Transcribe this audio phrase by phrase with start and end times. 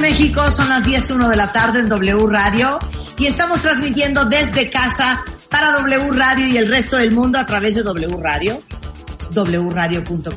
[0.00, 2.78] México, son las 10.01 de la tarde en W Radio
[3.18, 7.74] y estamos transmitiendo desde casa para W Radio y el resto del mundo a través
[7.74, 8.62] de W Radio,
[9.34, 10.34] wradio.com.mx,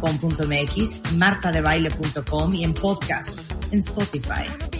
[1.15, 3.39] martadebaile.com y en podcast
[3.71, 4.72] en Spotify.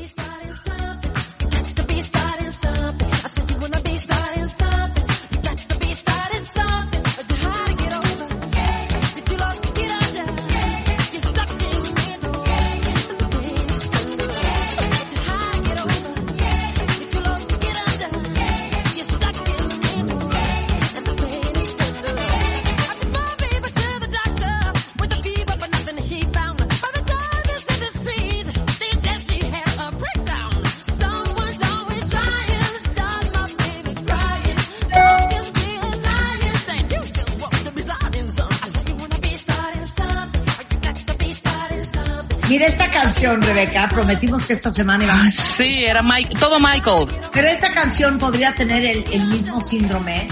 [43.36, 47.08] Canción, Rebeca, prometimos que esta semana íbamos Ah, Sí, era Mike, todo Michael.
[47.32, 50.28] Pero esta canción podría tener el, el mismo síndrome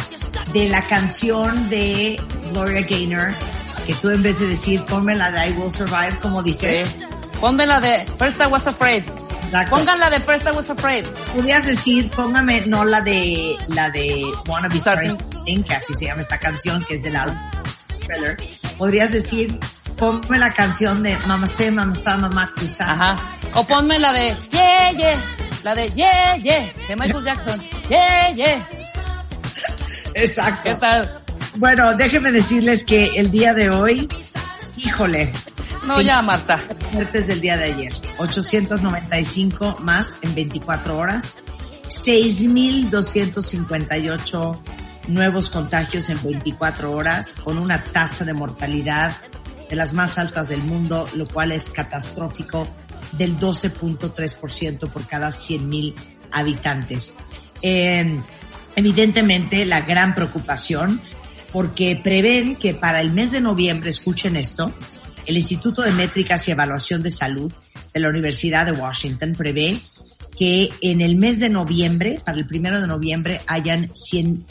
[0.54, 3.34] de la canción de Gloria Gaynor,
[3.86, 7.06] que tú en vez de decir ponme la de I Will Survive, como dice, Sí.
[7.40, 9.04] Ponme la de First I Was Afraid.
[9.44, 9.76] Exacto.
[9.76, 11.06] Pongan la de First I Was Afraid.
[11.36, 15.18] podrías decir, póngame, no la de, la de Wanna Be Starting.
[15.20, 17.36] Starting, que así se llama esta canción, que es del álbum
[18.06, 18.38] Thriller.
[18.78, 19.58] Podrías decir,
[20.02, 22.50] ponme la canción de Mamá Sé, Mamá Mamá.
[22.80, 23.18] Ajá.
[23.54, 25.22] O ponme la de Yeah, yeah.
[25.64, 26.74] La de Yeah, yeah.
[26.88, 27.62] De Michael Jackson.
[27.88, 28.68] Yeah, yeah.
[30.16, 30.62] Exacto.
[30.64, 31.22] ¿Qué tal?
[31.58, 34.10] Bueno, déjenme decirles que el día de hoy,
[34.78, 35.32] híjole,
[35.86, 36.06] No, Sí.
[36.06, 36.64] ya, Marta.
[36.94, 37.94] muertes del día de ayer.
[38.18, 41.36] 895 más en 24 horas.
[41.90, 44.64] 6.258
[45.10, 49.16] nuevos contagios en 24 horas, con una tasa de mortalidad
[49.72, 52.68] de las más altas del mundo, lo cual es catastrófico,
[53.14, 55.96] del 12.3% por cada 100.000
[56.34, 57.16] habitantes.
[57.62, 58.22] Eh,
[58.76, 61.02] evidentemente, la gran preocupación,
[61.54, 64.74] porque prevén que para el mes de noviembre, escuchen esto,
[65.26, 67.52] el Instituto de Métricas y Evaluación de Salud
[67.94, 69.80] de la Universidad de Washington prevé
[70.38, 74.48] que en el mes de noviembre, para el primero de noviembre, hayan 100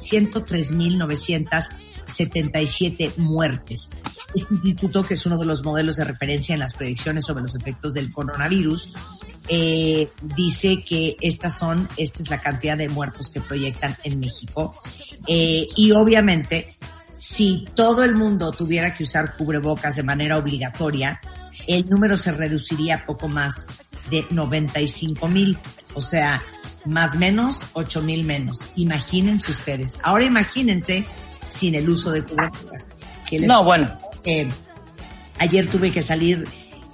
[2.10, 3.90] 103.977 muertes.
[4.34, 7.54] Este instituto, que es uno de los modelos de referencia en las predicciones sobre los
[7.54, 8.92] efectos del coronavirus,
[9.48, 14.80] eh, dice que estas son, esta es la cantidad de muertos que proyectan en México.
[15.26, 16.74] Eh, y obviamente,
[17.18, 21.20] si todo el mundo tuviera que usar cubrebocas de manera obligatoria,
[21.66, 23.66] el número se reduciría a poco más
[24.10, 25.58] de 95 mil.
[25.94, 26.40] O sea,
[26.84, 28.66] más menos, 8 mil menos.
[28.76, 29.98] Imagínense ustedes.
[30.02, 31.04] Ahora imagínense
[31.54, 32.88] sin el uso de cubrebocas.
[33.42, 33.96] No, bueno.
[34.24, 34.48] eh,
[35.38, 36.44] ayer tuve que salir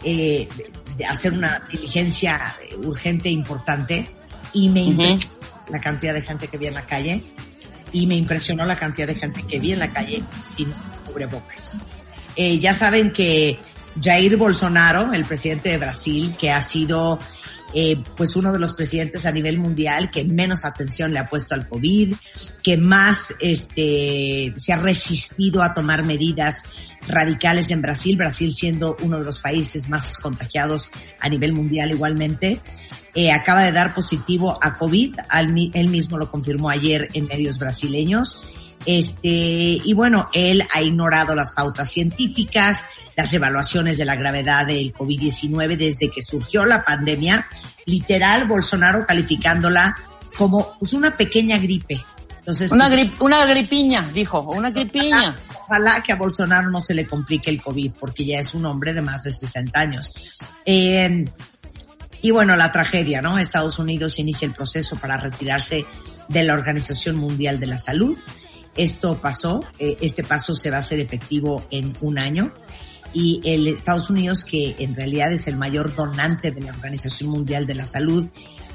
[0.04, 0.48] eh,
[0.96, 4.08] de hacer una diligencia eh, urgente e importante
[4.52, 5.36] y me impresionó
[5.68, 7.22] la cantidad de gente que vi en la calle
[7.92, 10.22] y me impresionó la cantidad de gente que vi en la calle
[10.56, 10.72] sin
[11.04, 11.78] cubrebocas.
[12.36, 13.58] Eh, ya saben que
[14.00, 17.18] Jair Bolsonaro, el presidente de Brasil, que ha sido
[17.78, 21.54] eh, pues uno de los presidentes a nivel mundial que menos atención le ha puesto
[21.54, 22.14] al COVID,
[22.62, 26.62] que más este se ha resistido a tomar medidas
[27.06, 32.62] radicales en Brasil, Brasil siendo uno de los países más contagiados a nivel mundial igualmente.
[33.14, 37.58] Eh, acaba de dar positivo a COVID, al él mismo lo confirmó ayer en medios
[37.58, 38.46] brasileños.
[38.86, 44.92] Este, y bueno, él ha ignorado las pautas científicas, las evaluaciones de la gravedad del
[44.92, 47.46] COVID-19 desde que surgió la pandemia.
[47.86, 49.96] Literal, Bolsonaro calificándola
[50.36, 52.02] como pues, una pequeña gripe.
[52.38, 54.40] Entonces, Una, pues, grip, una gripiña, dijo.
[54.42, 55.36] Una gripiña.
[55.60, 58.92] ojalá que a Bolsonaro no se le complique el COVID, porque ya es un hombre
[58.92, 60.12] de más de 60 años.
[60.64, 61.24] Eh,
[62.22, 63.38] y bueno, la tragedia, ¿no?
[63.38, 65.86] Estados Unidos inicia el proceso para retirarse
[66.28, 68.16] de la Organización Mundial de la Salud.
[68.76, 72.52] Esto pasó, eh, este paso se va a hacer efectivo en un año.
[73.18, 77.66] Y el Estados Unidos, que en realidad es el mayor donante de la Organización Mundial
[77.66, 78.28] de la Salud,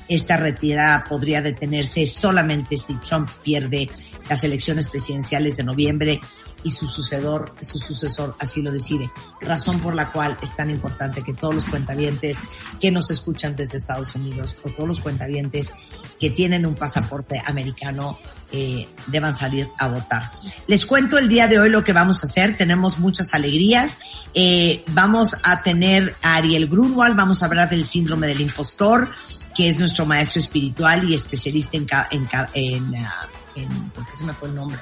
[0.08, 3.88] esta retirada podría detenerse solamente si Trump pierde
[4.28, 6.20] las elecciones presidenciales de noviembre
[6.64, 9.10] y su sucedor, su sucesor así lo decide.
[9.40, 12.40] Razón por la cual es tan importante que todos los cuentavientes
[12.80, 15.72] que nos escuchan desde Estados Unidos o todos los cuentavientes
[16.20, 18.20] que tienen un pasaporte americano
[18.52, 20.32] eh, deban salir a votar.
[20.68, 22.58] Les cuento el día de hoy lo que vamos a hacer.
[22.58, 24.00] Tenemos muchas alegrías.
[24.34, 29.10] Eh, vamos a tener a Ariel Grunwald, vamos a hablar del síndrome del impostor,
[29.56, 34.24] que es nuestro maestro espiritual y especialista en, en, en, ah, en ¿por qué se
[34.26, 34.80] me fue el nombre?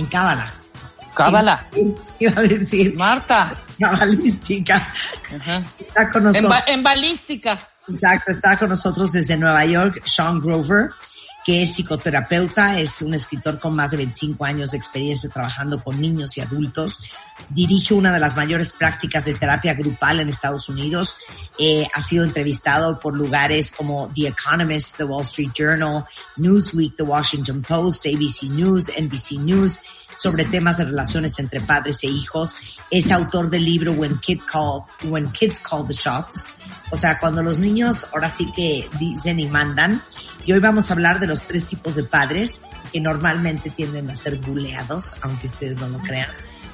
[0.00, 0.50] En Cábala.
[1.14, 1.66] Cábala.
[2.18, 2.96] Iba a decir.
[2.96, 3.54] Marta.
[3.78, 4.94] Cabalística.
[5.78, 6.54] Está con nosotros.
[6.68, 7.58] En, balística.
[7.86, 10.88] Exacto, está con nosotros desde Nueva York, Sean Grover,
[11.44, 16.00] que es psicoterapeuta, es un escritor con más de 25 años de experiencia trabajando con
[16.00, 17.00] niños y adultos.
[17.48, 21.16] Dirige una de las mayores prácticas de terapia grupal en Estados Unidos.
[21.58, 26.04] Eh, ha sido entrevistado por lugares como The Economist, The Wall Street Journal,
[26.36, 29.80] Newsweek, The Washington Post, ABC News, NBC News
[30.20, 32.56] sobre temas de relaciones entre padres e hijos.
[32.90, 36.44] Es autor del libro When, Kid Call, When Kids Call the Shots.
[36.90, 40.02] O sea, cuando los niños ahora sí que dicen y mandan.
[40.46, 44.16] Y hoy vamos a hablar de los tres tipos de padres que normalmente tienden a
[44.16, 46.30] ser buleados, aunque ustedes no lo crean,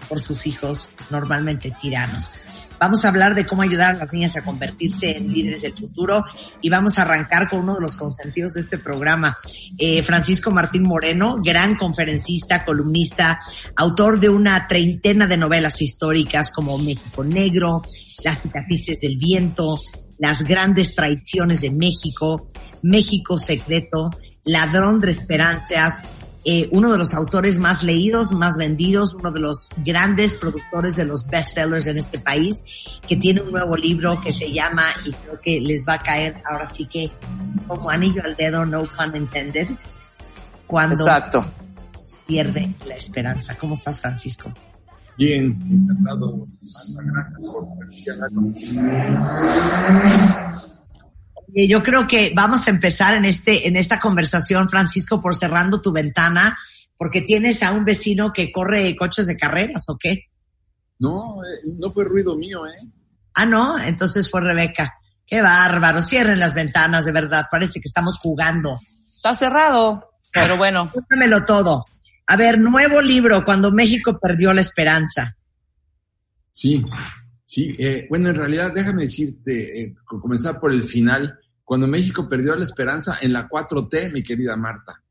[0.09, 2.33] por sus hijos normalmente tiranos.
[2.79, 6.23] Vamos a hablar de cómo ayudar a las niñas a convertirse en líderes del futuro
[6.61, 9.37] y vamos a arrancar con uno de los consentidos de este programa.
[9.79, 13.39] Eh, Francisco Martín Moreno, gran conferencista, columnista,
[13.77, 17.83] autor de una treintena de novelas históricas como México Negro,
[18.25, 19.79] Las cicatrices del viento,
[20.19, 22.51] Las grandes traiciones de México,
[22.87, 24.11] México Secreto,
[24.45, 26.03] Ladrón de Esperanzas,
[26.45, 31.05] eh, uno de los autores más leídos, más vendidos, uno de los grandes productores de
[31.05, 32.63] los bestsellers en este país,
[33.09, 36.41] que tiene un nuevo libro que se llama, y creo que les va a caer
[36.49, 37.11] ahora sí que
[37.67, 39.67] como anillo al dedo, no pun intended,
[40.69, 41.45] cuando Exacto.
[42.29, 43.57] pierde la esperanza.
[43.59, 44.53] ¿Cómo estás, Francisco?
[45.19, 46.47] Bien, encantado.
[46.95, 47.67] Gracias por
[51.55, 55.93] yo creo que vamos a empezar en este, en esta conversación, Francisco, por cerrando tu
[55.93, 56.59] ventana,
[56.97, 60.25] porque tienes a un vecino que corre coches de carreras, ¿o qué?
[60.99, 62.89] No, eh, no fue ruido mío, ¿eh?
[63.35, 64.95] Ah, no, entonces fue Rebeca.
[65.27, 68.79] Qué bárbaro, cierren las ventanas, de verdad, parece que estamos jugando.
[69.07, 70.91] Está cerrado, pero bueno.
[70.93, 71.85] Cuéntamelo todo.
[72.29, 75.37] A ver, nuevo libro, Cuando México perdió la esperanza.
[76.51, 76.85] Sí,
[77.47, 82.55] sí, eh, bueno, en realidad déjame decirte, eh, comenzar por el final cuando México perdió
[82.55, 85.03] la esperanza en la 4T, mi querida Marta.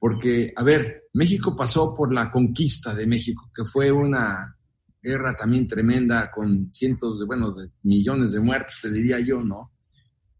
[0.00, 4.56] Porque, a ver, México pasó por la conquista de México, que fue una
[5.00, 9.72] guerra también tremenda con cientos de, bueno, de millones de muertos, te diría yo, ¿no?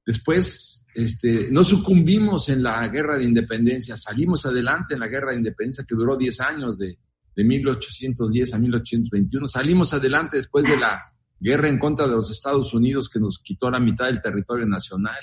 [0.04, 5.38] Después, este, no sucumbimos en la guerra de independencia, salimos adelante en la guerra de
[5.38, 6.98] independencia que duró 10 años, de,
[7.34, 9.48] de 1810 a 1821.
[9.48, 11.11] Salimos adelante después de la
[11.42, 15.18] guerra en contra de los Estados Unidos que nos quitó la mitad del territorio nacional.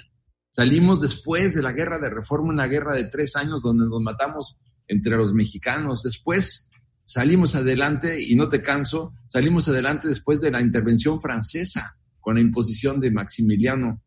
[0.50, 4.58] Salimos después de la guerra de reforma, una guerra de tres años donde nos matamos
[4.88, 6.04] entre los mexicanos.
[6.04, 6.70] Después
[7.04, 12.42] salimos adelante, y no te canso, salimos adelante después de la intervención francesa con la
[12.42, 14.02] imposición de Maximiliano.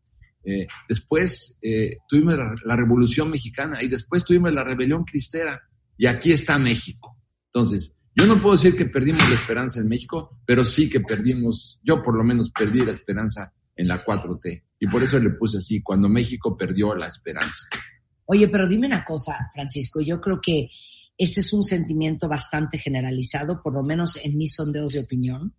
[0.44, 2.34] Eh, después eh, tuvimos
[2.64, 5.62] la, Revolución Mexicana y después tuvimos la Rebelión Cristera.
[5.96, 7.16] Y aquí está México.
[7.46, 11.80] Entonces, yo no puedo decir que perdimos la esperanza en México, pero sí que perdimos,
[11.82, 14.64] yo por lo menos perdí la esperanza en la 4T.
[14.80, 17.68] Y por eso le puse así, cuando México perdió la esperanza.
[18.26, 20.68] Oye, pero dime una cosa, Francisco, yo creo que
[21.16, 25.54] este es un sentimiento bastante generalizado, por lo menos en mis sondeos de opinión,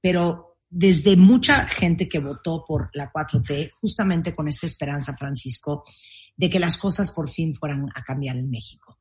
[0.00, 5.84] pero desde mucha gente que votó por la 4T, justamente con esta esperanza, Francisco,
[6.36, 8.95] de que las cosas por fin fueran a cambiar en México.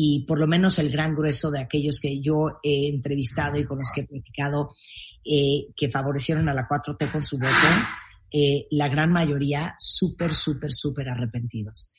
[0.00, 3.78] Y por lo menos el gran grueso de aquellos que yo he entrevistado y con
[3.78, 4.72] los que he platicado,
[5.24, 7.66] eh, que favorecieron a la 4T con su voto,
[8.32, 11.90] eh, la gran mayoría súper, súper, súper arrepentidos.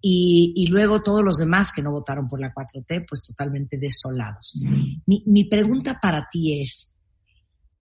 [0.00, 4.60] Y, y, luego todos los demás que no votaron por la 4T, pues totalmente desolados.
[5.06, 6.98] Mi, mi pregunta para ti es,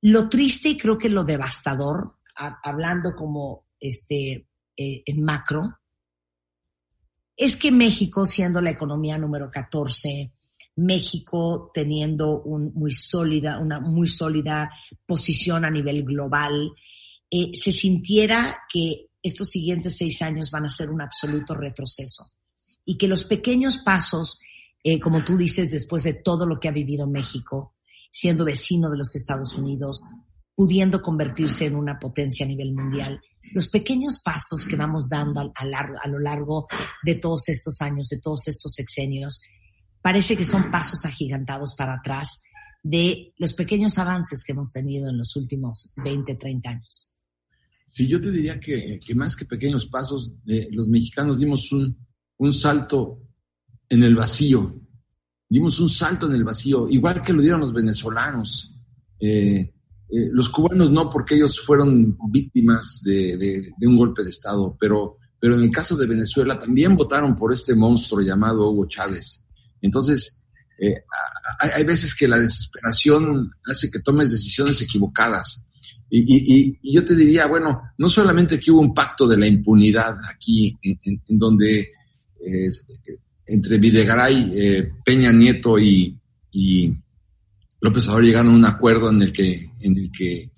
[0.01, 5.79] lo triste y creo que lo devastador, hablando como este, eh, en macro,
[7.35, 10.31] es que México, siendo la economía número 14,
[10.75, 14.71] México teniendo un muy sólida, una muy sólida
[15.05, 16.71] posición a nivel global,
[17.29, 22.33] eh, se sintiera que estos siguientes seis años van a ser un absoluto retroceso
[22.85, 24.39] y que los pequeños pasos,
[24.83, 27.75] eh, como tú dices, después de todo lo que ha vivido México,
[28.11, 30.05] siendo vecino de los Estados Unidos,
[30.55, 33.21] pudiendo convertirse en una potencia a nivel mundial,
[33.51, 36.67] los pequeños pasos que vamos dando a, lo largo
[37.03, 39.41] de todos estos años, de todos estos sexenios,
[40.01, 42.43] parece que son pasos agigantados para atrás
[42.81, 47.13] de los pequeños avances que hemos tenido en los últimos 20, 30 años.
[47.87, 51.95] Sí, yo te diría que, más que pequeños pasos, eh, los mexicanos dimos un,
[52.37, 53.21] un salto
[53.87, 54.81] en el vacío,
[55.47, 58.73] dimos un salto en el vacío, igual que lo dieron los venezolanos.
[59.19, 59.71] Eh,
[60.15, 65.55] eh, los cubanos no, porque ellos fueron víctimas de, un golpe de Estado, pero, pero
[65.55, 69.45] en el caso de Venezuela también votaron por este monstruo llamado Hugo Chávez.
[69.81, 70.45] Entonces,
[70.79, 71.03] eh,
[71.59, 75.65] hay, veces que la desesperación hace que tomes decisiones equivocadas.
[76.09, 80.77] Y, yo te diría, bueno, no solamente que hubo un pacto de la impunidad aquí,
[80.83, 81.87] en, donde
[83.45, 86.17] entre Videgaray, eh, Peña Nieto y,
[87.81, 90.51] López Obrador llegaron a un acuerdo en el que, en el que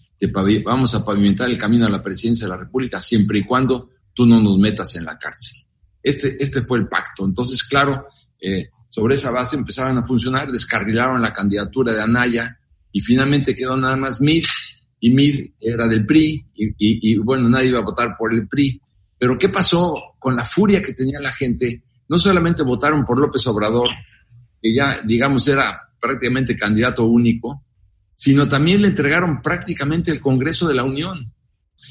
[0.63, 4.25] vamos a pavimentar el camino a la presidencia de la República siempre y cuando tú
[4.25, 5.65] no nos metas en la cárcel.
[6.01, 7.25] Este, este fue el pacto.
[7.25, 8.07] Entonces, claro,
[8.39, 12.57] eh, sobre esa base empezaron a funcionar, descarrilaron la candidatura de Anaya
[12.91, 14.45] y finalmente quedó nada más Mid
[14.99, 18.81] y Mid era del PRI y bueno, nadie iba a votar por el PRI.
[19.17, 21.83] Pero ¿qué pasó con la furia que tenía la gente?
[22.07, 23.87] no solamente votaron por López Obrador,
[24.61, 27.63] que ya, digamos, era prácticamente candidato único,
[28.15, 31.33] sino también le entregaron prácticamente el Congreso de la Unión.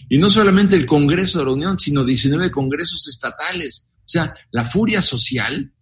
[0.08, 3.86] Y no solamente el Congreso de la Unión, sino 19 congresos estatales.
[3.98, 5.72] O sea, la furia social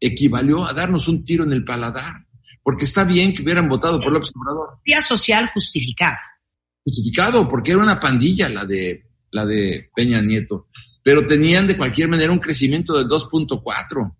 [0.00, 2.26] equivalió a darnos un tiro en el paladar,
[2.62, 4.78] porque está bien que hubieran votado por López Obrador.
[4.78, 6.18] Furia social justificada.
[6.84, 10.68] Justificado, porque era una pandilla la de, la de Peña Nieto
[11.02, 14.14] pero tenían de cualquier manera un crecimiento del 2.4,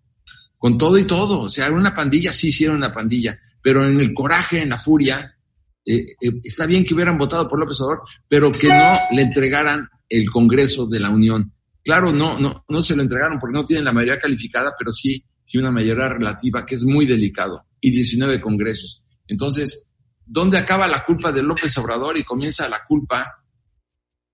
[0.57, 1.39] con todo y todo.
[1.41, 5.37] O sea, una pandilla, sí hicieron una pandilla, pero en el coraje, en la furia,
[5.85, 9.87] eh, eh, está bien que hubieran votado por López Obrador, pero que no le entregaran
[10.09, 11.53] el Congreso de la Unión.
[11.83, 15.25] Claro, no, no, no se lo entregaron porque no tienen la mayoría calificada, pero sí,
[15.43, 19.03] sí una mayoría relativa, que es muy delicado, y 19 congresos.
[19.27, 19.87] Entonces,
[20.25, 23.25] ¿dónde acaba la culpa de López Obrador y comienza la culpa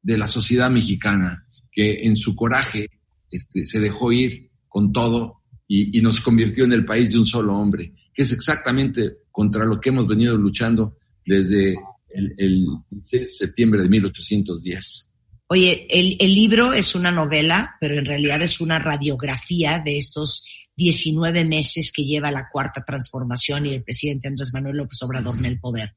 [0.01, 1.46] de la sociedad mexicana?
[1.72, 2.89] que en su coraje
[3.29, 7.56] este, se dejó ir con todo y, nos convirtió en el país de un solo
[7.56, 11.76] hombre, que es exactamente contra lo que hemos venido luchando desde
[12.10, 12.66] el,
[13.04, 15.12] 6 de septiembre de 1810.
[15.48, 20.46] Oye, el, el, libro es una novela, pero en realidad es una radiografía de estos
[20.76, 25.46] 19 meses que lleva la cuarta transformación y el presidente Andrés Manuel López Obrador en
[25.46, 25.96] el poder.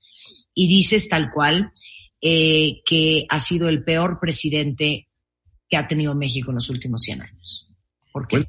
[0.55, 1.73] Y dices tal cual
[2.21, 5.09] eh, que ha sido el peor presidente
[5.69, 7.71] que ha tenido México en los últimos 100 años.
[8.12, 8.45] ¿Por qué?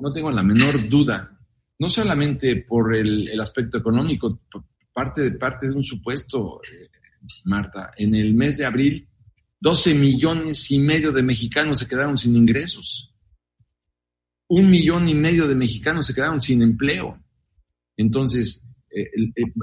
[0.00, 1.38] no, tengo, la menor duda,
[1.78, 4.40] no solamente por el, aspecto económico,
[4.92, 6.88] parte de, parte de un supuesto, eh,
[7.44, 9.08] Marta, en el mes de abril,
[9.60, 13.14] 12 millones y medio de mexicanos se quedaron sin ingresos.
[14.48, 17.22] Un millón y medio de mexicanos se quedaron sin empleo.
[17.96, 19.10] Entonces, eh,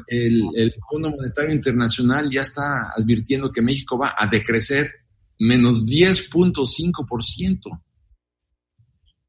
[0.08, 4.92] el, el, Fondo Monetario Internacional ya está advirtiendo que México va a decrecer
[5.40, 7.82] menos 10.5%.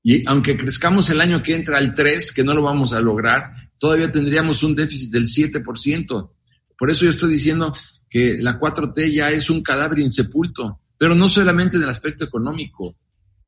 [0.02, 3.52] Y aunque crezcamos el año que entra al 3, que no lo vamos a lograr,
[3.78, 6.30] todavía tendríamos un déficit del 7%.
[6.78, 7.72] Por eso yo estoy diciendo
[8.08, 12.96] que la 4T ya es un cadáver insepulto, pero no solamente en el aspecto económico.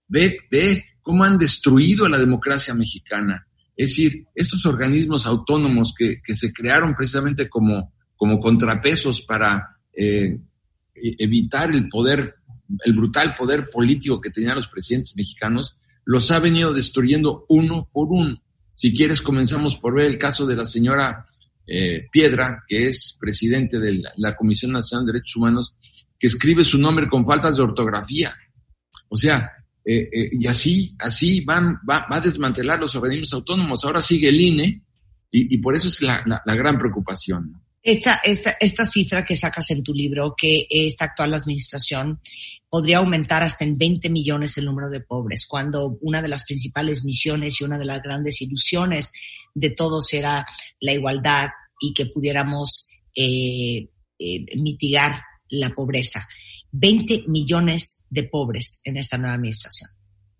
[0.08, 3.46] Ve, ve cómo han destruido la democracia mexicana.
[3.76, 10.38] Es decir, estos organismos autónomos que, que se crearon precisamente como, como contrapesos para eh,
[10.94, 12.34] e-, evitar el poder
[12.84, 18.08] el brutal poder político que tenían los presidentes mexicanos, los ha venido destruyendo uno por
[18.10, 18.40] uno.
[18.80, 21.26] Si quieres, comenzamos por ver el caso de la señora
[21.66, 25.76] eh, Piedra, que es presidente de la, Comisión Nacional de Derechos Humanos,
[26.18, 28.32] que escribe su nombre con faltas de ortografía.
[29.10, 29.50] O sea,
[29.84, 33.84] eh, eh, y así, así van, va, a desmantelar los organismos autónomos.
[33.84, 34.82] Ahora sigue el INE
[35.30, 37.59] y, por eso es la, la gran preocupación.
[37.82, 42.20] Esta, esta, esta cifra que sacas en tu libro, que esta actual administración
[42.68, 47.04] podría aumentar hasta en 20 millones el número de pobres, cuando una de las principales
[47.04, 49.12] misiones y una de las grandes ilusiones
[49.54, 50.46] de todos era
[50.80, 51.48] la igualdad
[51.80, 56.26] y que pudiéramos eh, eh, mitigar la pobreza.
[56.72, 59.90] 20 millones de pobres en esta nueva administración.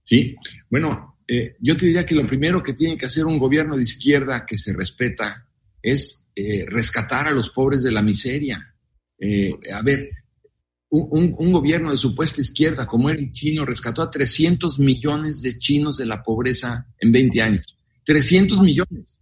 [0.04, 0.36] Sí,
[0.68, 3.82] bueno, eh, yo te diría que lo primero que tiene que hacer un gobierno de
[3.82, 5.46] izquierda que se respeta
[5.82, 8.74] es eh, rescatar a los pobres de la miseria.
[9.18, 10.10] Eh, a ver,
[10.90, 16.06] un, gobierno de supuesta izquierda como el chino rescató a 300 millones de chinos de
[16.06, 17.76] la pobreza en 20 años.
[18.04, 19.18] 300 millones.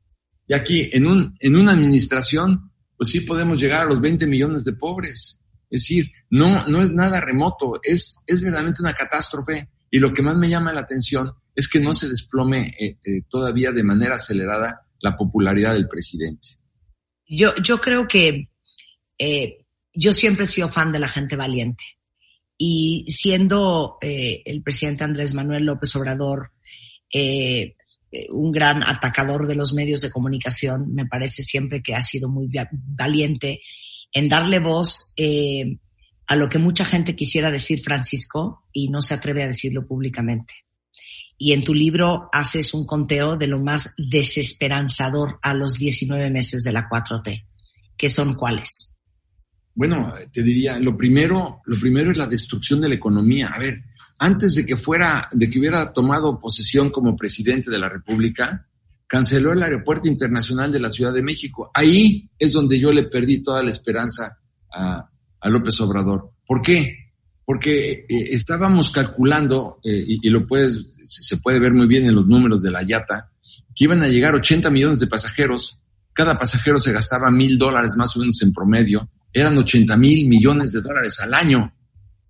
[0.46, 4.64] Y aquí, en, un, en una administración, pues sí podemos llegar a los 20 millones
[4.64, 5.40] de pobres.
[5.70, 9.68] Es decir, no, no es nada remoto, es, es verdaderamente una catástrofe.
[9.90, 13.22] Y lo que más me llama la atención es que no se desplome eh, eh,
[13.28, 16.48] todavía de manera acelerada la popularidad del presidente.
[17.28, 18.48] Yo, yo creo que
[19.18, 21.84] eh, yo siempre he sido fan de la gente valiente.
[22.60, 26.50] Y siendo el presidente Andrés Manuel López Obrador
[28.30, 32.50] un gran atacador de los medios de comunicación, me parece siempre que ha sido muy
[32.72, 33.60] valiente
[34.12, 35.78] en darle voz eh,
[36.26, 40.54] a lo que mucha gente quisiera decir Francisco y no se atreve a decirlo públicamente.
[41.38, 46.64] Y en tu libro haces un conteo de lo más desesperanzador a los 19 meses
[46.64, 47.46] de la 4T,
[47.96, 48.98] que son cuáles.
[49.74, 53.50] Bueno, te diría, lo primero, lo primero es la destrucción de la economía.
[53.54, 53.84] A ver,
[54.18, 58.66] antes de que fuera, de que hubiera tomado posesión como presidente de la República,
[59.06, 61.70] canceló el Aeropuerto Internacional de la Ciudad de México.
[61.72, 64.38] Ahí es donde yo le perdí toda la esperanza
[64.72, 65.08] a,
[65.44, 66.32] López Obrador.
[66.46, 67.12] ¿Por qué?
[67.44, 72.26] Porque eh, estábamos calculando, eh, y, lo puedes, se puede ver muy bien en los
[72.26, 73.30] números de la YATA,
[73.74, 75.80] que iban a llegar 80 millones de pasajeros.
[76.12, 79.08] Cada pasajero se gastaba mil dólares más o menos en promedio.
[79.32, 81.72] Eran 80 mil millones de dólares al año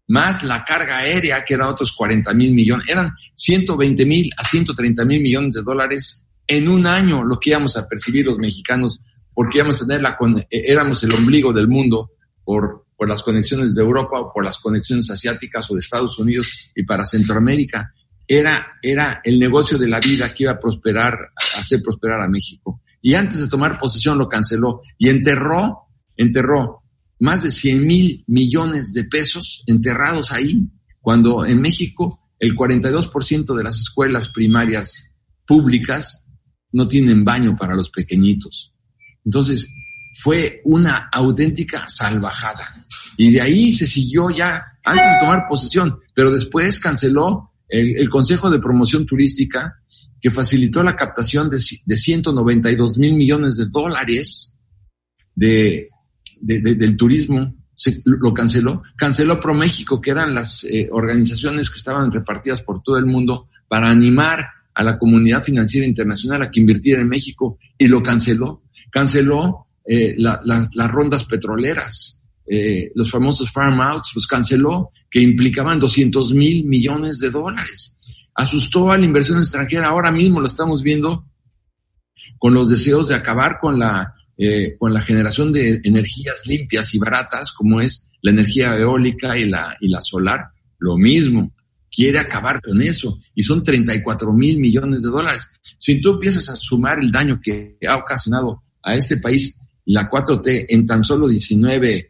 [0.09, 5.05] más la carga aérea, que eran otros 40 mil millones, eran 120 mil a 130
[5.05, 9.01] mil millones de dólares en un año lo que íbamos a percibir los mexicanos,
[9.35, 10.17] porque íbamos a tener la,
[10.51, 14.57] eh, éramos el ombligo del mundo por, por las conexiones de Europa o por las
[14.59, 17.93] conexiones asiáticas o de Estados Unidos y para Centroamérica.
[18.29, 22.29] Era, era el negocio de la vida que iba a prosperar, a hacer prosperar a
[22.29, 22.83] México.
[23.01, 26.83] Y antes de tomar posesión lo canceló y enterró, enterró
[27.21, 30.69] más de 100 mil millones de pesos enterrados ahí,
[31.01, 35.11] cuando en México el 42% de las escuelas primarias
[35.47, 36.29] públicas
[36.73, 38.73] no tienen baño para los pequeñitos.
[39.25, 39.69] Entonces,
[40.15, 42.87] fue una auténtica salvajada.
[43.17, 48.51] Y de ahí se siguió ya, antes de tomar posesión, pero después canceló el, Consejo
[48.51, 49.81] de Promoción Turística,
[50.21, 54.59] que facilitó la captación de, de 192 mil millones de dólares
[55.35, 55.89] de,
[56.41, 57.55] del turismo.
[57.75, 58.83] Se, lo canceló.
[58.97, 63.89] Canceló ProMéxico, que eran las eh, organizaciones que estaban repartidas por todo el mundo para
[63.89, 68.63] animar a la comunidad financiera internacional a que invirtiera en México y lo canceló.
[68.91, 72.18] Canceló eh, las rondas petroleras,
[72.51, 77.97] eh, los famosos farm outs, los canceló, que implicaban 200 mil millones de dólares.
[78.35, 79.89] Asustó a la inversión extranjera.
[79.89, 81.27] Ahora mismo lo estamos viendo
[82.39, 86.99] con los deseos de acabar con la, eh, con la generación de energías limpias y
[86.99, 90.45] baratas, como es la energía eólica y la, y la solar.
[90.79, 91.53] Lo mismo
[91.91, 95.49] quiere acabar con eso y son 34 mil millones de dólares.
[95.79, 100.67] Si tú empiezas a sumar el daño que ha ocasionado a este país la 4T
[100.69, 102.08] en tan solo 19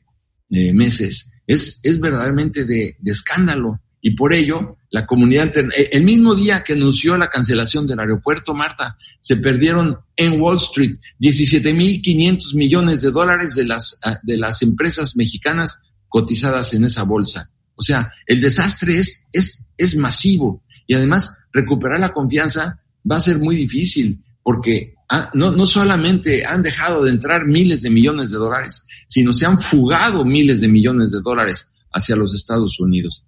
[0.50, 3.80] eh, meses, es, es verdaderamente de, de, escándalo.
[4.00, 8.54] Y por ello, la comunidad, eh, el mismo día que anunció la cancelación del aeropuerto,
[8.54, 14.18] Marta, se perdieron en Wall Street 17 mil 500 millones de dólares de las, ah,
[14.22, 17.50] de las empresas mexicanas cotizadas en esa bolsa.
[17.74, 22.80] O sea, el desastre es, es, es masivo y además recuperar la confianza
[23.11, 24.94] va a ser muy difícil porque
[25.34, 29.58] no, no solamente han dejado de entrar miles de millones de dólares, sino se han
[29.58, 33.24] fugado miles de millones de dólares hacia los Estados Unidos.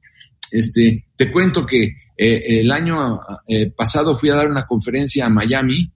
[0.51, 1.85] Este, te cuento que
[2.17, 5.91] eh, el año eh, pasado fui a dar una conferencia a Miami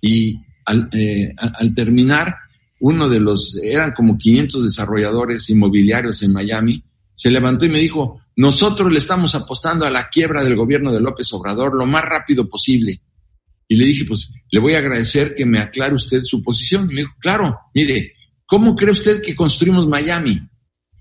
[0.00, 2.34] y al, eh, al terminar,
[2.80, 6.82] uno de los, eran como 500 desarrolladores inmobiliarios en Miami,
[7.14, 11.00] se levantó y me dijo, nosotros le estamos apostando a la quiebra del gobierno de
[11.00, 13.00] López Obrador lo más rápido posible.
[13.68, 16.90] Y le dije, pues le voy a agradecer que me aclare usted su posición.
[16.90, 18.12] Y me dijo, claro, mire,
[18.46, 20.40] ¿cómo cree usted que construimos Miami?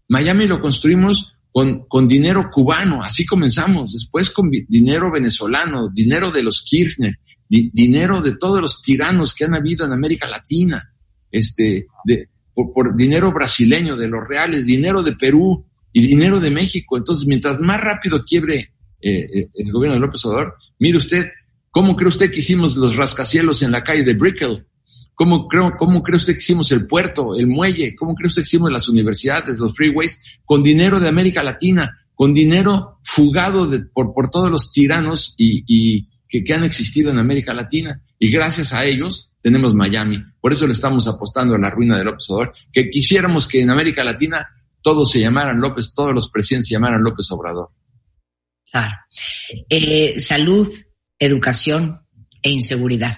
[0.10, 6.42] Miami lo construimos con, con dinero cubano, así comenzamos, después con dinero venezolano, dinero de
[6.42, 10.92] los Kirchner, dinero de todos los tiranos que han habido en América Latina,
[11.30, 16.98] este, de, por, dinero brasileño, de los reales, dinero de Perú, y dinero de México.
[16.98, 21.30] Entonces, mientras más rápido quiebre eh, eh, el gobierno de López Obrador, mire usted,
[21.74, 24.68] ¿cómo cree usted que hicimos los rascacielos en la calle de Brickell?
[25.16, 27.96] ¿Cómo, creo, ¿Cómo cree usted que hicimos el puerto, el muelle?
[27.96, 30.20] ¿Cómo cree usted que hicimos las universidades, los freeways?
[30.46, 36.54] Con dinero de América Latina, con dinero fugado por, por todos los tiranos y, que
[36.54, 38.02] han existido en América Latina.
[38.20, 40.24] Y gracias a ellos tenemos Miami.
[40.40, 43.70] Por eso le estamos apostando a la ruina de López Obrador, que quisiéramos que en
[43.70, 44.48] América Latina
[44.82, 47.70] todos se llamaran López, todos los presidentes se llamaran López Obrador.
[48.72, 48.96] Claro.
[49.70, 50.68] Eh, salud,
[51.26, 52.02] educación
[52.42, 53.18] e inseguridad.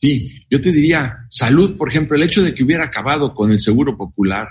[0.00, 3.60] Sí, yo te diría, salud, por ejemplo, el hecho de que hubiera acabado con el
[3.60, 4.48] seguro popular,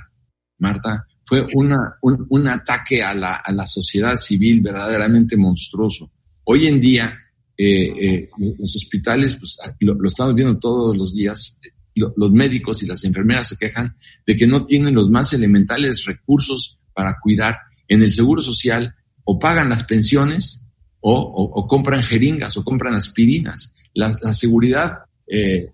[0.60, 6.12] Marta, fue una, un, un ataque a la, a la sociedad civil verdaderamente monstruoso.
[6.45, 7.17] Hoy en día,
[7.57, 11.60] eh, eh, los hospitales, pues lo, lo, estamos viendo todos los días,
[11.93, 16.79] los médicos y las enfermeras se quejan de que no tienen los más elementales recursos
[16.93, 17.57] para cuidar.
[17.88, 20.61] En el Seguro Social o pagan las pensiones
[21.02, 23.76] o, o, o compran jeringas o compran aspirinas.
[23.94, 25.72] La, la seguridad eh,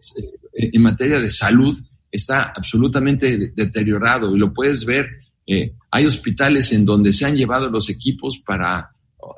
[0.54, 1.78] en materia de salud
[2.12, 5.08] está absolutamente deteriorado y lo puedes ver.
[5.46, 8.90] Eh, hay hospitales en donde se han llevado los equipos para,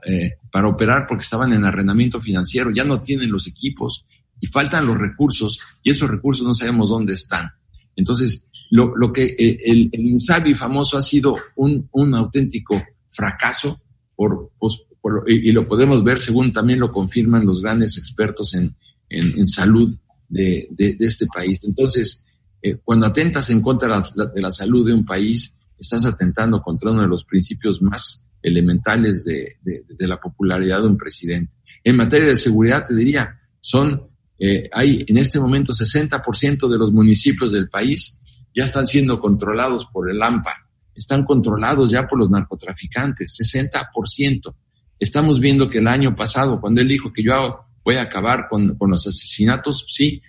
[0.06, 4.06] eh, para operar porque estaban en arrendamiento financiero, ya no tienen los equipos
[4.40, 7.52] y faltan los recursos y esos recursos no sabemos dónde están.
[7.96, 13.82] Entonces, lo, lo que eh, el, el Insabi famoso ha sido un, un auténtico fracaso
[14.16, 14.89] por, pues, por,
[15.28, 18.76] y, lo podemos ver según también lo confirman los grandes expertos en,
[19.10, 19.90] en, salud
[20.28, 21.60] de, de, este país.
[21.64, 22.26] Entonces,
[22.62, 24.02] eh, cuando atentas en contra
[24.34, 29.26] de la, salud de un país, estás atentando contra uno de los principios más elementales
[29.26, 31.54] de, de la popularidad de un presidente.
[31.84, 34.10] En materia de seguridad, te diría, son
[34.40, 38.22] eh, hay en este momento 60% de los municipios del país
[38.56, 40.54] ya están siendo controlados por el AMPA,
[40.96, 44.56] están controlados ya por los narcotraficantes, 60%.
[45.00, 48.76] Estamos viendo que el año pasado, cuando él dijo que yo voy a acabar con,
[48.78, 50.22] con los asesinatos, sí,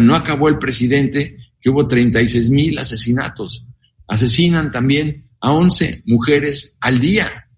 [0.00, 3.64] no acabó el presidente que hubo 36 mil asesinatos.
[4.08, 7.48] Asesinan también a 11 mujeres al día.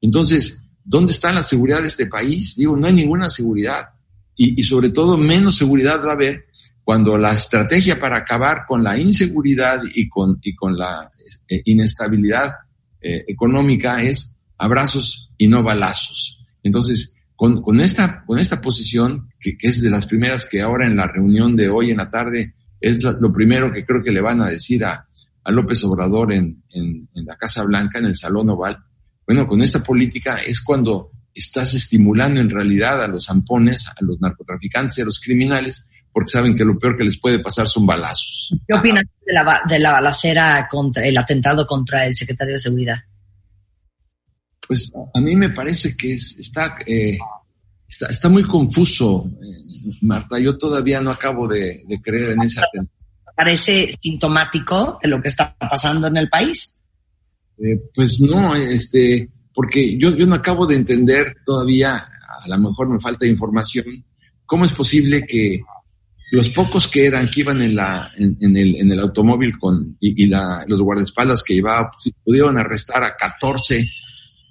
[0.00, 2.56] Entonces, ¿dónde está la seguridad de este país?
[2.56, 3.90] Digo, no hay ninguna seguridad
[4.36, 6.50] y, y sobre todo menos seguridad va a haber
[6.90, 11.08] cuando la estrategia para acabar con la inseguridad y con, y con la
[11.48, 12.52] eh, inestabilidad
[13.00, 16.38] eh, económica es abrazos y no balazos.
[16.62, 20.86] Entonces, con, con, esta, con esta posición, que, que, es de las primeras que ahora
[20.86, 24.20] en la reunión de hoy en la tarde es lo, primero que creo que le
[24.20, 25.06] van a decir a,
[25.44, 28.78] a López Obrador en, en, en la Casa Blanca, en el Salón Oval.
[29.26, 34.20] Bueno, con esta política es cuando estás estimulando en realidad a los zampones, a los
[34.20, 37.86] narcotraficantes y a los criminales, porque saben que lo peor que les puede pasar son
[37.86, 38.52] balazos.
[38.66, 42.98] ¿Qué opinas de la, de la balacera contra el atentado contra el secretario de Seguridad?
[44.70, 47.18] Pues a mí me parece que es, está, eh,
[47.88, 50.38] está, está, muy confuso, eh, Marta.
[50.38, 52.88] Yo todavía no acabo de, de creer en atentado.
[53.34, 56.84] ¿Parece sintomático de lo que está pasando en el país?
[57.58, 62.90] Eh, pues no, este porque yo, yo no acabo de entender todavía, a lo mejor
[62.90, 64.04] me falta información,
[64.46, 65.62] cómo es posible que
[66.30, 69.96] los pocos que eran, que iban en, la, en, en el, en el automóvil con,
[69.98, 71.90] y, y la, los guardaespaldas que llevaba,
[72.24, 73.90] pudieron arrestar a 14,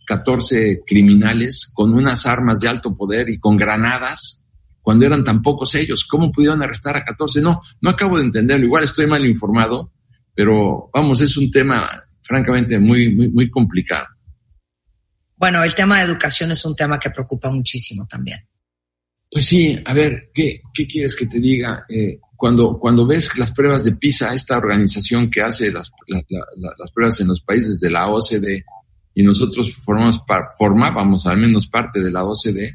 [0.09, 4.43] 14 criminales con unas armas de alto poder y con granadas,
[4.81, 6.03] cuando eran tan pocos ellos.
[6.03, 7.43] ¿Cómo pudieron arrestar a 14?
[7.43, 8.65] No, no acabo de entenderlo.
[8.65, 9.93] Igual estoy mal informado,
[10.33, 11.87] pero vamos, es un tema
[12.23, 14.07] francamente muy, muy, muy complicado.
[15.35, 18.39] Bueno, el tema de educación es un tema que preocupa muchísimo también.
[19.29, 21.85] Pues sí, a ver, ¿qué, qué quieres que te diga?
[21.87, 26.73] Eh, cuando, cuando ves las pruebas de PISA, esta organización que hace las, la, la,
[26.79, 28.65] las pruebas en los países de la OCDE,
[29.19, 30.21] y nosotros formamos
[30.57, 32.71] formábamos al menos parte de la OCDE,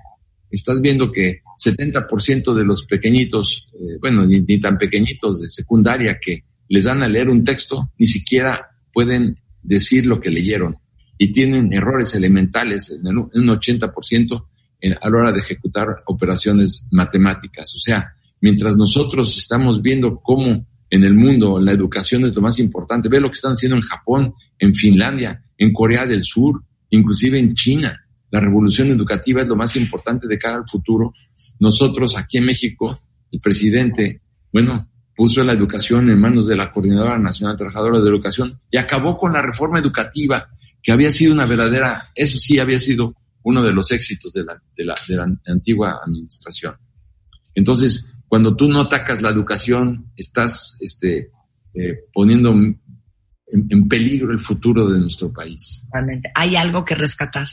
[0.51, 6.45] estás viendo que 70% de los pequeñitos, eh, bueno, ni, tan pequeñitos de secundaria que
[6.69, 8.61] les dan a leer un texto, ni siquiera
[8.93, 10.77] pueden decir lo que leyeron
[11.17, 14.45] y tienen errores elementales en un 80%
[14.83, 17.75] en, a la hora de ejecutar operaciones matemáticas.
[17.75, 22.59] O sea, mientras nosotros estamos viendo cómo en el mundo la educación es lo más
[22.59, 27.39] importante, ve lo que están haciendo en Japón, en Finlandia, en Corea del Sur, inclusive
[27.39, 28.01] en China.
[28.31, 31.13] La revolución educativa es lo más importante de cara al futuro.
[31.61, 32.99] Nosotros aquí en México,
[33.31, 34.21] el presidente,
[34.53, 39.17] bueno, puso la educación en manos de la Coordinadora Nacional Trabajadora de Educación y acabó
[39.17, 40.49] con la reforma educativa
[40.83, 43.15] que había sido una verdadera, eso sí había sido
[43.45, 46.75] uno de los éxitos de la, de la, de la antigua administración.
[47.55, 51.31] Entonces, cuando tú no atacas la educación, estás este,
[51.75, 52.55] eh, poniendo
[53.47, 55.87] en, en, peligro el futuro de nuestro país.
[55.93, 56.31] Realmente.
[56.35, 57.49] ¿Hay algo que rescatar?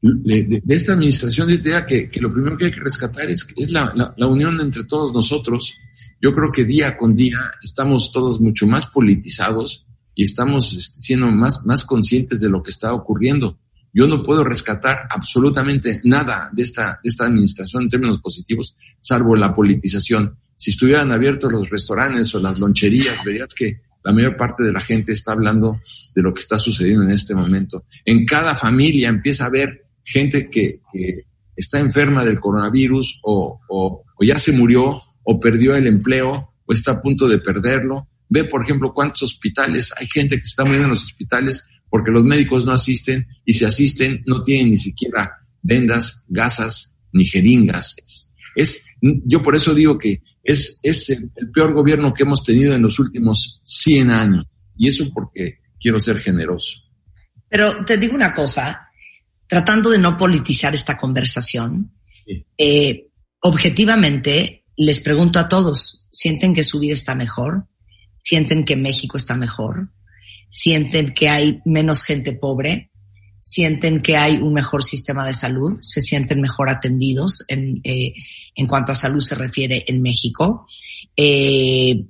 [0.00, 3.46] De, de, de esta administración diría que, que, lo primero que hay que rescatar es,
[3.56, 5.74] es la, la, la unión entre todos nosotros.
[6.20, 11.26] Yo creo que día con día estamos todos mucho más politizados, y estamos este, siendo
[11.26, 13.58] más, más conscientes de lo que está ocurriendo.
[13.92, 19.36] Yo no puedo rescatar absolutamente nada de esta, de esta administración en términos positivos, salvo
[19.36, 20.36] la politización.
[20.56, 24.80] Si estuvieran abiertos los restaurantes o las loncherías, verías que la mayor parte de la
[24.80, 25.80] gente está hablando
[26.14, 27.86] de lo que está sucediendo en este momento.
[28.04, 30.80] En cada familia empieza a haber gente que,
[31.56, 37.02] está enferma del coronavirus o, ya se murió o perdió el empleo o está a
[37.02, 41.04] punto de perderlo Ve, por ejemplo, cuántos hospitales, hay gente que está muriendo en los
[41.04, 46.96] hospitales porque los médicos no asisten y si asisten no tienen ni siquiera vendas, gasas
[47.12, 47.94] ni jeringas.
[48.56, 48.84] Es,
[49.24, 52.82] yo por eso digo que es, es el, el peor gobierno que hemos tenido en
[52.82, 54.46] los últimos 100 años.
[54.76, 56.78] Y eso porque quiero ser generoso.
[57.48, 58.88] Pero te digo una cosa,
[59.46, 61.92] tratando de no politizar esta conversación,
[62.26, 62.46] Sí.
[62.56, 63.08] eh,
[63.40, 67.66] objetivamente les pregunto a todos, ¿sienten que su vida está mejor?
[68.22, 69.90] ¿Sienten que México está mejor?
[70.48, 72.90] ¿Sienten que hay menos gente pobre?
[73.46, 75.78] ¿Sienten que hay un mejor sistema de salud?
[75.82, 78.14] ¿Se sienten mejor atendidos en, eh,
[78.54, 80.66] en cuanto a salud se refiere en México?
[81.14, 82.06] Eh,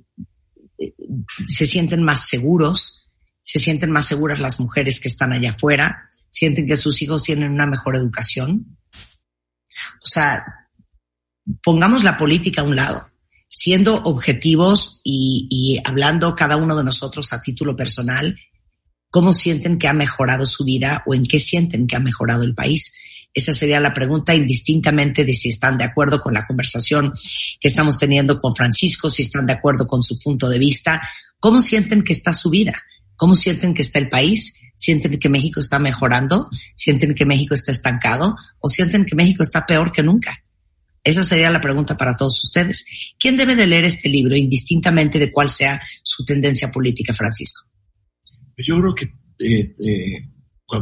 [1.45, 3.09] ¿Se sienten más seguros?
[3.43, 6.07] ¿Se sienten más seguras las mujeres que están allá afuera?
[6.29, 8.77] ¿Sienten que sus hijos tienen una mejor educación?
[10.01, 10.41] O sea,
[11.61, 13.11] pongamos la política a un lado,
[13.49, 18.39] siendo objetivos y, y, hablando cada uno de nosotros a título personal,
[19.15, 22.53] ¿cómo sienten que ha mejorado su vida o en qué sienten que ha mejorado el
[22.53, 22.99] país?
[23.33, 27.13] Esa sería la pregunta, indistintamente de si están de acuerdo con la conversación
[27.61, 31.01] que estamos teniendo con Francisco, si están de acuerdo con su punto de vista.
[31.39, 32.73] ¿Cómo sienten que está su vida?
[33.15, 34.59] ¿Cómo sienten que está el país?
[34.75, 36.49] ¿Sienten que México está mejorando?
[36.75, 38.35] ¿Sienten que México está estancado?
[38.59, 40.43] ¿O sienten que México está peor que nunca?
[41.05, 42.83] Esa sería la pregunta para todos ustedes.
[43.17, 47.74] ¿Quién debe de leer este libro, indistintamente de cuál sea su tendencia política, Francisco?
[48.57, 49.05] Yo creo que
[49.39, 50.29] eh, eh,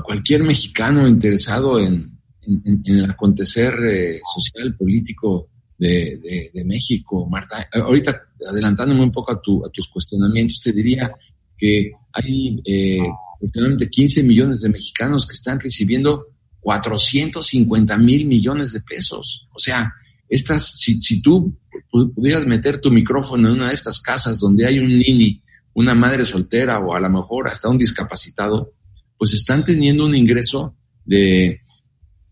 [0.04, 2.14] cualquier mexicano interesado en,
[2.46, 9.42] en, el acontecer eh, social, político de, de, México, Marta, ahorita adelantándome un poco a,
[9.42, 11.12] tu, a tus cuestionamientos, te diría
[11.58, 13.00] que hay eh,
[13.36, 16.28] aproximadamente 15 millones de mexicanos que están recibiendo
[16.60, 19.48] 450 mil millones de pesos.
[19.54, 19.92] O sea,
[20.30, 21.58] estas, si, si tú
[21.92, 25.43] pudieras meter tu micrófono en una de estas casas donde hay un nini,
[25.74, 28.74] una madre soltera o a lo mejor hasta un discapacitado,
[29.18, 31.62] pues están teniendo un ingreso de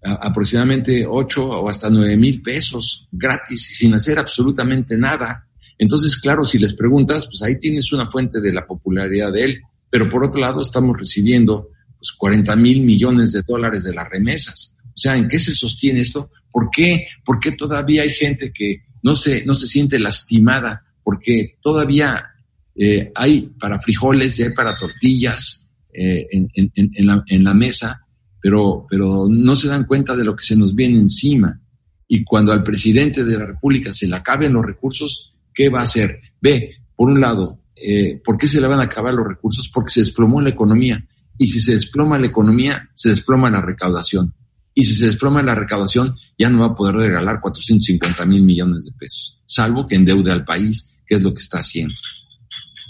[0.03, 5.47] aproximadamente 8 o hasta 9 mil pesos gratis sin hacer absolutamente nada.
[5.77, 9.61] Entonces, claro, si les preguntas, pues ahí tienes una fuente de la popularidad de él,
[9.89, 14.75] pero por otro lado estamos recibiendo pues 40 mil millones de dólares de las remesas.
[14.87, 16.29] O sea, ¿en qué se sostiene esto?
[16.51, 17.07] ¿Por qué?
[17.23, 20.79] ¿Por qué todavía hay gente que no se, no se siente lastimada?
[21.03, 22.30] Porque todavía
[22.75, 28.05] eh, hay para frijoles hay para tortillas eh, en la mesa,
[28.41, 31.59] pero, pero no se dan cuenta de lo que se nos viene encima.
[32.07, 35.83] Y cuando al presidente de la República se le acaben los recursos, ¿qué va a
[35.83, 36.19] hacer?
[36.41, 39.69] Ve, por un lado, eh, ¿por qué se le van a acabar los recursos?
[39.73, 41.05] Porque se desplomó la economía.
[41.37, 44.33] Y si se desploma la economía, se desploma la recaudación.
[44.73, 48.85] Y si se desploma la recaudación, ya no va a poder regalar 450 mil millones
[48.85, 51.95] de pesos, salvo que endeude al país, que es lo que está haciendo.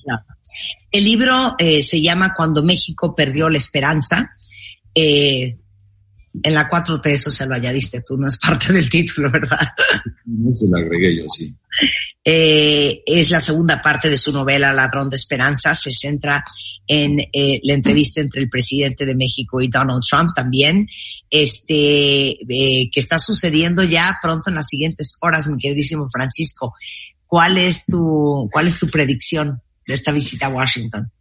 [0.05, 0.19] No.
[0.91, 4.35] El libro eh, se llama Cuando México perdió la esperanza.
[4.93, 5.57] Eh,
[6.43, 9.59] en la 4T eso se lo añadiste tú, no es parte del título, ¿verdad?
[10.49, 11.53] Eso lo agregué yo, sí.
[12.23, 15.73] Eh, es la segunda parte de su novela Ladrón de Esperanza.
[15.73, 16.43] Se centra
[16.87, 20.87] en eh, la entrevista entre el presidente de México y Donald Trump también,
[21.29, 26.73] este, eh, que está sucediendo ya pronto en las siguientes horas, mi queridísimo Francisco.
[27.25, 31.11] ¿Cuál es tu, cuál es tu predicción de esta visita a Washington?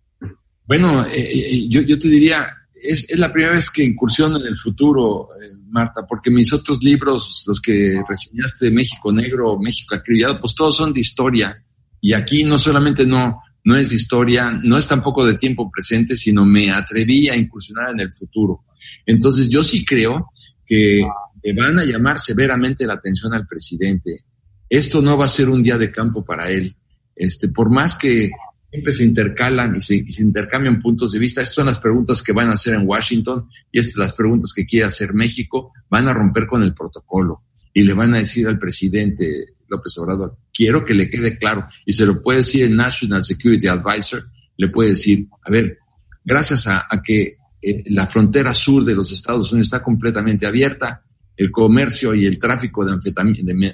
[0.67, 4.57] Bueno, eh, yo, yo te diría, es, es, la primera vez que incursiono en el
[4.57, 10.55] futuro, eh, Marta, porque mis otros libros, los que reseñaste, México Negro, México Acribillado, pues
[10.55, 11.61] todos son de historia.
[12.01, 16.17] Y aquí no solamente no, no es de historia, no es tampoco de tiempo presente,
[16.17, 18.65] sino me atreví a incursionar en el futuro.
[19.05, 20.31] Entonces yo sí creo
[20.65, 21.03] que
[21.57, 24.19] van a llamar severamente la atención al presidente.
[24.69, 26.77] Esto no va a ser un día de campo para él.
[27.15, 28.31] Este, por más que
[28.71, 31.43] siempre se intercalan y se, intercambian puntos de vista.
[31.43, 34.53] Estas son las preguntas que van a hacer en Washington y estas son las preguntas
[34.55, 35.73] que quiere hacer México.
[35.89, 37.43] Van a romper con el protocolo
[37.75, 41.93] y le van a decir al presidente López Obrador, quiero que le quede claro, y
[41.93, 45.79] se lo puede decir el National Security Advisor, le puede decir, a ver,
[46.25, 51.05] gracias a, que eh, la frontera sur de los Estados Unidos está completamente abierta,
[51.37, 52.93] el comercio y el tráfico de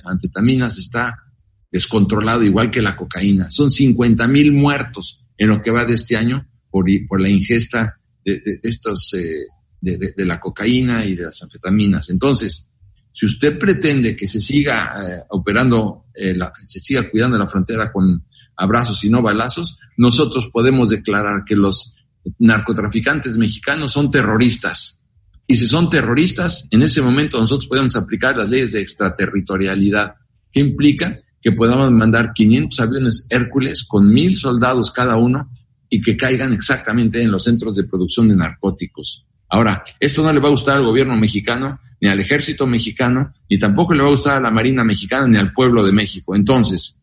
[0.04, 1.25] anfetaminas está
[1.70, 3.50] descontrolado, igual que la cocaína.
[3.50, 7.98] Son 50 mil muertos en lo que va de este año por, por la ingesta
[8.24, 9.46] de, estos, eh,
[9.80, 12.10] de, la cocaína y de las anfetaminas.
[12.10, 12.68] Entonces,
[13.12, 18.24] si usted pretende que se siga eh, operando, eh, se siga cuidando la frontera con
[18.56, 21.94] abrazos y no balazos, nosotros podemos declarar que los
[22.38, 25.00] narcotraficantes mexicanos son terroristas.
[25.46, 30.16] Y si son terroristas, en ese momento nosotros podemos aplicar las leyes de extraterritorialidad,
[30.50, 35.48] que implica que podamos mandar 500 aviones Hércules con mil soldados cada uno
[35.88, 39.24] y que caigan exactamente en los centros de producción de narcóticos.
[39.48, 43.60] Ahora, esto no le va a gustar al gobierno mexicano, ni al ejército mexicano, ni
[43.60, 46.34] tampoco le va a gustar a la Marina mexicana, ni al pueblo de México.
[46.34, 47.00] Entonces,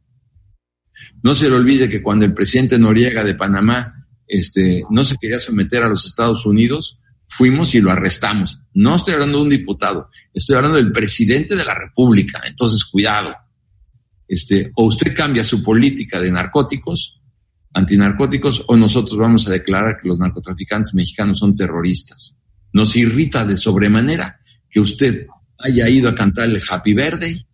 [1.21, 3.93] no se le olvide que cuando el presidente Noriega de Panamá
[4.27, 8.59] este, no se quería someter a los Estados Unidos, fuimos y lo arrestamos.
[8.73, 12.41] No estoy hablando de un diputado, estoy hablando del presidente de la República.
[12.45, 13.33] Entonces, cuidado.
[14.33, 17.21] Este, o usted cambia su política de narcóticos,
[17.71, 22.39] antinarcóticos, o nosotros vamos a declarar que los narcotraficantes mexicanos son terroristas.
[22.73, 25.27] Nos irrita de sobremanera que usted
[25.59, 27.45] haya ido a cantar el Happy Verde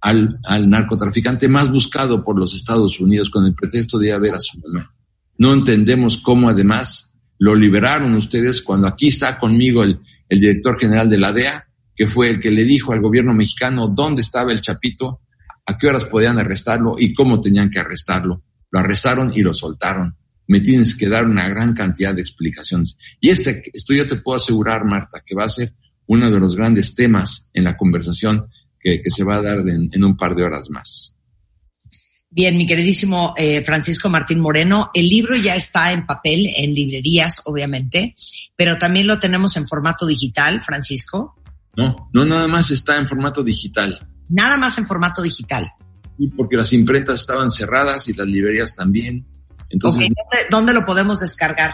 [0.00, 4.58] al, narcotraficante más buscado por los Estados Unidos con el pretexto de ver a su
[4.58, 4.90] mamá.
[5.36, 11.08] No entendemos cómo además lo liberaron ustedes cuando aquí está conmigo el, el director general
[11.08, 14.60] de la DEA, que fue el que le dijo al gobierno mexicano dónde estaba el
[14.60, 15.20] chapito,
[15.68, 18.42] a qué horas podían arrestarlo y cómo tenían que arrestarlo.
[18.70, 20.16] Lo arrestaron y lo soltaron.
[20.46, 22.96] Me tienes que dar una gran cantidad de explicaciones.
[23.20, 25.74] Y este, esto yo te puedo asegurar, Marta, que va a ser
[26.06, 28.46] uno de los grandes temas en la conversación
[28.80, 31.14] que, que se va a dar en, en un par de horas más.
[32.30, 37.42] Bien, mi queridísimo eh, Francisco Martín Moreno, el libro ya está en papel, en librerías,
[37.44, 38.14] obviamente,
[38.56, 41.42] pero también lo tenemos en formato digital, Francisco.
[41.76, 43.98] No, no nada más está en formato digital.
[44.28, 45.70] Nada más en formato digital.
[46.16, 49.24] Sí, porque las imprentas estaban cerradas y las librerías también.
[49.70, 50.14] Entonces, ¿Dónde,
[50.50, 51.72] dónde lo podemos descargar?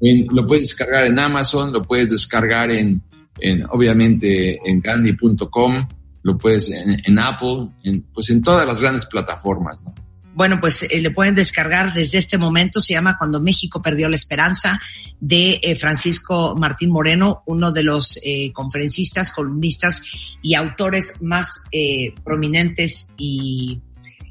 [0.00, 3.02] en- lo puedes descargar en Amazon, lo puedes descargar en,
[3.40, 5.88] en obviamente, en Gandhi.com,
[6.22, 9.92] lo puedes en, en Apple, en, pues en todas las grandes plataformas, ¿no?
[10.34, 12.80] Bueno, pues eh, le pueden descargar desde este momento.
[12.80, 14.80] Se llama Cuando México perdió la esperanza
[15.20, 20.02] de eh, Francisco Martín Moreno, uno de los eh, conferencistas, columnistas
[20.42, 23.80] y autores más eh, prominentes y,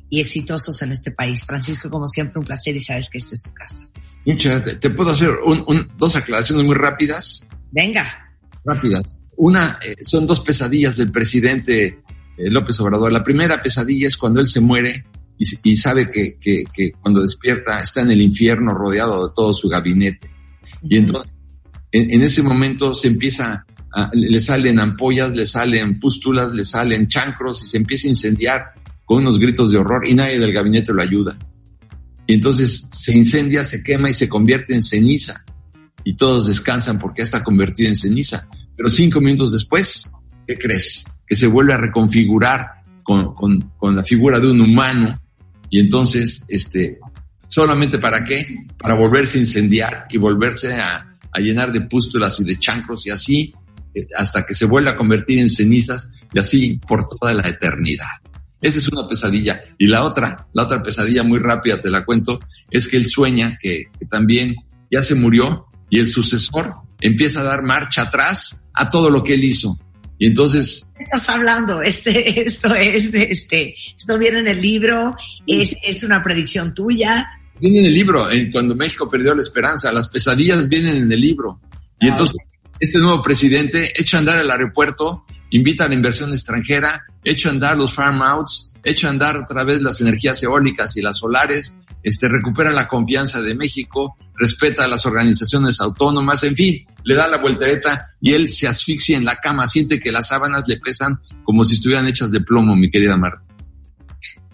[0.09, 1.45] y exitosos en este país.
[1.45, 3.89] Francisco, como siempre, un placer y sabes que esta es tu casa.
[4.25, 7.47] Muchas, te, te puedo hacer un- un- dos aclaraciones muy rápidas.
[7.71, 8.29] Venga.
[8.65, 9.19] rápidas.
[9.35, 11.99] Una, son dos pesadillas del presidente
[12.37, 13.11] López Obrador.
[13.11, 15.05] La primera pesadilla es cuando él se muere
[15.37, 19.53] y, y sabe que, que, que cuando despierta está en el infierno rodeado de todo
[19.53, 20.29] su gabinete.
[20.83, 21.31] Y entonces,
[21.91, 27.07] en, en ese momento se empieza, a- le salen ampollas, le salen pústulas, le salen
[27.07, 28.61] chancros y se empieza a incendiar
[29.05, 31.37] con unos gritos de horror y nadie del gabinete lo ayuda.
[32.25, 35.43] Y entonces se incendia, se quema y se convierte en ceniza.
[36.05, 38.47] Y todos descansan porque ya está convertido en ceniza.
[38.75, 40.05] Pero cinco minutos después,
[40.47, 41.05] ¿qué crees?
[41.27, 42.65] Que se vuelve a reconfigurar
[43.03, 45.19] con, con, con la figura de un humano.
[45.73, 46.99] Y entonces, este,
[47.49, 48.45] solamente para qué?
[48.77, 51.09] Para volverse a incendiar y volverse a,
[51.39, 53.55] llenar de pústulas y de chancros y así
[53.95, 58.05] eh, hasta que se vuelva a convertir en cenizas y así por toda la eternidad.
[58.61, 59.59] Esa es una pesadilla.
[59.79, 63.57] Y la otra, la otra pesadilla muy rápida, te la cuento, es que él sueña
[63.59, 64.53] que también
[64.91, 69.33] ya se murió y el sucesor empieza a dar marcha atrás a todo lo que
[69.33, 69.79] él hizo.
[70.23, 71.81] Y entonces, ¿Qué estás hablando?
[71.83, 75.13] Este, esto es, este, esto viene en el libro,
[75.45, 77.29] es, es una predicción tuya.
[77.59, 81.19] viene en el libro, en cuando México perdió la esperanza, las pesadillas vienen en el
[81.19, 81.59] libro.
[81.99, 82.37] Y Ah, entonces,
[82.79, 87.51] este nuevo presidente echa a andar el aeropuerto, invita a la inversión extranjera, echa a
[87.51, 91.75] andar los farm outs, echa a andar otra vez las energías eólicas y las solares,
[92.03, 97.27] este, recupera la confianza de México, respeta a las organizaciones autónomas, en fin, le da
[97.27, 101.19] la voltereta y él se asfixia en la cama, siente que las sábanas le pesan
[101.43, 103.41] como si estuvieran hechas de plomo, mi querida Marta.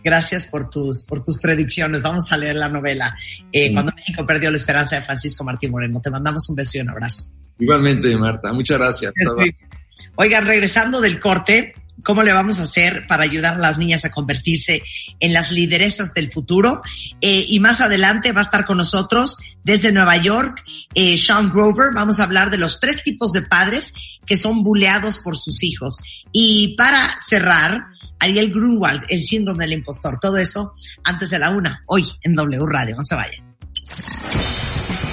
[0.04, 2.02] Gracias por tus, por tus predicciones.
[2.02, 3.16] Vamos a leer la novela.
[3.52, 3.74] Eh, Sí.
[3.74, 6.00] Cuando México perdió la esperanza de Francisco Martín Moreno.
[6.02, 7.34] Te mandamos un beso y un abrazo.
[7.60, 9.12] Igualmente, Marta, muchas gracias.
[10.16, 14.12] Oigan, regresando del corte, ¿cómo le vamos a hacer para ayudar a las niñas a
[14.12, 14.84] convertirse
[15.20, 16.82] en las lideresas del futuro?
[17.22, 21.94] Eh, y más adelante va a estar con nosotros desde Nueva York, eh, Sean Grover.
[21.94, 23.94] Vamos a hablar de los tres tipos de padres
[24.26, 25.98] que son buleados por sus hijos.
[26.32, 27.86] Y para cerrar,
[28.20, 30.20] Ariel Grunwald, el síndrome del impostor.
[30.20, 32.96] Todo eso antes de la una, hoy en W Radio.
[32.96, 33.56] No se vayan.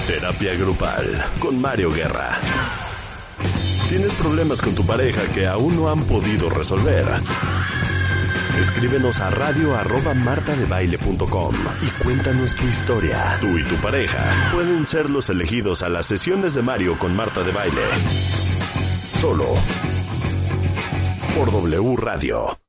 [0.07, 2.86] Terapia grupal con Mario Guerra.
[3.89, 7.05] ¿Tienes problemas con tu pareja que aún no han podido resolver?
[8.59, 13.37] Escríbenos a radio arroba martadebaile.com y cuéntanos tu historia.
[13.39, 17.43] Tú y tu pareja pueden ser los elegidos a las sesiones de Mario con Marta
[17.43, 17.83] de Baile.
[19.21, 19.45] Solo
[21.35, 22.59] por W Radio.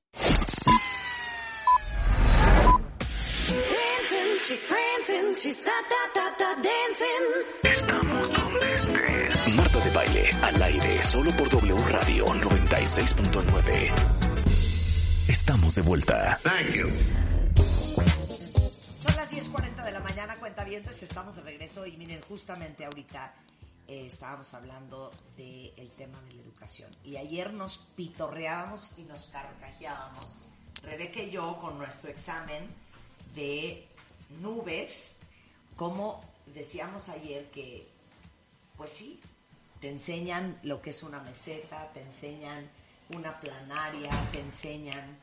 [4.49, 7.27] She's prancing, she's da da da da dancing.
[7.63, 9.57] Estamos donde estés.
[9.57, 13.93] Marta de Baile, al aire, solo por W Radio 96.9.
[15.29, 16.41] Estamos de vuelta.
[19.07, 23.35] Son las 10.40 de la mañana, cuentavientes, estamos de regreso y miren, justamente ahorita
[23.89, 26.91] eh, estábamos hablando del tema de la educación.
[27.05, 30.37] Y ayer nos pitorreábamos y nos carcajeábamos,
[30.85, 32.67] Rebeca y yo, con nuestro examen
[33.35, 33.88] de
[34.41, 35.17] nubes,
[35.77, 36.21] como
[36.55, 37.87] decíamos ayer que,
[38.77, 39.21] pues sí,
[39.81, 42.69] te enseñan lo que es una meseta, te enseñan
[43.15, 45.17] una planaria, te enseñan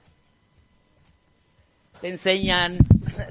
[2.01, 2.78] Te enseñan.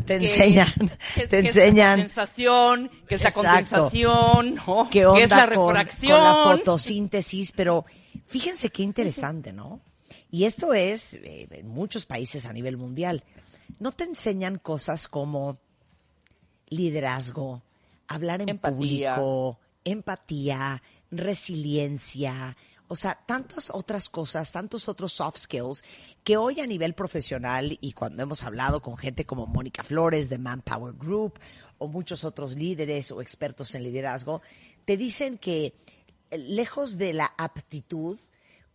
[0.06, 0.72] te enseñan,
[1.14, 4.88] qué es- te qué enseñan Es la condensación, qué es la condensación, ¿no?
[4.90, 6.16] qué onda es la con- refracción.
[6.18, 7.84] Con, la fotosíntesis, pero
[8.26, 9.80] fíjense qué interesante, ¿no?
[10.30, 13.22] Y esto es eh, en muchos países a nivel mundial.
[13.78, 15.58] No te enseñan cosas como
[16.68, 17.62] liderazgo,
[18.08, 19.16] hablar en Empatía.
[19.16, 22.56] público, empatía, resiliencia,
[22.88, 25.82] o sea, tantas otras cosas, tantos otros soft skills
[26.22, 30.38] que hoy a nivel profesional y cuando hemos hablado con gente como Mónica Flores de
[30.38, 31.38] Manpower Group
[31.78, 34.42] o muchos otros líderes o expertos en liderazgo,
[34.84, 35.74] te dicen que
[36.30, 38.18] eh, lejos de la aptitud,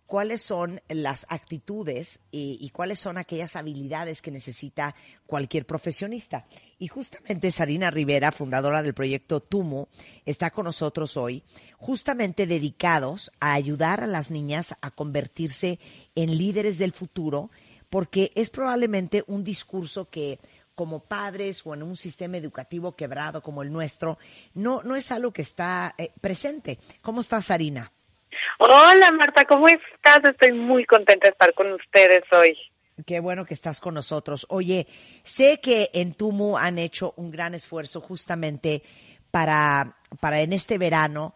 [0.09, 4.95] cuáles son las actitudes y, cuáles son aquellas habilidades que necesita
[5.27, 6.47] cualquier profesionista.
[6.79, 9.87] Y justamente Sarina Rivera, fundadora del proyecto Tumo,
[10.25, 11.43] está con nosotros hoy,
[11.77, 15.79] justamente dedicados a ayudar a las niñas a convertirse
[16.15, 17.51] en líderes del futuro,
[17.91, 20.39] porque es probablemente un discurso que
[20.73, 24.17] como padres o en un sistema educativo quebrado como el nuestro,
[24.55, 26.79] no, no es algo que está eh, presente.
[27.03, 27.91] ¿Cómo estás, Sarina?
[28.59, 30.23] Hola Marta, ¿cómo estás?
[30.25, 32.57] Estoy muy contenta de estar con ustedes hoy.
[33.05, 34.45] Qué bueno que estás con nosotros.
[34.49, 34.87] Oye,
[35.23, 38.83] sé que en Tumu han hecho un gran esfuerzo justamente
[39.31, 41.35] para, para en este verano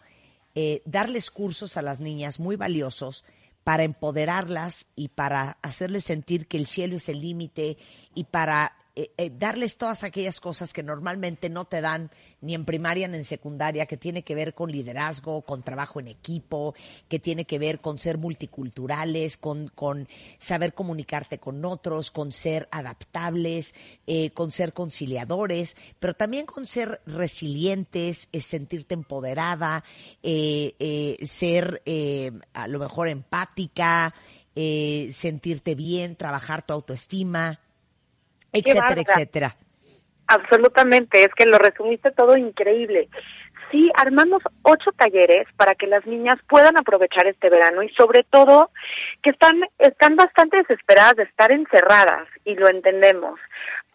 [0.55, 3.23] eh, darles cursos a las niñas muy valiosos
[3.63, 7.77] para empoderarlas y para hacerles sentir que el cielo es el límite
[8.13, 12.11] y para eh, eh, darles todas aquellas cosas que normalmente no te dan
[12.43, 16.09] ni en primaria ni en secundaria, que tiene que ver con liderazgo, con trabajo en
[16.09, 16.75] equipo,
[17.07, 22.67] que tiene que ver con ser multiculturales, con, con saber comunicarte con otros, con ser
[22.71, 23.73] adaptables,
[24.05, 29.83] eh, con ser conciliadores, pero también con ser resilientes, es sentirte empoderada,
[30.21, 34.13] eh, eh, ser eh, a lo mejor empática,
[34.55, 37.59] eh, sentirte bien, trabajar tu autoestima,
[38.51, 39.57] etcétera, etcétera.
[40.33, 43.07] Absolutamente, es que lo resumiste todo increíble.
[43.69, 48.71] Sí, armamos ocho talleres para que las niñas puedan aprovechar este verano y sobre todo
[49.21, 53.39] que están, están bastante desesperadas de estar encerradas y lo entendemos,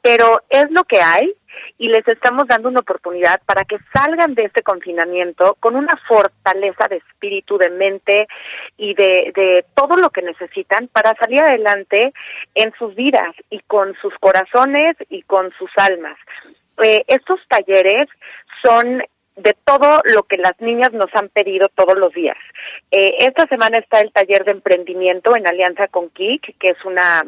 [0.08, 1.34] pero es lo que hay
[1.76, 6.88] y les estamos dando una oportunidad para que salgan de este confinamiento con una fortaleza
[6.88, 8.26] de espíritu, de mente
[8.78, 12.14] y de, de todo lo que necesitan para salir adelante
[12.54, 16.16] en sus vidas y con sus corazones y con sus almas.
[16.82, 18.08] Eh, estos talleres
[18.62, 19.02] son
[19.36, 22.38] de todo lo que las niñas nos han pedido todos los días.
[22.90, 27.26] Eh, esta semana está el taller de emprendimiento en alianza con KIK, que es una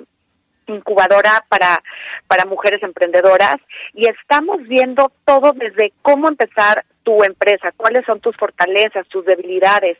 [0.70, 1.82] incubadora para,
[2.26, 3.60] para mujeres emprendedoras
[3.94, 9.98] y estamos viendo todo desde cómo empezar tu empresa, cuáles son tus fortalezas, tus debilidades,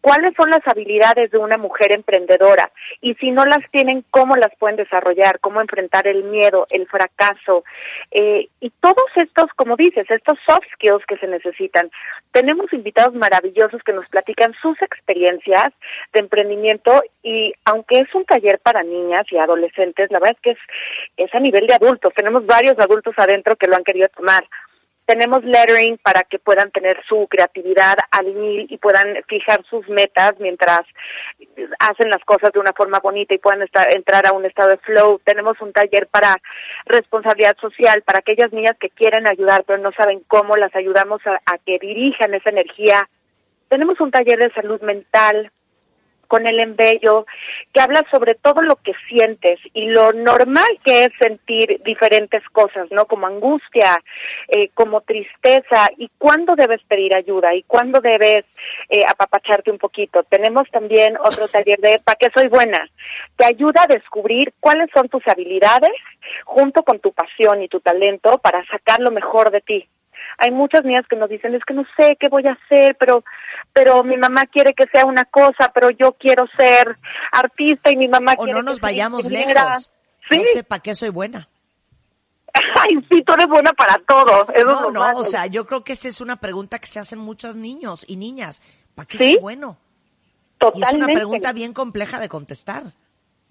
[0.00, 2.70] cuáles son las habilidades de una mujer emprendedora
[3.00, 7.64] y si no las tienen, cómo las pueden desarrollar, cómo enfrentar el miedo, el fracaso
[8.12, 11.90] eh, y todos estos, como dices, estos soft skills que se necesitan.
[12.30, 15.72] Tenemos invitados maravillosos que nos platican sus experiencias
[16.12, 20.50] de emprendimiento y aunque es un taller para niñas y adolescentes, la verdad es que
[20.50, 20.58] es,
[21.16, 22.14] es a nivel de adultos.
[22.14, 24.44] Tenemos varios adultos adentro que lo han querido tomar.
[25.06, 30.34] Tenemos lettering para que puedan tener su creatividad al mil y puedan fijar sus metas
[30.40, 30.84] mientras
[31.78, 34.78] hacen las cosas de una forma bonita y puedan estar, entrar a un estado de
[34.78, 35.20] flow.
[35.24, 36.36] Tenemos un taller para
[36.86, 41.40] responsabilidad social, para aquellas niñas que quieren ayudar pero no saben cómo, las ayudamos a,
[41.46, 43.08] a que dirijan esa energía.
[43.68, 45.52] Tenemos un taller de salud mental
[46.26, 47.26] con el embello,
[47.72, 52.90] que habla sobre todo lo que sientes y lo normal que es sentir diferentes cosas,
[52.90, 53.06] ¿no?
[53.06, 54.02] Como angustia,
[54.48, 58.44] eh, como tristeza, y cuándo debes pedir ayuda y cuándo debes
[58.88, 60.22] eh, apapacharte un poquito.
[60.24, 62.88] Tenemos también otro taller de ¿para qué soy buena?
[63.36, 65.92] Te ayuda a descubrir cuáles son tus habilidades
[66.44, 69.88] junto con tu pasión y tu talento para sacar lo mejor de ti
[70.38, 73.24] hay muchas niñas que nos dicen es que no sé qué voy a hacer pero
[73.72, 76.96] pero mi mamá quiere que sea una cosa pero yo quiero ser
[77.32, 79.64] artista y mi mamá O quiere no nos que vayamos ingeniera".
[79.68, 79.90] lejos.
[80.28, 81.48] sí No sé para qué soy buena.
[82.80, 85.92] ay sí tú eres buena para todo eso No, no, o sea, yo creo que
[85.94, 88.62] esa es una pregunta que se hacen muchos niños y niñas.
[88.94, 89.24] ¿Para qué ¿Sí?
[89.32, 89.76] soy bueno?
[89.78, 92.84] Y es totalmente una pregunta bien compleja de contestar.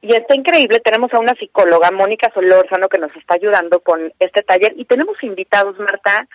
[0.02, 4.42] y está increíble, tenemos a una psicóloga, Mónica Solórzano, que nos está ayudando con este
[4.44, 6.28] taller y tenemos invitados, Marta,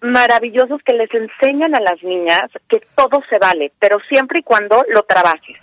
[0.00, 4.84] maravillosos que les enseñan a las niñas que todo se vale, pero siempre y cuando
[4.88, 5.56] lo trabajes,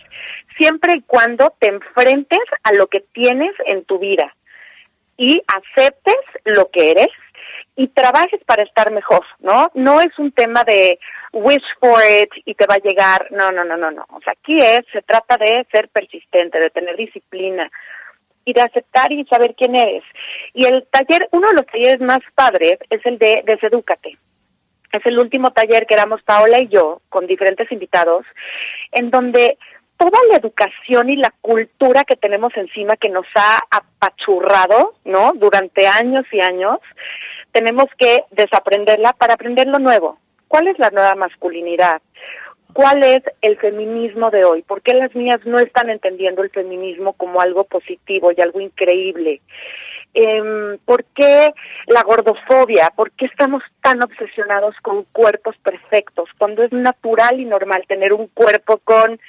[0.57, 4.35] siempre y cuando te enfrentes a lo que tienes en tu vida
[5.17, 7.09] y aceptes lo que eres
[7.77, 9.69] y trabajes para estar mejor, ¿no?
[9.73, 10.97] No es un tema de
[11.33, 14.05] wish for it y te va a llegar, no, no, no, no, no.
[14.09, 17.69] O sea, aquí es, se trata de ser persistente, de tener disciplina
[18.45, 20.03] y de aceptar y saber quién eres.
[20.53, 24.17] Y el taller, uno de los talleres más padres es el de Desedúcate.
[24.95, 28.25] Es el último taller que damos Paola y yo con diferentes invitados,
[28.93, 29.57] en donde
[29.97, 35.33] toda la educación y la cultura que tenemos encima que nos ha apachurrado, ¿no?
[35.35, 36.79] Durante años y años,
[37.51, 40.17] tenemos que desaprenderla para aprender lo nuevo.
[40.47, 42.01] ¿Cuál es la nueva masculinidad?
[42.73, 44.61] ¿Cuál es el feminismo de hoy?
[44.61, 49.41] ¿Por qué las niñas no están entendiendo el feminismo como algo positivo y algo increíble?
[50.17, 51.53] Eh, ¿Por qué
[51.87, 52.91] la gordofobia?
[52.95, 58.27] ¿Por qué estamos tan obsesionados con cuerpos perfectos cuando es natural y normal tener un
[58.27, 59.19] cuerpo con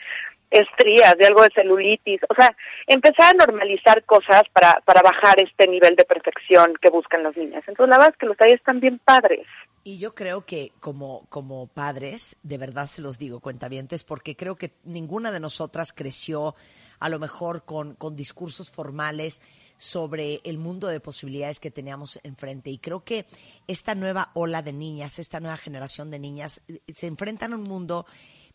[0.51, 2.57] estrías, de algo de celulitis, o sea,
[2.87, 7.65] empezar a normalizar cosas para, para bajar este nivel de perfección que buscan las niñas.
[7.67, 9.47] Entonces, la verdad es que los talleres están bien padres.
[9.83, 14.57] Y yo creo que como, como padres, de verdad se los digo, cuentavientes, porque creo
[14.57, 16.55] que ninguna de nosotras creció
[17.01, 19.43] a lo mejor con, con discursos formales
[19.77, 22.71] sobre el mundo de posibilidades que teníamos enfrente.
[22.71, 23.27] Y creo que
[23.67, 28.07] esta nueva ola de niñas, esta nueva generación de niñas, se enfrentan a un mundo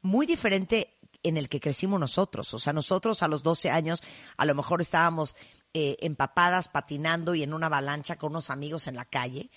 [0.01, 2.53] muy diferente en el que crecimos nosotros.
[2.53, 4.01] O sea, nosotros a los 12 años
[4.37, 5.35] a lo mejor estábamos
[5.73, 9.49] eh, empapadas, patinando y en una avalancha con unos amigos en la calle.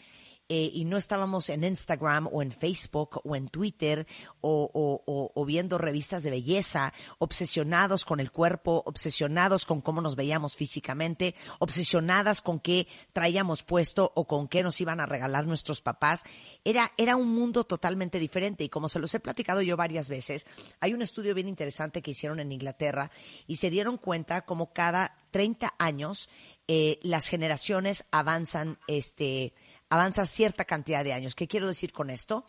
[0.50, 4.06] Eh, y no estábamos en Instagram o en Facebook o en Twitter
[4.42, 10.02] o, o- o- o viendo revistas de belleza, obsesionados con el cuerpo, obsesionados con cómo
[10.02, 15.46] nos veíamos físicamente, obsesionadas con qué traíamos puesto o con qué nos iban a regalar
[15.46, 16.22] nuestros papás.
[16.62, 20.46] Era, era un mundo totalmente diferente y como se los he platicado yo varias veces,
[20.78, 23.10] hay un estudio bien interesante que hicieron en Inglaterra
[23.46, 26.28] y se dieron cuenta como cada 30 años
[26.68, 29.52] eh, las generaciones avanzan, este,
[29.88, 31.34] avanza cierta cantidad de años.
[31.34, 32.44] ¿Qué quiero decir con esto?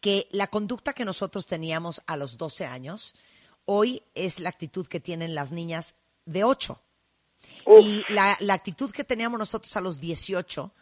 [0.00, 3.14] Que la conducta que nosotros teníamos a los 12 años,
[3.64, 6.80] hoy es la actitud que tienen las niñas de 8.
[7.80, 10.72] Y la, la actitud que teníamos nosotros a los 18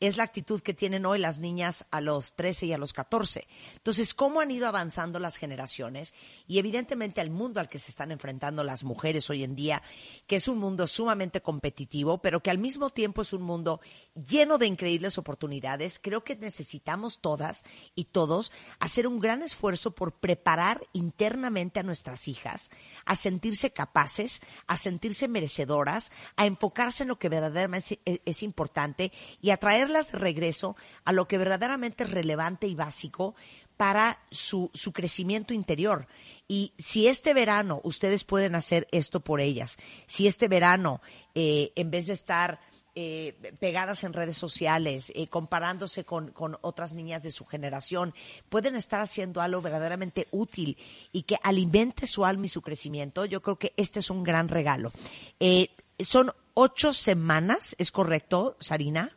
[0.00, 3.46] es la actitud que tienen hoy las niñas a los 13 y a los 14.
[3.74, 6.14] Entonces, ¿cómo han ido avanzando las generaciones?
[6.46, 9.82] Y evidentemente al mundo al que se están enfrentando las mujeres hoy en día,
[10.26, 13.80] que es un mundo sumamente competitivo, pero que al mismo tiempo es un mundo
[14.14, 15.98] lleno de increíbles oportunidades.
[16.02, 17.62] Creo que necesitamos todas
[17.94, 22.70] y todos hacer un gran esfuerzo por preparar internamente a nuestras hijas
[23.04, 29.50] a sentirse capaces, a sentirse merecedoras, a enfocarse en lo que verdaderamente es, importante y
[29.50, 29.58] a
[29.92, 33.34] traerlas de regreso a lo que verdaderamente es relevante y básico
[33.76, 36.06] para su, su crecimiento interior.
[36.48, 41.00] Y si este verano ustedes pueden hacer esto por ellas, si este verano,
[41.34, 42.60] eh, en vez de estar
[42.94, 48.14] eh, pegadas en redes sociales, eh, comparándose con, con otras niñas de su generación,
[48.48, 50.76] pueden estar haciendo algo verdaderamente útil
[51.10, 54.48] y que alimente su alma y su crecimiento, yo creo que este es un gran
[54.48, 54.92] regalo.
[55.40, 59.16] Eh, son ocho semanas, ¿es correcto, Sarina?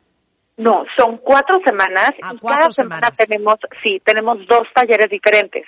[0.56, 5.64] No, son cuatro semanas Ah, y cuatro cada semana tenemos, sí, tenemos dos talleres diferentes.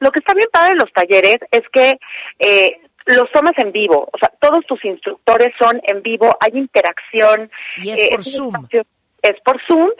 [0.00, 1.98] Lo que está bien padre de los talleres es que
[2.38, 7.50] eh, los tomas en vivo, o sea, todos tus instructores son en vivo, hay interacción.
[7.76, 8.68] Y es eh, por un Zoom.
[9.22, 9.90] Es por Zoom,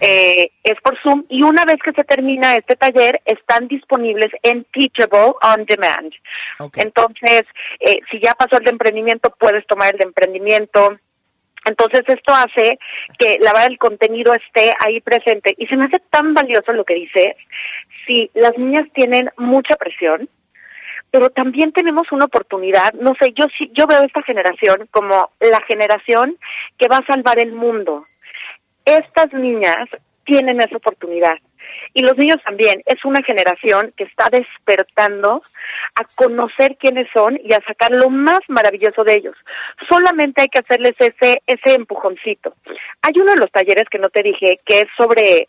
[0.00, 4.64] eh, es por Zoom y una vez que se termina este taller están disponibles en
[4.72, 6.12] Teachable on Demand.
[6.60, 6.78] Ok.
[6.78, 7.44] Entonces,
[7.80, 10.96] eh, si ya pasó el de emprendimiento, puedes tomar el de emprendimiento.
[11.64, 12.78] Entonces esto hace
[13.18, 16.84] que la verdad el contenido esté ahí presente y se me hace tan valioso lo
[16.84, 17.36] que dices.
[18.06, 20.28] Si las niñas tienen mucha presión,
[21.10, 25.60] pero también tenemos una oportunidad, no sé, yo sí, yo veo esta generación como la
[25.62, 26.36] generación
[26.78, 28.04] que va a salvar el mundo.
[28.84, 29.88] Estas niñas
[30.24, 31.36] tienen esa oportunidad.
[31.94, 32.82] Y los niños también.
[32.86, 35.42] Es una generación que está despertando
[35.94, 39.36] a conocer quiénes son y a sacar lo más maravilloso de ellos.
[39.88, 42.54] Solamente hay que hacerles ese, ese empujoncito.
[43.02, 45.48] Hay uno de los talleres que no te dije que es sobre,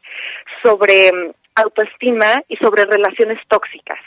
[0.64, 4.00] sobre mm, autoestima y sobre relaciones tóxicas.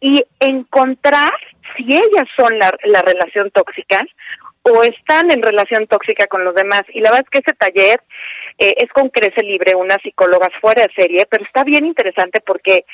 [0.00, 1.32] Y encontrar
[1.76, 4.04] si ellas son la, la relación tóxica
[4.64, 6.84] o están en relación tóxica con los demás.
[6.88, 8.00] Y la verdad es que ese taller
[8.58, 12.84] eh, es con Crece Libre, unas psicólogas fuera de serie, pero está bien interesante porque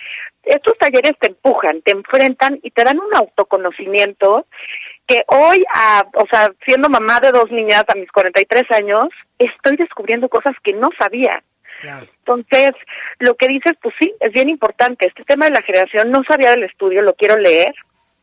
[0.43, 4.47] estos talleres te empujan, te enfrentan y te dan un autoconocimiento
[5.07, 9.09] que hoy, a, o sea, siendo mamá de dos niñas a mis 43 años,
[9.39, 11.43] estoy descubriendo cosas que no sabía.
[11.81, 12.07] Claro.
[12.18, 12.75] Entonces,
[13.18, 15.07] lo que dices, pues sí, es bien importante.
[15.07, 17.75] Este tema de la generación, no sabía del estudio, lo quiero leer,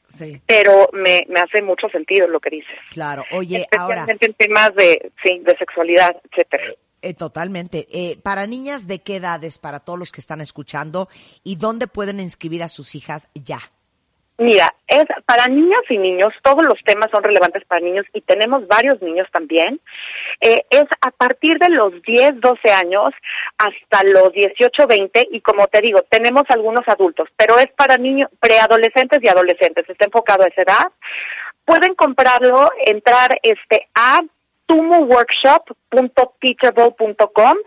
[0.07, 2.77] Sí, pero me, me hace mucho sentido lo que dices.
[2.91, 3.23] claro.
[3.31, 6.63] Oye, ahora, en temas de, sí, de sexualidad, etcétera.
[7.01, 7.87] eh, totalmente.
[7.91, 11.09] Eh, para niñas de qué edades, para todos los que están escuchando,
[11.43, 13.59] y dónde pueden inscribir a sus hijas ya.
[14.39, 18.67] Mira, es para niñas y niños, todos los temas son relevantes para niños y tenemos
[18.67, 19.79] varios niños también.
[20.41, 23.15] Eh, es a partir de los 10, 12 años
[23.57, 28.29] hasta los 18, 20 y como te digo, tenemos algunos adultos, pero es para niños,
[28.39, 30.91] preadolescentes y adolescentes, está enfocado a esa edad.
[31.65, 34.21] Pueden comprarlo, entrar este a
[34.67, 37.57] tumuworkshop.teachable.com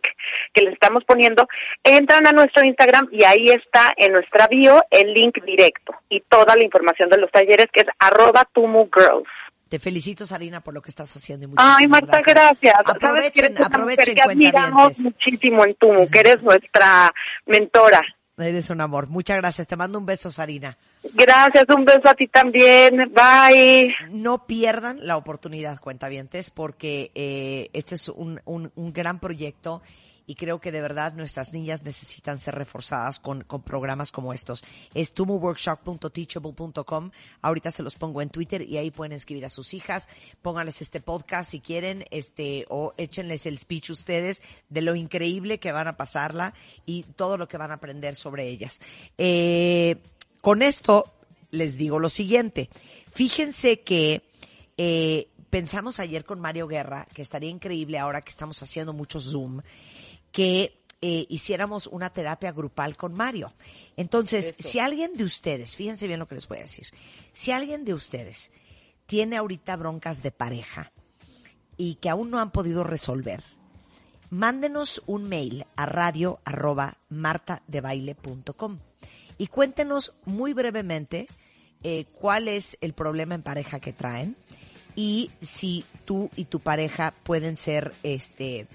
[0.54, 1.48] que les estamos poniendo,
[1.84, 6.56] entran a nuestro Instagram y ahí está en nuestra bio el link directo y toda
[6.56, 9.28] la información de los talleres que es arroba tumugirls.
[9.72, 11.46] Te felicito, Sarina, por lo que estás haciendo.
[11.48, 12.76] y Ay, Marta, gracias.
[12.76, 17.14] Sabes Aprovechen, mujer aprovechen, que admiramos muchísimo en Tumu, que eres nuestra
[17.46, 18.04] mentora.
[18.38, 19.08] Eres un amor.
[19.08, 19.68] Muchas gracias.
[19.68, 20.78] Te mando un beso, Sarina.
[21.04, 23.12] Gracias, un beso a ti también.
[23.14, 23.94] Bye.
[24.10, 29.82] No pierdan la oportunidad, cuentavientes, porque eh, este es un, un, un gran proyecto
[30.32, 34.64] y creo que de verdad nuestras niñas necesitan ser reforzadas con, con programas como estos.
[34.94, 37.12] Es tumuworkshop.teachable.com.
[37.42, 40.08] Ahorita se los pongo en Twitter y ahí pueden escribir a sus hijas.
[40.42, 45.74] Pónganles este podcast si quieren, este, o échenles el speech ustedes de lo increíble que
[45.74, 46.54] van a pasarla
[46.86, 48.80] y todo lo que van a aprender sobre ellas.
[49.18, 49.98] Eh,
[50.42, 51.14] con esto
[51.52, 52.70] les digo lo siguiente.
[53.14, 54.24] Fíjense que
[54.78, 59.62] eh, pensamos ayer con Mario Guerra que estaría increíble ahora que estamos haciendo mucho Zoom
[60.32, 63.54] que eh, hiciéramos una terapia grupal con Mario.
[63.98, 66.88] Entonces, si alguien de ustedes, fíjense bien lo que les voy a decir,
[67.34, 68.52] si alguien de ustedes
[69.08, 70.92] tiene ahorita broncas de pareja
[71.76, 73.44] y que aún no han podido resolver,
[74.30, 78.91] mándenos un mail a radio arroba martadebaile.com
[79.42, 81.28] y cuéntenos muy brevemente
[81.84, 84.36] eh, cuál es el problema en pareja que traen
[84.96, 88.68] y si tú y tu pareja pueden ser este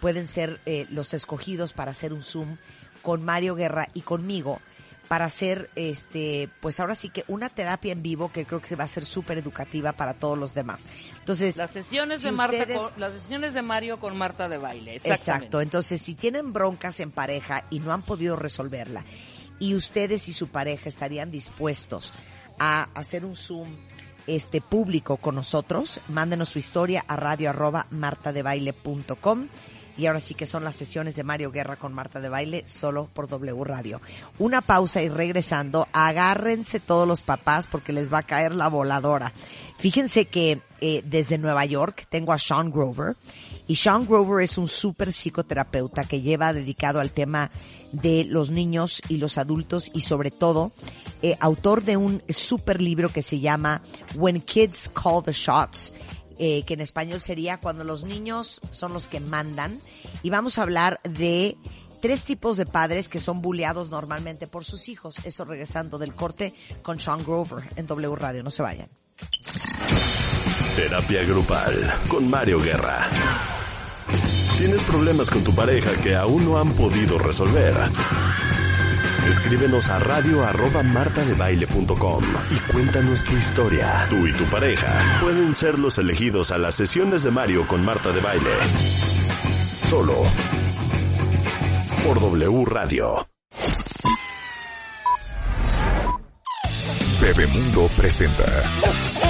[0.00, 2.58] pueden ser eh, los escogidos para hacer un Zoom
[3.00, 4.60] con Mario Guerra y conmigo
[5.08, 8.84] para hacer este pues ahora sí que una terapia en vivo que creo que va
[8.84, 10.86] a ser súper educativa para todos los demás.
[11.18, 14.58] Entonces, Las sesiones si de Marta ustedes- con- las sesiones de Mario con Marta de
[14.58, 14.96] baile.
[14.96, 15.22] Exactamente.
[15.22, 15.60] Exacto.
[15.62, 19.04] Entonces, si tienen broncas en pareja y no han podido resolverla,
[19.60, 22.12] y ustedes y su pareja estarían dispuestos
[22.58, 23.76] a hacer un Zoom
[24.26, 29.48] este público con nosotros, mándenos su historia a radio arroba martadebaile.com.
[30.00, 33.10] Y ahora sí que son las sesiones de Mario Guerra con Marta de Baile solo
[33.12, 34.00] por W Radio.
[34.38, 39.34] Una pausa y regresando, agárrense todos los papás porque les va a caer la voladora.
[39.78, 43.14] Fíjense que eh, desde Nueva York tengo a Sean Grover
[43.68, 47.50] y Sean Grover es un súper psicoterapeuta que lleva dedicado al tema
[47.92, 50.72] de los niños y los adultos y sobre todo
[51.20, 53.82] eh, autor de un súper libro que se llama
[54.14, 55.92] When Kids Call the Shots
[56.42, 59.78] eh, que en español sería cuando los niños son los que mandan.
[60.22, 61.58] Y vamos a hablar de
[62.00, 65.16] tres tipos de padres que son bulleados normalmente por sus hijos.
[65.26, 68.42] Eso regresando del corte con Sean Grover en W Radio.
[68.42, 68.88] No se vayan.
[70.76, 73.06] Terapia grupal con Mario Guerra.
[74.56, 77.76] ¿Tienes problemas con tu pareja que aún no han podido resolver?
[79.26, 80.82] Escríbenos a radio arroba
[82.50, 84.06] y cuéntanos tu historia.
[84.08, 88.12] Tú y tu pareja pueden ser los elegidos a las sesiones de Mario con Marta
[88.12, 88.50] de Baile.
[89.88, 90.14] Solo
[92.04, 93.28] por W Radio.
[97.20, 99.29] Bebemundo presenta.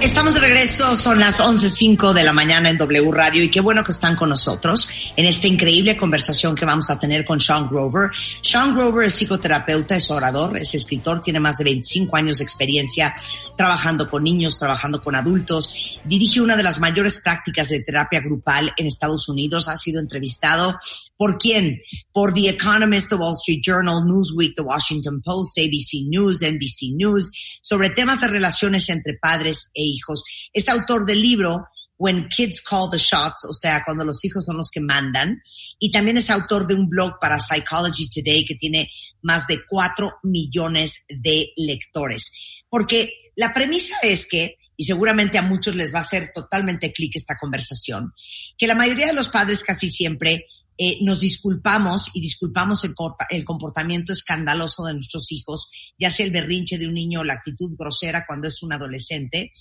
[0.00, 3.82] Estamos de regreso, son las 11.05 de la mañana en W Radio y qué bueno
[3.82, 8.10] que están con nosotros en esta increíble conversación que vamos a tener con Sean Grover.
[8.42, 13.14] Sean Grover es psicoterapeuta, es orador, es escritor, tiene más de 25 años de experiencia
[13.56, 15.74] trabajando con niños, trabajando con adultos,
[16.04, 20.78] dirige una de las mayores prácticas de terapia grupal en Estados Unidos, ha sido entrevistado
[21.16, 21.80] por quién?
[22.12, 27.30] Por The Economist, The Wall Street Journal, Newsweek, The Washington Post, ABC News, NBC News,
[27.62, 30.24] sobre temas de relaciones entre padres e hijos.
[30.52, 34.56] Es autor del libro When Kids Call the Shots, o sea, cuando los hijos son
[34.56, 35.40] los que mandan.
[35.78, 38.90] Y también es autor de un blog para Psychology Today que tiene
[39.22, 42.32] más de cuatro millones de lectores.
[42.68, 47.14] Porque la premisa es que, y seguramente a muchos les va a hacer totalmente clic
[47.14, 48.12] esta conversación,
[48.58, 50.46] que la mayoría de los padres casi siempre
[50.76, 52.94] eh, nos disculpamos y disculpamos el,
[53.30, 57.34] el, comportamiento escandaloso de nuestros hijos, ya sea el berrinche de un niño o la
[57.34, 59.52] actitud grosera cuando es un adolescente.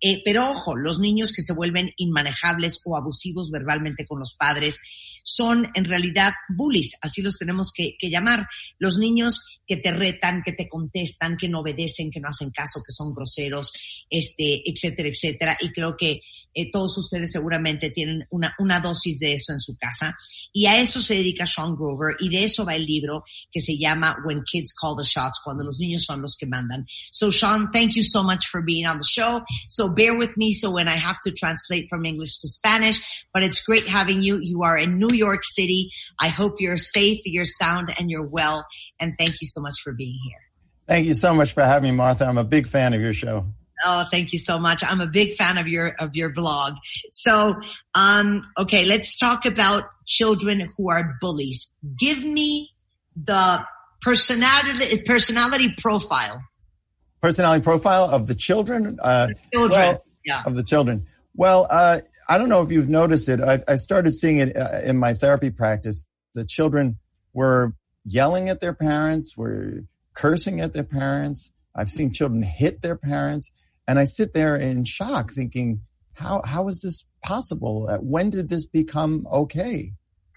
[0.00, 4.80] Eh, pero ojo, los niños que se vuelven inmanejables o abusivos verbalmente con los padres
[5.24, 8.48] son en realidad bullies, así los tenemos que llamar.
[8.78, 12.82] Los niños que te retan, que te contestan, que no obedecen, que no hacen caso,
[12.86, 13.72] que son groseros,
[14.10, 15.58] este, etcétera, etcétera.
[15.60, 16.20] Y creo que
[16.54, 20.14] eh, todos ustedes seguramente tienen una, una dosis de eso en su casa.
[20.52, 23.78] Y a eso se dedica Sean Grover y de eso va el libro que se
[23.78, 26.86] llama When Kids Call the Shots, cuando los niños son los que mandan.
[27.10, 29.42] So Sean, thank you so much for being on the show.
[29.68, 33.00] So bear with me so when I have to translate from English to Spanish,
[33.32, 34.38] but it's great having you.
[34.38, 35.90] You are in New York City.
[36.20, 38.64] I hope you're safe, you're sound, and you're well.
[39.02, 40.38] And thank you so much for being here.
[40.86, 42.24] Thank you so much for having me, Martha.
[42.24, 43.46] I'm a big fan of your show.
[43.84, 44.84] Oh, thank you so much.
[44.88, 46.74] I'm a big fan of your of your blog.
[47.10, 47.56] So,
[47.96, 51.74] um, okay, let's talk about children who are bullies.
[51.98, 52.70] Give me
[53.16, 53.66] the
[54.00, 56.40] personality personality profile.
[57.20, 59.00] Personality profile of the children.
[59.02, 59.80] Uh, the children.
[59.80, 60.42] Well, yeah.
[60.46, 61.06] Of the children.
[61.34, 63.40] Well, uh, I don't know if you've noticed it.
[63.40, 66.06] I, I started seeing it uh, in my therapy practice.
[66.34, 66.98] The children
[67.32, 67.74] were
[68.04, 69.84] yelling at their parents, were
[70.14, 71.50] cursing at their parents.
[71.74, 73.50] I've seen children hit their parents.
[73.88, 75.82] And I sit there in shock thinking,
[76.14, 77.88] how, how is this possible?
[77.88, 79.92] Uh, when did this become okay?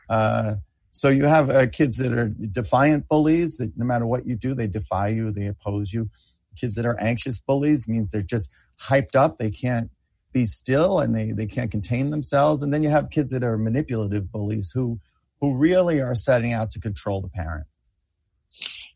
[0.10, 0.56] Uh,
[0.92, 4.54] so you have uh, kids that are defiant bullies that no matter what you do,
[4.54, 6.10] they defy you, they oppose you.
[6.56, 8.50] Kids that are anxious bullies means they're just
[8.82, 9.38] hyped up.
[9.38, 9.92] They can't
[10.32, 12.62] be still and they, they can't contain themselves.
[12.62, 15.00] And then you have kids that are manipulative bullies who,
[15.46, 17.68] who really are setting out to control the parent.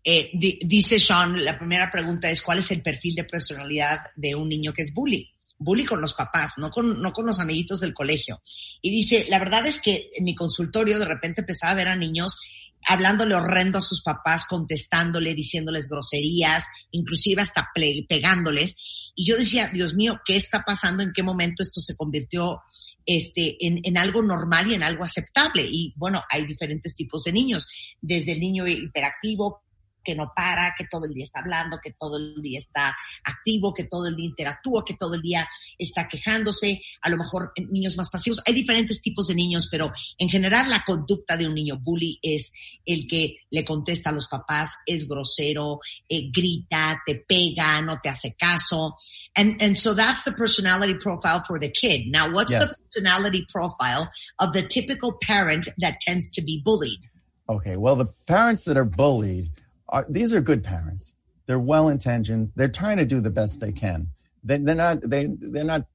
[0.04, 4.47] Eh, dice Sean, la primera pregunta es, ¿cuál es el perfil de personalidad de un
[4.47, 5.30] niño que es bully?
[5.58, 8.41] Bully con los papás, no con, no con los amiguitos del colegio.
[8.82, 11.95] Y dice, la verdad es que en mi consultorio de repente empezaba a ver a
[11.95, 12.39] niños
[12.88, 17.70] hablándole horrendo a sus papás, contestándole, diciéndoles groserías, inclusive hasta
[18.08, 18.99] pegándoles.
[19.16, 21.03] Y yo decía, Dios mío, ¿qué está pasando?
[21.03, 22.62] ¿En qué momento esto se convirtió
[23.05, 25.68] este, en, en, algo normal y en algo aceptable?
[25.70, 27.68] Y bueno, hay diferentes tipos de niños,
[28.01, 29.64] desde el niño hiperactivo,
[30.10, 33.76] que no para, que todo el día está hablando, que todo el día está activo,
[33.76, 35.47] que todo el día interactúa, que todo el día
[35.78, 38.41] está quejándose, a lo mejor niños más pasivos.
[38.47, 42.53] Hay diferentes tipos de niños, pero en general la conducta de un niño bully es
[42.88, 45.78] el que le contesta a los papás, es grosero,
[46.10, 48.95] eh, grita, te pega, no te hace caso.
[49.36, 52.07] And, and so that's the personality profile for the kid.
[52.07, 52.68] Now, what's Yes.
[52.68, 57.01] the personality profile of the typical parent that tends to be bullied?
[57.47, 57.76] Okay.
[57.78, 59.51] Well, the parents that are bullied
[59.89, 61.13] are, these are good parents.
[61.45, 62.51] They're well intentioned.
[62.55, 64.09] They're trying to do the best they can.
[64.43, 65.87] They, they're not, they, they're not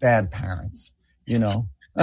[0.00, 0.92] bad parents,
[1.24, 1.68] you know?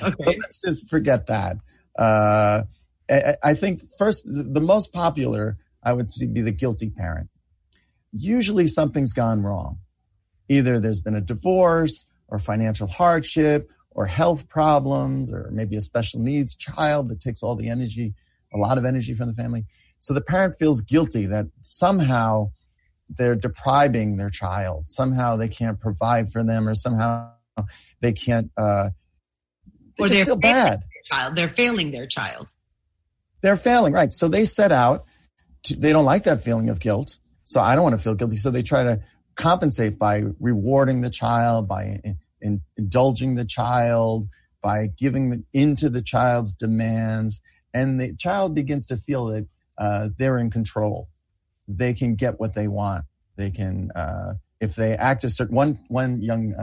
[0.00, 1.58] But let's just forget that.
[1.98, 2.64] Uh,
[3.08, 7.30] I, I think first, the most popular, I would be the guilty parent.
[8.12, 9.78] Usually something's gone wrong.
[10.48, 16.20] Either there's been a divorce or financial hardship or health problems or maybe a special
[16.20, 18.14] needs child that takes all the energy,
[18.52, 19.64] a lot of energy from the family.
[19.98, 22.52] So the parent feels guilty that somehow
[23.08, 24.86] they're depriving their child.
[24.88, 27.32] Somehow they can't provide for them or somehow
[28.00, 28.90] they can't, uh,
[29.98, 31.36] they Or they're feel bad child.
[31.36, 32.52] They're failing their child.
[33.42, 34.12] they're failing, right?
[34.12, 35.04] So they set out.
[35.64, 37.18] To, they don't like that feeling of guilt.
[37.44, 38.36] So I don't want to feel guilty.
[38.36, 39.00] So they try to
[39.34, 44.28] compensate by rewarding the child, by in, in- indulging the child,
[44.62, 47.40] by giving the, into the child's demands,
[47.72, 49.46] and the child begins to feel that
[49.78, 51.08] uh, they're in control.
[51.68, 53.04] They can get what they want.
[53.36, 56.54] They can, uh, if they act a certain one one young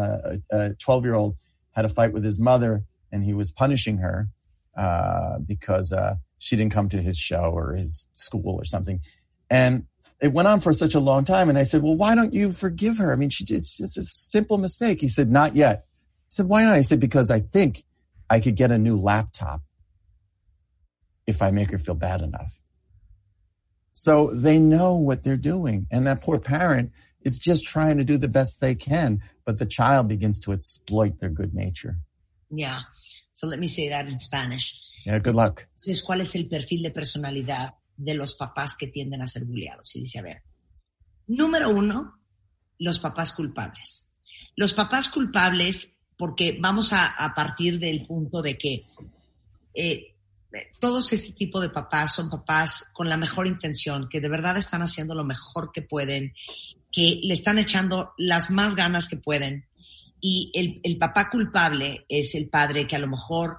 [0.79, 1.35] twelve year old
[1.71, 4.27] had a fight with his mother, and he was punishing her
[4.75, 9.01] uh, because uh, she didn't come to his show or his school or something.
[9.49, 9.85] And
[10.21, 11.49] it went on for such a long time.
[11.49, 13.13] And I said, well, why don't you forgive her?
[13.13, 14.99] I mean, she did, it's just a simple mistake.
[14.99, 15.85] He said, not yet.
[15.85, 16.75] I said, why not?
[16.75, 17.83] I said, because I think
[18.29, 19.61] I could get a new laptop
[21.27, 22.57] if I make her feel bad enough.
[23.91, 25.87] So they know what they're doing.
[25.91, 29.65] And that poor parent is just trying to do the best they can, but the
[29.65, 31.97] child begins to exploit their good nature.
[32.49, 32.81] Yeah.
[33.31, 34.79] So let me say that in Spanish.
[35.05, 35.67] Yeah, good luck.
[35.77, 39.95] Entonces, ¿cuál es el perfil de personalidad de los papás que tienden a ser bulleados?
[39.95, 40.43] Y dice, a ver,
[41.27, 42.19] número uno,
[42.79, 44.13] los papás culpables.
[44.55, 48.85] Los papás culpables, porque vamos a, a partir del punto de que
[49.73, 50.16] eh,
[50.79, 54.81] todos este tipo de papás son papás con la mejor intención, que de verdad están
[54.81, 56.33] haciendo lo mejor que pueden,
[56.91, 59.65] que le están echando las más ganas que pueden.
[60.19, 63.57] Y el, el papá culpable es el padre que a lo mejor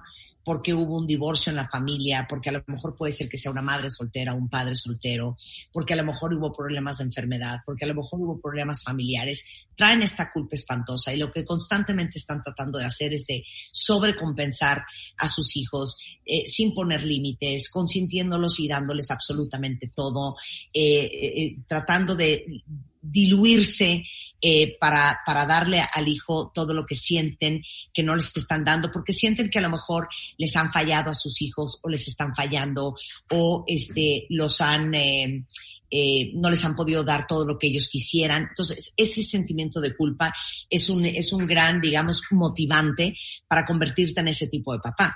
[0.49, 3.51] porque hubo un divorcio en la familia, porque a lo mejor puede ser que sea
[3.51, 5.37] una madre soltera, un padre soltero,
[5.71, 9.67] porque a lo mejor hubo problemas de enfermedad, porque a lo mejor hubo problemas familiares,
[9.75, 14.83] traen esta culpa espantosa y lo que constantemente están tratando de hacer es de sobrecompensar
[15.17, 20.35] a sus hijos eh, sin poner límites, consintiéndolos y dándoles absolutamente todo,
[20.73, 22.63] eh, eh, tratando de
[22.99, 24.03] diluirse
[24.41, 27.61] eh, para, para darle al hijo todo lo que sienten
[27.93, 31.15] que no les están dando, porque sienten que a lo mejor les han fallado a
[31.15, 32.95] sus hijos o les están fallando
[33.31, 35.45] o este, los han, eh,
[35.91, 38.47] eh, no les han podido dar todo lo que ellos quisieran.
[38.49, 40.33] Entonces, ese sentimiento de culpa
[40.69, 43.17] es un, es un gran, digamos, motivante
[43.47, 45.15] para convertirte en ese tipo de papá.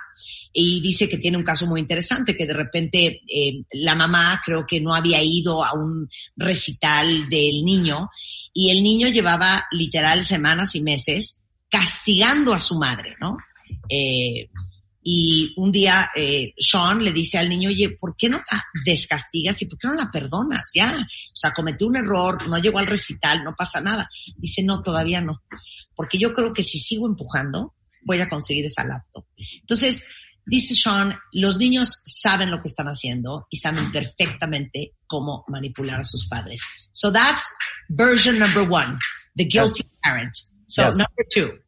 [0.52, 4.66] Y dice que tiene un caso muy interesante, que de repente eh, la mamá creo
[4.66, 8.10] que no había ido a un recital del niño
[8.54, 13.36] y el niño llevaba literal semanas y meses castigando a su madre, ¿no?
[13.88, 14.48] Eh,
[15.02, 19.60] y un día eh, Sean le dice al niño, oye, ¿por qué no la descastigas
[19.60, 20.70] y por qué no la perdonas?
[20.72, 24.08] Ya, o sea, cometió un error, no llegó al recital, no pasa nada.
[24.36, 25.42] Dice, no, todavía no,
[25.94, 29.26] porque yo creo que si sigo empujando, voy a conseguir esa laptop.
[29.60, 30.06] Entonces,
[30.46, 36.04] dice Sean, los niños saben lo que están haciendo y saben perfectamente cómo manipular a
[36.04, 36.62] sus padres.
[36.92, 37.54] So that's
[37.90, 38.98] version number one,
[39.36, 39.92] the guilty Yes.
[40.02, 40.36] parent.
[40.66, 40.96] So Yes.
[40.96, 41.58] number two.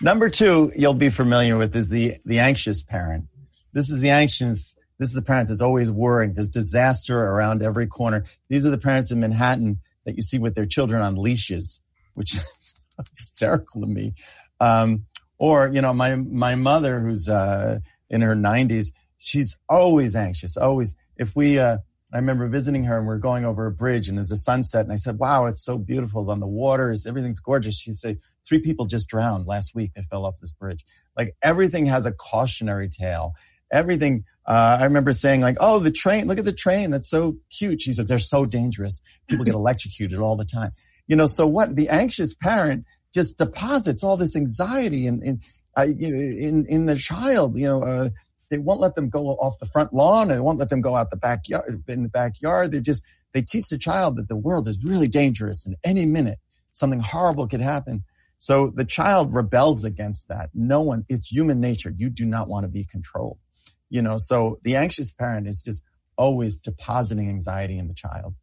[0.00, 3.26] Number two, you'll be familiar with is the, the anxious parent.
[3.72, 6.34] This is the anxious, this is the parent that's always worrying.
[6.34, 8.24] There's disaster around every corner.
[8.48, 11.80] These are the parents in Manhattan that you see with their children on leashes,
[12.14, 12.80] which is
[13.16, 14.14] hysterical to me.
[14.60, 15.06] Um,
[15.38, 17.80] or, you know, my, my mother who's, uh,
[18.10, 20.96] in her nineties, she's always anxious, always.
[21.16, 21.78] If we, uh,
[22.12, 24.92] I remember visiting her and we're going over a bridge and there's a sunset and
[24.92, 27.06] I said, wow, it's so beautiful on the waters.
[27.06, 27.78] Everything's gorgeous.
[27.78, 29.92] She said, say, three people just drowned last week.
[29.94, 30.84] They fell off this bridge.
[31.16, 33.32] Like everything has a cautionary tale.
[33.72, 36.90] Everything, uh, I remember saying like, oh, the train, look at the train.
[36.90, 37.82] That's so cute.
[37.82, 39.00] She said, they're so dangerous.
[39.28, 40.72] People get electrocuted all the time.
[41.06, 45.40] You know, so what the anxious parent just deposits all this anxiety in, in,
[45.76, 48.10] know, in, in the child, you know, uh,
[48.50, 50.28] they won't let them go off the front lawn.
[50.28, 52.72] They won't let them go out the backyard, in the backyard.
[52.72, 53.02] They just,
[53.32, 56.38] they teach the child that the world is really dangerous and any minute
[56.72, 58.04] something horrible could happen.
[58.38, 60.50] So the child rebels against that.
[60.52, 61.92] No one, it's human nature.
[61.96, 63.38] You do not want to be controlled.
[63.88, 65.82] You know, so the anxious parent is just
[66.16, 68.34] always depositing anxiety in the child.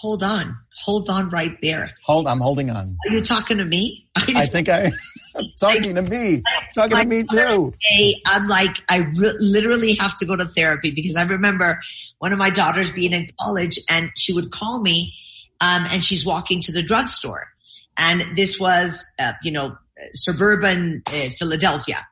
[0.00, 0.56] Hold on.
[0.84, 1.90] Hold on right there.
[2.04, 2.96] Hold, I'm holding on.
[3.06, 4.08] Are you talking to me?
[4.16, 4.90] I think I,
[5.60, 6.42] talking to me,
[6.74, 7.70] talking to me too.
[7.80, 11.80] say I'm like, I re- literally have to go to therapy because I remember
[12.18, 15.14] one of my daughters being in college and she would call me,
[15.60, 17.48] um, and she's walking to the drugstore.
[17.96, 19.76] And this was, uh, you know,
[20.14, 22.06] suburban uh, Philadelphia.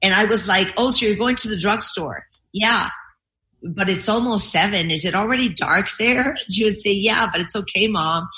[0.00, 2.26] And I was like, oh, so you're going to the drugstore?
[2.52, 2.88] Yeah.
[3.62, 4.90] But it's almost seven.
[4.90, 6.36] Is it already dark there?
[6.50, 8.28] She would say, yeah, but it's okay, mom.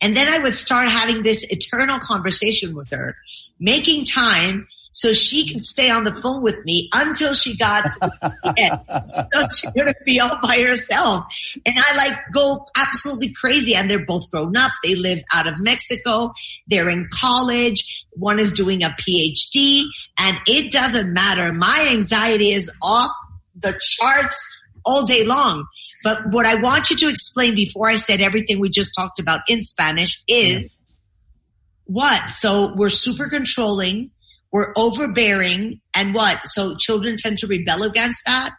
[0.00, 3.14] And then I would start having this eternal conversation with her,
[3.60, 7.98] making time so she could stay on the phone with me until she got to
[8.00, 9.26] the end.
[9.32, 11.24] So she wouldn't be all by herself.
[11.64, 13.74] And I like go absolutely crazy.
[13.74, 14.70] And they're both grown up.
[14.84, 16.32] They live out of Mexico.
[16.66, 18.04] They're in college.
[18.12, 19.84] One is doing a PhD
[20.18, 21.52] and it doesn't matter.
[21.54, 23.10] My anxiety is off
[23.56, 24.51] the charts
[24.84, 25.66] all day long.
[26.04, 29.40] But what I want you to explain before I said everything we just talked about
[29.48, 30.78] in Spanish is
[31.84, 32.30] what?
[32.30, 34.10] So we're super controlling,
[34.52, 36.46] we're overbearing, and what?
[36.46, 38.54] So children tend to rebel against that?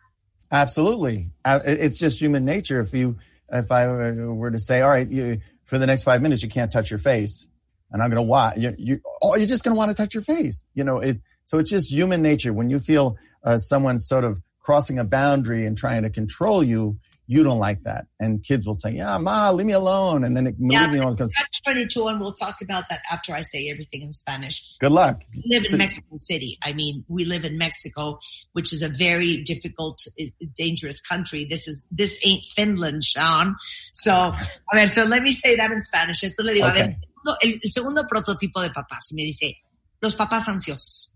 [0.52, 1.32] Absolutely.
[1.44, 2.80] Uh, It's just human nature.
[2.80, 3.18] If you,
[3.52, 6.50] if I were were to say, all right, you, for the next five minutes, you
[6.50, 7.48] can't touch your face
[7.94, 10.16] and I'm going to watch, you, you, oh, you're just going to want to touch
[10.16, 10.66] your face.
[10.74, 12.52] You know, it, so it's just human nature.
[12.52, 16.98] When you feel uh, someone sort of crossing a boundary and trying to control you,
[17.28, 18.06] you don't like that.
[18.20, 20.24] And kids will say, yeah, ma, leave me alone.
[20.24, 23.02] And then it, Yeah, leave me alone comes, Catch 22, and we'll talk about that
[23.12, 24.62] after I say everything in Spanish.
[24.80, 25.22] good luck.
[25.34, 26.58] We live in Mexico City.
[26.64, 28.20] I mean, we live in Mexico,
[28.54, 30.26] which is a very difficult, eh,
[30.58, 31.46] dangerous country.
[31.46, 33.56] This is, this ain't Finland, Sean.
[33.94, 34.36] So, a
[34.74, 36.24] ver, so let me say that in Spanish.
[36.24, 36.98] Entonces le digo, a ver, Okay.
[37.44, 39.12] el el, el segundo prototipo de papás.
[39.12, 39.56] Y me dice,
[40.02, 41.14] los papás ansiosos.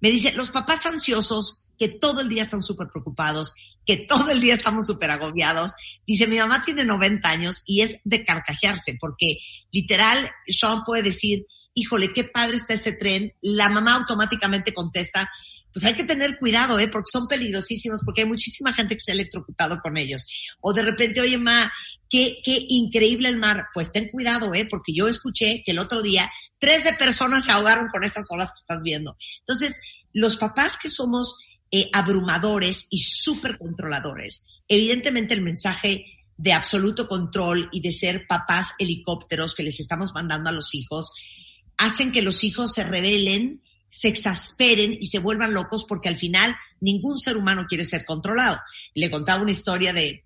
[0.00, 3.54] Me dice, los papás ansiosos que todo el día están súper preocupados,
[3.86, 5.72] que todo el día estamos súper agobiados.
[6.06, 9.38] Dice, mi mamá tiene 90 años y es de carcajearse, porque
[9.70, 13.32] literal, Sean puede decir, híjole, qué padre está ese tren.
[13.42, 15.30] La mamá automáticamente contesta,
[15.72, 16.88] pues hay que tener cuidado, ¿eh?
[16.88, 20.56] Porque son peligrosísimos, porque hay muchísima gente que se ha electrocutado con ellos.
[20.60, 21.70] O de repente, oye, ma,
[22.08, 23.66] qué, qué increíble el mar.
[23.74, 24.66] Pues ten cuidado, ¿eh?
[24.68, 28.60] Porque yo escuché que el otro día 13 personas se ahogaron con estas olas que
[28.60, 29.16] estás viendo.
[29.40, 29.78] Entonces,
[30.14, 31.36] los papás que somos
[31.78, 36.06] eh, abrumadores y súper controladores, evidentemente el mensaje
[36.38, 41.12] de absoluto control y de ser papás helicópteros que les estamos mandando a los hijos,
[41.76, 46.56] hacen que los hijos se rebelen, se exasperen y se vuelvan locos porque al final
[46.80, 48.58] ningún ser humano quiere ser controlado.
[48.94, 50.24] Le contaba una historia de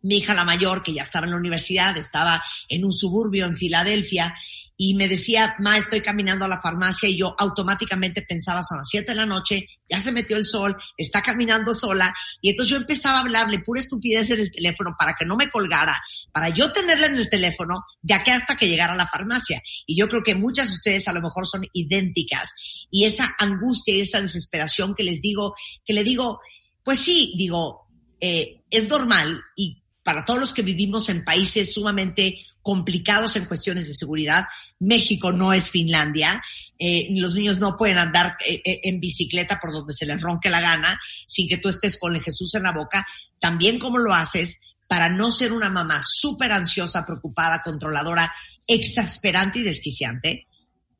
[0.00, 3.56] mi hija la mayor, que ya estaba en la universidad, estaba en un suburbio en
[3.56, 4.34] Filadelfia,
[4.76, 8.88] y me decía, ma, estoy caminando a la farmacia, y yo automáticamente pensaba, son las
[8.88, 12.76] 7 de la noche, ya se metió el sol, está caminando sola, y entonces yo
[12.76, 15.98] empezaba a hablarle pura estupidez en el teléfono para que no me colgara,
[16.32, 19.62] para yo tenerla en el teléfono de aquí hasta que llegara a la farmacia.
[19.86, 22.54] Y yo creo que muchas de ustedes a lo mejor son idénticas,
[22.90, 25.54] y esa angustia y esa desesperación que les digo,
[25.84, 26.40] que le digo,
[26.84, 27.88] pues sí, digo,
[28.20, 33.88] eh, es normal y para todos los que vivimos en países sumamente complicados en cuestiones
[33.88, 34.44] de seguridad,
[34.80, 36.42] México no es Finlandia,
[36.78, 40.50] eh, los niños no pueden andar eh, eh, en bicicleta por donde se les ronque
[40.50, 43.06] la gana sin que tú estés con el Jesús en la boca,
[43.40, 48.32] también como lo haces para no ser una mamá súper ansiosa, preocupada, controladora,
[48.66, 50.46] exasperante y desquiciante,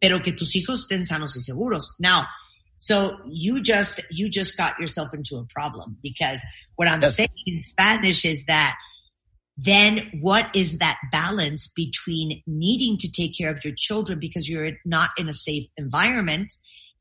[0.01, 1.95] pero que tus hijos estén sanos y seguros.
[1.99, 2.25] Now,
[2.77, 6.41] so you just you just got yourself into a problem because
[6.77, 8.75] what I'm saying in Spanish is that
[9.57, 14.73] then what is that balance between needing to take care of your children because you're
[14.85, 16.53] not in a safe environment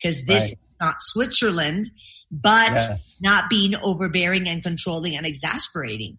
[0.01, 0.51] because this Right.
[0.51, 1.89] is not Switzerland,
[2.31, 3.17] but Yes.
[3.21, 6.17] not being overbearing and controlling and exasperating.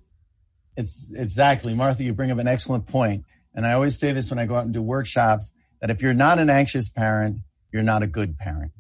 [0.77, 3.25] It's exactly, Martha, you bring up an excellent point.
[3.55, 6.13] And I always say this when I go out and do workshops that if you're
[6.15, 7.39] not an anxious parent,
[7.73, 8.73] you're not a good parent.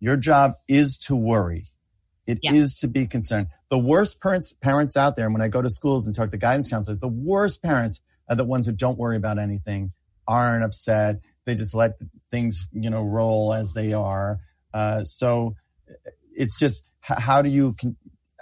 [0.00, 1.66] Your job is to worry.
[2.26, 2.86] It is Yeah.
[2.86, 3.48] to be concerned.
[3.72, 6.36] The worst parents, parents out there, and when I go to schools and talk to
[6.36, 9.94] guidance counselors, the worst parents are the ones who don't worry about anything,
[10.28, 11.20] aren't upset.
[11.46, 11.92] They just let
[12.30, 14.40] things, you know, roll as they are.
[14.74, 15.56] Uh, so
[16.36, 17.74] it's just how do you,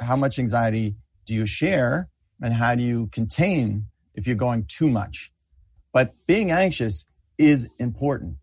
[0.01, 2.09] how much anxiety do you share
[2.43, 5.31] and how do you contain if you're going too much?
[5.93, 7.05] But being anxious
[7.39, 8.39] is important.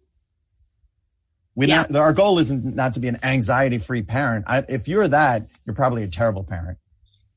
[1.58, 1.88] We Yeah.
[1.90, 4.46] not, our goal isn't not to be an anxiety free parent.
[4.48, 6.78] I, if you're that, you're probably a terrible parent.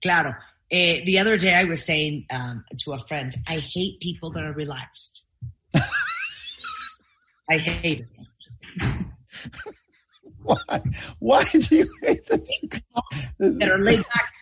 [0.03, 0.35] Claro.
[0.71, 4.45] Eh, the other day I was saying um, to a friend, I hate people that
[4.45, 5.25] are relaxed.
[5.75, 8.19] I hate it.
[10.43, 10.83] Why?
[11.19, 12.61] Why do you hate this?
[13.39, 14.33] that are laid back,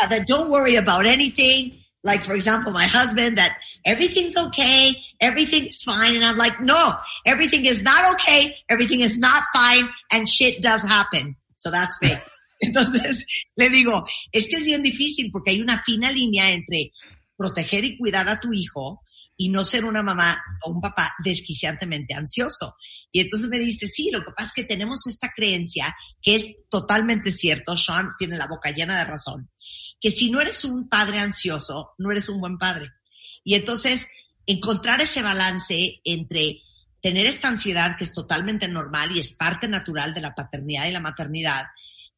[0.10, 1.78] that don't worry about anything.
[2.04, 6.16] Like, for example, my husband, that everything's okay, everything's fine.
[6.16, 6.94] And I'm like, no,
[7.24, 11.36] everything is not okay, everything is not fine, and shit does happen.
[11.56, 12.12] So that's me.
[12.62, 13.24] Entonces,
[13.56, 16.92] le digo, es que es bien difícil porque hay una fina línea entre
[17.36, 19.02] proteger y cuidar a tu hijo
[19.36, 22.76] y no ser una mamá o un papá desquiciantemente ansioso.
[23.10, 26.56] Y entonces me dice, sí, lo que pasa es que tenemos esta creencia que es
[26.70, 29.50] totalmente cierto, Sean tiene la boca llena de razón,
[30.02, 32.90] que si no eres un padre ansioso, no eres un buen padre.
[33.44, 34.08] Y entonces,
[34.44, 36.60] encontrar ese balance entre
[37.00, 40.92] tener esta ansiedad que es totalmente normal y es parte natural de la paternidad y
[40.92, 41.66] la maternidad,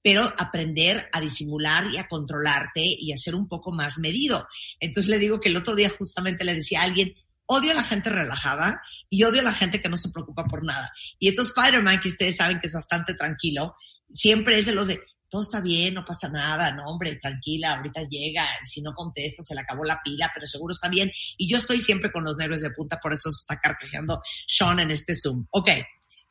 [0.03, 4.47] pero aprender a disimular y a controlarte y a ser un poco más medido.
[4.81, 7.15] Entonces le digo que el otro día justamente le decía a alguien,
[7.47, 10.65] odio a la gente relajada y odio a la gente que no se preocupa por
[10.65, 10.91] nada.
[11.19, 13.75] Y entonces Spider-Man, que ustedes saben que es bastante tranquilo,
[14.11, 18.03] siempre es de los de, todo está bien, no pasa nada, no hombre, tranquila, ahorita
[18.09, 21.11] llega, si no contesta se le acabó la pila, pero seguro está bien.
[21.37, 24.79] Y yo estoy siempre con los nervios de punta, por eso se está carcajeando Sean
[24.81, 25.47] en este Zoom.
[25.51, 25.71] Ok,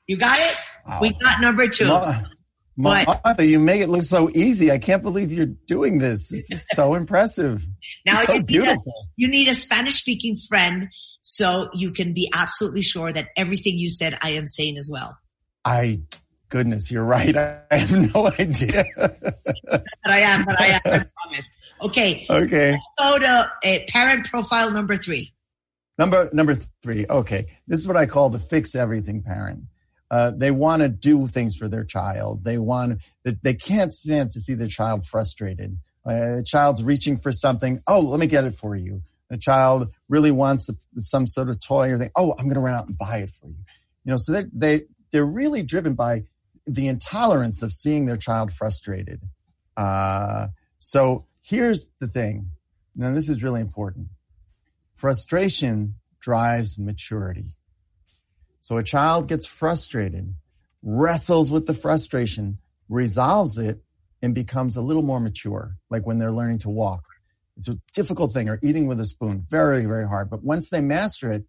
[0.07, 0.57] you got it?
[0.85, 0.99] Wow.
[1.01, 1.85] We got number two.
[1.85, 2.23] Ma-
[2.75, 3.21] What?
[3.23, 4.71] Martha, you make it look so easy.
[4.71, 6.31] I can't believe you're doing this.
[6.31, 7.67] Is so impressive.
[8.03, 8.93] Now It's so you need, a, beautiful.
[9.15, 10.87] you need a Spanish speaking friend
[11.21, 15.15] so you can be absolutely sure that everything you said I am saying as well.
[15.63, 15.99] I
[16.54, 17.36] goodness, you're right.
[17.72, 18.86] I, have no idea.
[18.95, 21.51] But I am, but I am, I promise.
[21.82, 22.28] Okay.
[22.30, 22.78] okay.
[22.99, 25.34] To uh, parent profile number three.
[25.97, 27.08] Number number three.
[27.10, 29.64] Okay, this is what I call the fix everything parent.
[30.12, 32.43] Uh, they want to do things for their child.
[32.43, 35.80] They want that they can't stand to see their child frustrated.
[36.08, 37.82] Uh, a child's reaching for something.
[37.88, 39.01] Oh, let me get it for you.
[39.30, 42.12] The child really wants some sort of toy or thing.
[42.16, 43.64] Oh, I'm going to run out and buy it for you.
[44.04, 44.82] You know, so they they
[45.12, 46.24] they're really driven by
[46.66, 49.22] the intolerance of seeing their child frustrated.
[49.76, 50.47] Uh,
[50.80, 52.51] so here's the thing.
[52.95, 54.07] Now, this is really important.
[54.95, 57.55] Frustration drives maturity.
[58.61, 60.36] So a child gets frustrated,
[60.82, 63.84] wrestles with the frustration, resolves it,
[64.22, 67.03] and becomes a little more mature, like when they're learning to walk.
[67.57, 70.30] It's a difficult thing, or eating with a spoon, very, very hard.
[70.30, 71.43] But once they master it,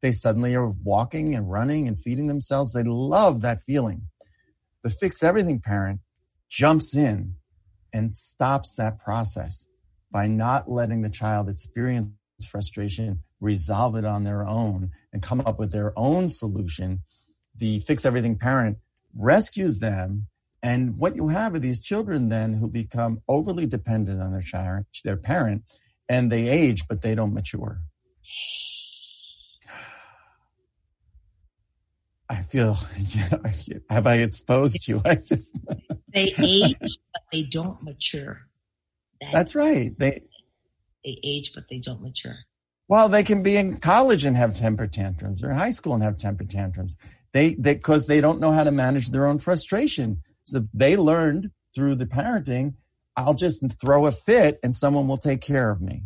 [0.00, 2.72] they suddenly are walking and running and feeding themselves.
[2.72, 4.08] They love that feeling.
[4.84, 6.00] The fix everything parent
[6.50, 7.36] jumps in
[7.90, 9.66] and stops that process
[10.12, 12.12] by not letting the child experience
[12.46, 17.02] frustration, resolve it on their own, and come up with their own solution.
[17.56, 18.76] The fix everything parent
[19.16, 20.26] rescues them.
[20.62, 24.84] And what you have are these children then who become overly dependent on their child,
[25.02, 25.62] their parent,
[26.10, 27.80] and they age, but they don't mature.
[32.28, 32.74] I feel,
[33.90, 35.02] have I exposed you?
[35.04, 35.50] I just,
[36.14, 38.42] They age, but they don't mature.
[39.20, 39.92] That- that's right.
[39.98, 40.22] They,
[41.04, 42.36] They age, but they don't mature.
[42.88, 46.18] Well, they can be in college and have temper tantrums, or high school and have
[46.18, 46.96] temper tantrums.
[47.32, 50.20] They, they, because they don't know how to manage their own frustration.
[50.44, 52.74] So they learned through the parenting,
[53.16, 56.02] I'll just throw a fit and someone will take care of me.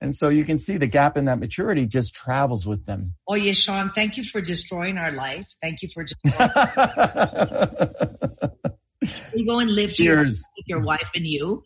[0.00, 3.14] And so you can see the gap in that maturity just travels with them.
[3.28, 5.48] Oye, Sean, thank you for destroying our life.
[5.60, 6.50] Thank you for destroying.
[9.34, 11.64] you go and live to your, with your wife and you.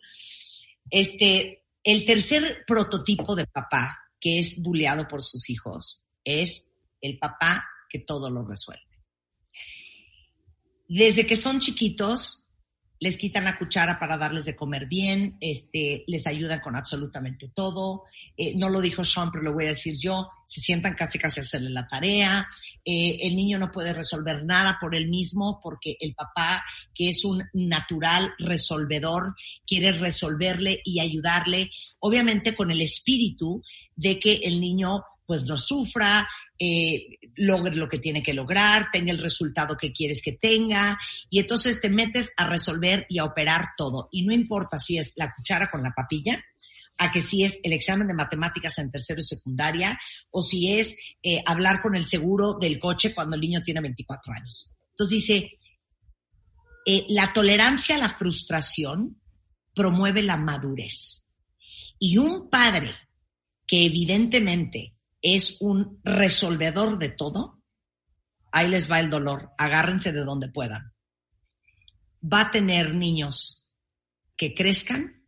[0.91, 7.63] Este, el tercer prototipo de papá que es buleado por sus hijos es el papá
[7.89, 8.81] que todo lo resuelve.
[10.87, 12.42] Desde que son chiquitos,
[13.03, 18.03] les quitan la cuchara para darles de comer bien, este, les ayudan con absolutamente todo.
[18.37, 20.29] Eh, no lo dijo Sean, pero lo voy a decir yo.
[20.45, 22.47] Se sientan casi casi a hacerle la tarea.
[22.85, 26.63] Eh, el niño no puede resolver nada por él mismo porque el papá,
[26.95, 29.35] que es un natural resolvedor,
[29.67, 33.61] quiere resolverle y ayudarle, obviamente con el espíritu
[33.97, 36.25] de que el niño pues no sufra,
[36.59, 40.99] eh, logre lo que tiene que lograr, tenga el resultado que quieres que tenga,
[41.29, 44.09] y entonces te metes a resolver y a operar todo.
[44.11, 46.43] Y no importa si es la cuchara con la papilla,
[46.97, 49.99] a que si es el examen de matemáticas en tercero y secundaria,
[50.31, 54.33] o si es eh, hablar con el seguro del coche cuando el niño tiene 24
[54.33, 54.71] años.
[54.91, 55.49] Entonces dice,
[56.85, 59.21] eh, la tolerancia a la frustración
[59.73, 61.29] promueve la madurez.
[61.97, 62.93] Y un padre
[63.65, 64.92] que evidentemente
[65.23, 67.63] es un resolvedor de todo,
[68.51, 70.93] ahí les va el dolor, agárrense de donde puedan.
[72.21, 73.67] Va a tener niños
[74.35, 75.25] que crezcan,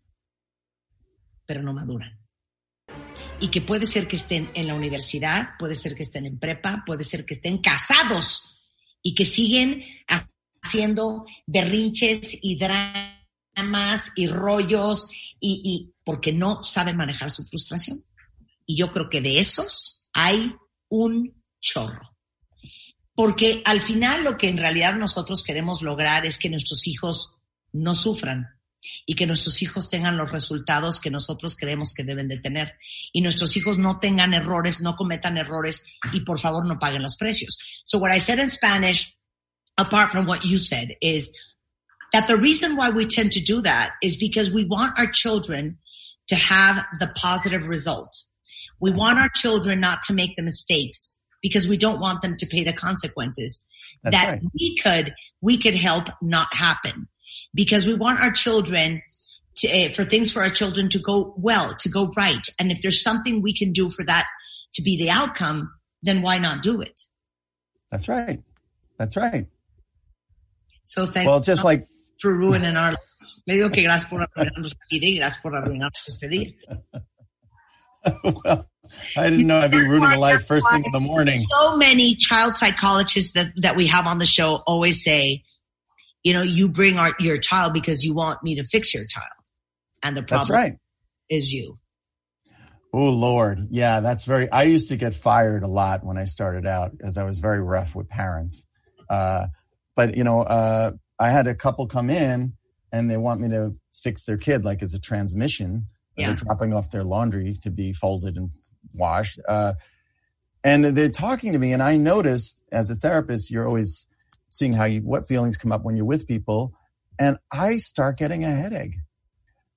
[1.45, 2.19] pero no maduran.
[3.39, 6.83] Y que puede ser que estén en la universidad, puede ser que estén en prepa,
[6.85, 8.59] puede ser que estén casados
[9.01, 9.83] y que siguen
[10.61, 18.03] haciendo berrinches y dramas y rollos y, y porque no saben manejar su frustración.
[18.65, 20.55] Y yo creo que de esos hay
[20.89, 22.15] un chorro.
[23.13, 27.37] Porque al final lo que en realidad nosotros queremos lograr es que nuestros hijos
[27.71, 28.47] no sufran
[29.05, 32.73] y que nuestros hijos tengan los resultados que nosotros creemos que deben de tener
[33.13, 37.15] y nuestros hijos no tengan errores, no cometan errores y por favor no paguen los
[37.15, 37.57] precios.
[37.83, 39.17] So what I said in Spanish,
[39.77, 41.31] apart from what you said, is
[42.11, 45.79] that the reason why we tend to do that is because we want our children
[46.27, 48.11] to have the positive result.
[48.79, 52.45] We want our children not to make the mistakes because we don't want them to
[52.45, 53.65] pay the consequences
[54.03, 54.41] That's that right.
[54.53, 57.07] we could we could help not happen
[57.53, 59.01] because we want our children
[59.57, 62.45] to, uh, for things for our children to go well, to go right.
[62.59, 64.25] And if there's something we can do for that
[64.73, 65.71] to be the outcome,
[66.03, 67.01] then why not do it?
[67.89, 68.41] That's right.
[68.97, 69.47] That's right.
[70.83, 71.87] So thank Well, just like
[72.19, 72.95] for ruining our
[73.45, 76.53] Le digo que gracias por arruinarnos la vida y gracias por arruinarnos este día.
[78.23, 78.69] well,
[79.17, 81.41] I didn't know I'd be rooting a life first thing in the morning.
[81.41, 85.43] So many child psychologists that, that we have on the show always say,
[86.23, 89.27] you know, you bring our, your child because you want me to fix your child.
[90.03, 90.77] And the That's problem right.
[91.29, 91.77] is you.
[92.93, 93.67] Oh Lord.
[93.71, 97.17] Yeah, that's very, I used to get fired a lot when I started out because
[97.17, 98.65] I was very rough with parents.
[99.09, 99.47] Uh,
[99.95, 102.53] but you know, uh, I had a couple come in
[102.91, 105.87] and they want me to fix their kid like it's a transmission.
[106.15, 106.27] Yeah.
[106.27, 108.51] They're dropping off their laundry to be folded and
[108.93, 109.39] washed.
[109.47, 109.73] Uh,
[110.63, 114.07] and they're talking to me and I noticed as a therapist, you're always
[114.49, 116.73] seeing how you, what feelings come up when you're with people.
[117.19, 118.95] And I start getting a headache.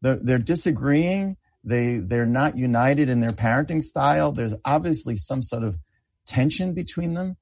[0.00, 1.36] They're, they're disagreeing.
[1.64, 4.32] They, they're not united in their parenting style.
[4.32, 5.76] There's obviously some sort of
[6.26, 7.36] tension between them.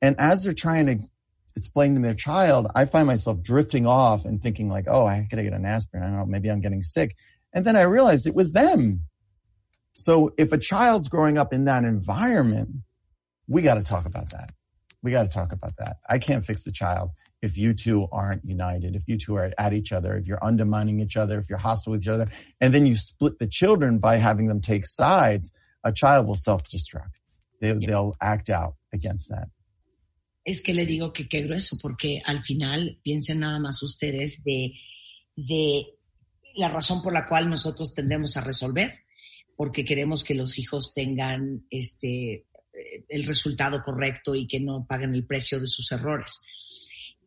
[0.00, 0.98] And as they're trying to
[1.56, 5.42] explain to their child, I find myself drifting off and thinking like, oh, I gotta
[5.42, 6.02] get an aspirin.
[6.02, 7.16] I don't know, maybe I'm getting sick.
[7.52, 9.00] And then I realized it was them.
[9.92, 12.70] So if a child's growing up in that environment,
[13.48, 14.52] we got to talk about that.
[15.02, 15.96] We got to talk about that.
[16.08, 17.10] I can't fix the child
[17.40, 21.00] if you two aren't united, if you two are at each other, if you're undermining
[21.00, 22.26] each other, if you're hostile with each other,
[22.60, 25.52] and then you split the children by having them take sides,
[25.84, 27.14] a child will self-destruct.
[27.60, 29.48] They, They'll act out against that.
[30.44, 34.72] Es que le digo que qué grueso, porque al final piensen nada más ustedes de,
[35.36, 35.97] de
[36.58, 39.04] la razón por la cual nosotros tendemos a resolver,
[39.56, 42.44] porque queremos que los hijos tengan este
[43.08, 46.46] el resultado correcto y que no paguen el precio de sus errores.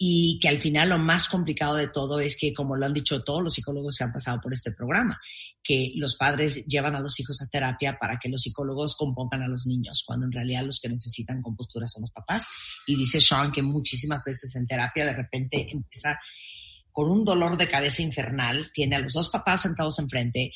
[0.03, 3.23] Y que al final lo más complicado de todo es que, como lo han dicho
[3.23, 5.19] todos los psicólogos que han pasado por este programa,
[5.63, 9.47] que los padres llevan a los hijos a terapia para que los psicólogos compongan a
[9.47, 12.47] los niños, cuando en realidad los que necesitan compostura son los papás.
[12.87, 16.19] Y dice Sean que muchísimas veces en terapia de repente empieza
[16.91, 20.53] con un dolor de cabeza infernal, tiene a los dos papás sentados enfrente,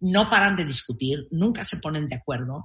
[0.00, 2.64] no paran de discutir, nunca se ponen de acuerdo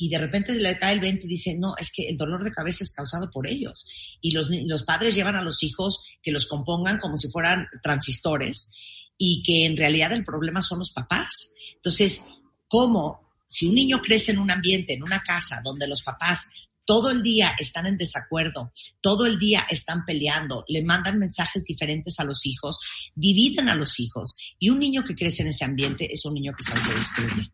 [0.00, 2.44] y de repente se le cae el 20 y dice, no, es que el dolor
[2.44, 3.84] de cabeza es causado por ellos.
[4.20, 8.70] Y los, los padres llevan a los hijos que los compongan como si fueran transistores
[9.18, 11.56] y que en realidad el problema son los papás.
[11.74, 12.26] Entonces,
[12.68, 16.46] ¿cómo si un niño crece en un ambiente, en una casa donde los papás
[16.88, 22.18] todo el día están en desacuerdo, todo el día están peleando, le mandan mensajes diferentes
[22.18, 22.80] a los hijos,
[23.14, 26.54] dividen a los hijos y un niño que crece en ese ambiente es un niño
[26.56, 27.52] que se autodestruye.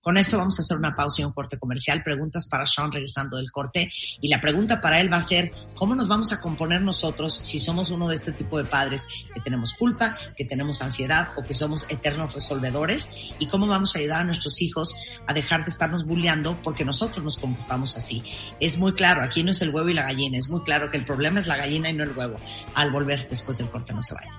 [0.00, 2.02] Con esto vamos a hacer una pausa y un corte comercial.
[2.04, 3.90] Preguntas para Sean regresando del corte.
[4.20, 7.58] Y la pregunta para él va a ser, ¿cómo nos vamos a componer nosotros si
[7.58, 11.54] somos uno de este tipo de padres que tenemos culpa, que tenemos ansiedad o que
[11.54, 13.16] somos eternos resolvedores?
[13.40, 14.94] ¿Y cómo vamos a ayudar a nuestros hijos
[15.26, 18.22] a dejar de estarnos bulleando porque nosotros nos comportamos así?
[18.60, 20.98] Es muy claro, aquí no es el huevo y la gallina, es muy claro que
[20.98, 22.38] el problema es la gallina y no el huevo.
[22.74, 24.30] Al volver después del corte no se vaya.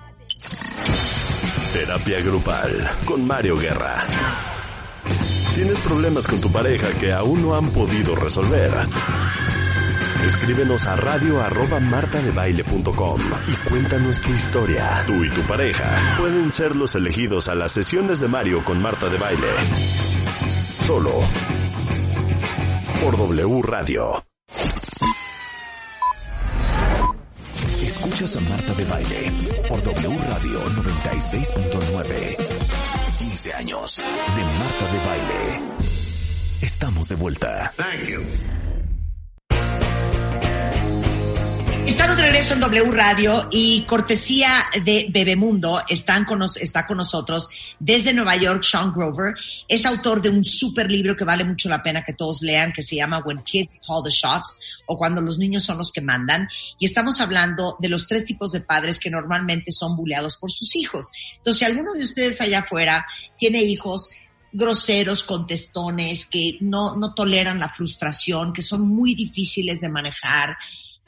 [1.72, 4.06] Terapia grupal con Mario Guerra.
[5.54, 8.72] ¿Tienes problemas con tu pareja que aún no han podido resolver?
[10.24, 15.02] Escríbenos a radio arroba martadebaile.com y cuéntanos tu historia.
[15.06, 19.08] Tú y tu pareja pueden ser los elegidos a las sesiones de Mario con Marta
[19.08, 19.48] de Baile.
[20.86, 21.12] Solo
[23.02, 24.24] por W Radio.
[27.82, 29.32] Escuchas a Marta de Baile
[29.68, 33.07] por W Radio 96.9.
[33.18, 35.62] 15 años de Marta de Baile.
[36.62, 37.74] Estamos de vuelta.
[41.88, 46.98] Estamos de regreso en W Radio y cortesía de Bebemundo están con nos- está con
[46.98, 47.48] nosotros
[47.80, 49.34] desde Nueva York Sean Grover.
[49.66, 52.82] Es autor de un super libro que vale mucho la pena que todos lean que
[52.82, 56.46] se llama When Kids Call the Shots o Cuando los niños son los que mandan.
[56.78, 60.76] Y estamos hablando de los tres tipos de padres que normalmente son buleados por sus
[60.76, 61.06] hijos.
[61.38, 63.06] Entonces, si alguno de ustedes allá afuera
[63.36, 64.10] tiene hijos
[64.52, 70.56] groseros, contestones, que no, no toleran la frustración, que son muy difíciles de manejar,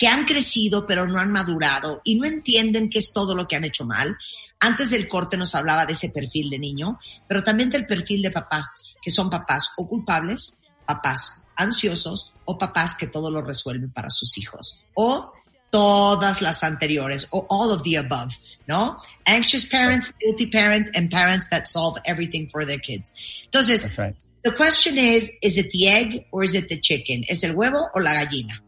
[0.01, 3.57] que han crecido pero no han madurado y no entienden qué es todo lo que
[3.57, 4.17] han hecho mal.
[4.59, 6.99] Antes del corte nos hablaba de ese perfil de niño,
[7.29, 8.73] pero también del perfil de papá,
[9.03, 14.39] que son papás o culpables, papás ansiosos o papás que todo lo resuelven para sus
[14.39, 14.85] hijos.
[14.95, 15.35] O
[15.69, 18.33] todas las anteriores, o all of the above,
[18.67, 18.97] ¿no?
[19.27, 23.13] Anxious parents, guilty parents, and parents that solve everything for their kids.
[23.45, 24.17] Entonces, right.
[24.45, 27.23] the question is, is it the egg or is it the chicken?
[27.29, 28.63] ¿Es el huevo o la gallina?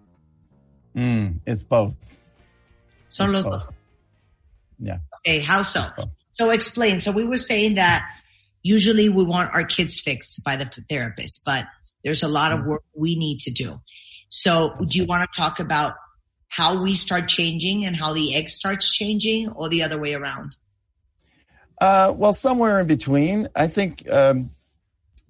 [0.97, 2.19] Mm, it's both.
[3.09, 3.61] Son It's los both.
[3.67, 3.73] dos.
[4.79, 4.99] Yeah.
[5.27, 5.83] Okay, how so?
[6.35, 7.01] So explain.
[7.01, 8.05] So we were saying that
[8.63, 11.67] usually we want our kids fixed by the therapist, but
[12.05, 13.81] there's a lot of work we need to do.
[14.29, 15.95] So do you want to talk about
[16.49, 20.57] how we start changing and how the egg starts changing or the other way around?
[21.81, 23.49] Uh, well, somewhere in between.
[23.55, 24.51] I think, um,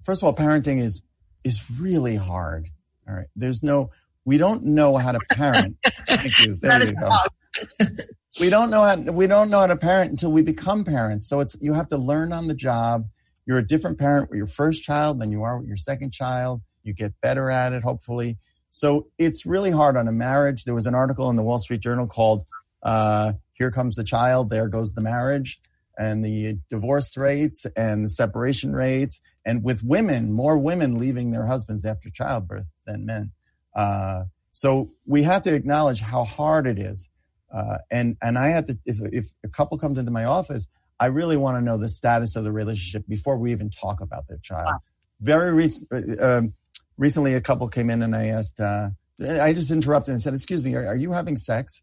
[0.03, 1.01] first of all, parenting is
[1.43, 2.69] is really hard.
[3.07, 3.27] All right.
[3.35, 3.91] There's no.
[4.25, 5.77] We don't know how to parent.
[6.07, 6.57] Thank you.
[6.61, 8.03] There That you go.
[8.39, 11.27] we don't know how we don't know how to parent until we become parents.
[11.27, 13.07] So it's you have to learn on the job.
[13.45, 16.61] You're a different parent with your first child than you are with your second child.
[16.83, 18.37] You get better at it, hopefully.
[18.71, 20.63] So it's really hard on a marriage.
[20.63, 22.45] There was an article in the Wall Street Journal called
[22.81, 24.49] Uh, here comes the child.
[24.49, 25.59] There goes the marriage
[25.97, 29.21] and the divorce rates and the separation rates.
[29.45, 33.31] And with women, more women leaving their husbands after childbirth than men.
[33.75, 37.09] Uh, so we have to acknowledge how hard it is.
[37.51, 40.67] Uh, and, and I have to, if, if a couple comes into my office,
[40.99, 44.27] I really want to know the status of the relationship before we even talk about
[44.27, 44.67] their child.
[44.67, 44.79] Wow.
[45.21, 46.53] Very recent, uh, um,
[46.97, 48.89] recently a couple came in and I asked, uh,
[49.21, 51.81] I just interrupted and said, excuse me, are, are you having sex?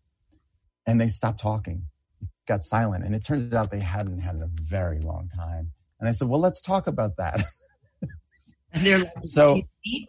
[0.87, 1.85] And they stopped talking,
[2.47, 3.05] got silent.
[3.05, 5.73] And it turned out they hadn't had in a very long time.
[5.99, 7.43] And I said, well, let's talk about that.
[8.73, 9.63] And they're like, So-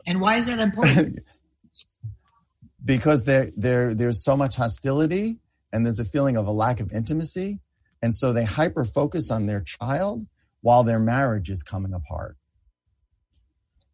[0.06, 1.20] and why is that important?
[2.84, 5.38] because there, there, there's so much hostility
[5.72, 7.60] and there's a feeling of a lack of intimacy.
[8.02, 10.26] And so they hyper focus on their child
[10.62, 12.38] while their marriage is coming apart.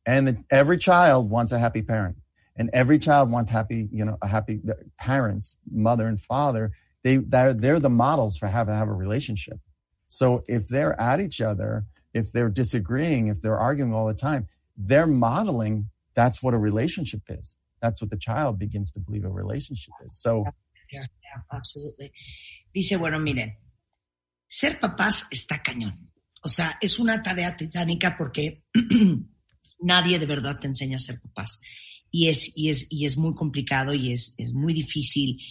[0.06, 2.18] And the, every child wants a happy parent
[2.56, 4.62] and every child wants happy, you know, a happy
[4.98, 6.72] parents, mother and father.
[7.04, 9.60] They, they're, they're the models for to have a relationship.
[10.08, 14.48] So if they're at each other, if they're disagreeing, if they're arguing all the time,
[14.78, 17.56] they're modeling that's what a relationship is.
[17.82, 20.20] That's what the child begins to believe a relationship is.
[20.20, 20.46] So
[20.92, 22.12] Yeah, yeah, absolutely.
[22.74, 23.58] Dice, bueno, miren,
[24.48, 26.12] ser papás está cañón.
[26.44, 28.64] O sea, es una tarea titánica porque
[29.80, 31.60] nadie de verdad te enseña a ser papás.
[32.10, 35.42] Y es, y es, y es muy complicado y es, es muy difícil.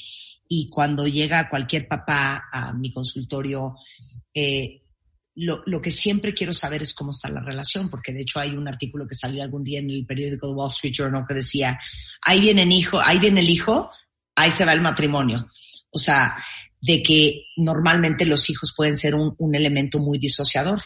[0.48, 3.74] Y cuando llega cualquier papá a mi consultorio,
[4.32, 4.85] eh,
[5.36, 8.50] lo, lo que siempre quiero saber es cómo está la relación, porque de hecho hay
[8.50, 11.78] un artículo que salió algún día en el periódico The Wall Street Journal que decía,
[12.22, 13.90] ahí viene el hijo, ahí viene el hijo,
[14.34, 15.46] ahí se va el matrimonio.
[15.90, 16.36] O sea,
[16.80, 20.80] de que normalmente los hijos pueden ser un, un elemento muy disociador.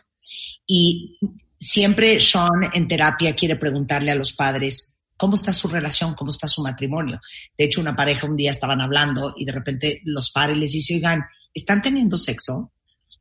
[0.66, 1.18] Y
[1.58, 6.14] siempre Sean en terapia quiere preguntarle a los padres, ¿cómo está su relación?
[6.14, 7.20] ¿Cómo está su matrimonio?
[7.56, 10.96] De hecho, una pareja un día estaban hablando y de repente los padres les dicen,
[10.96, 11.22] oigan,
[11.52, 12.72] ¿están teniendo sexo?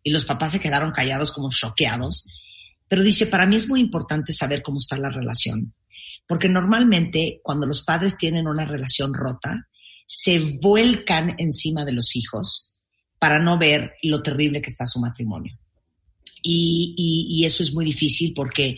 [0.03, 2.27] Y los papás se quedaron callados como choqueados.
[2.87, 5.73] Pero dice, para mí es muy importante saber cómo está la relación.
[6.27, 9.67] Porque normalmente cuando los padres tienen una relación rota,
[10.07, 12.75] se vuelcan encima de los hijos
[13.19, 15.57] para no ver lo terrible que está su matrimonio.
[16.41, 18.77] Y, y- y eso es muy difícil porque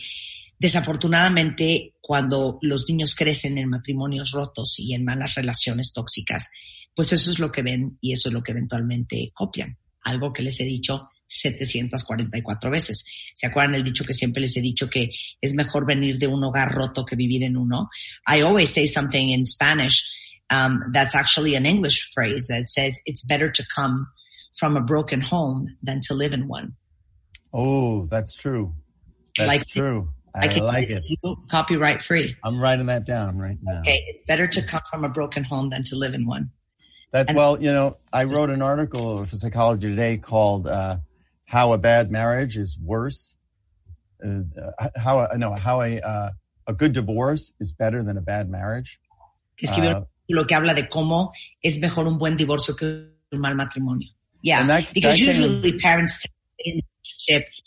[0.58, 6.50] desafortunadamente cuando los niños crecen en matrimonios rotos y en malas relaciones tóxicas,
[6.94, 9.78] pues eso es lo que ven y eso es lo que eventualmente copian.
[10.02, 13.04] Algo que les he dicho 744 veces.
[13.34, 15.10] ¿Se acuerdan el dicho que siempre les he dicho que
[15.40, 17.88] es mejor venir de un hogar roto que vivir en uno?
[18.28, 20.12] I always say something in Spanish
[20.50, 24.06] um, that's actually an English phrase that says it's better to come
[24.56, 26.74] from a broken home than to live in one.
[27.52, 28.74] Oh, that's true.
[29.36, 30.10] That's Like- true.
[30.34, 31.04] I, can like it.
[31.50, 32.34] Copyright free.
[32.42, 33.80] I'm writing that down right now.
[33.80, 36.52] Okay, it's better to come from a broken home than to live in one.
[37.12, 40.96] That And- well, you know, I wrote an article for Psychology Today called uh,
[41.52, 43.36] "How a Bad Marriage is Worse."
[44.24, 44.42] Uh,
[44.96, 46.30] how a, no, how a uh,
[46.66, 48.98] a good divorce is better than a bad marriage.
[49.62, 50.06] Escribió Ah.
[50.38, 51.30] un que habla de cómo
[51.62, 52.86] es mejor un buen divorcio que
[53.32, 54.08] un mal matrimonio.
[54.42, 56.24] Yeah, that- because that usually parents
[56.58, 56.80] in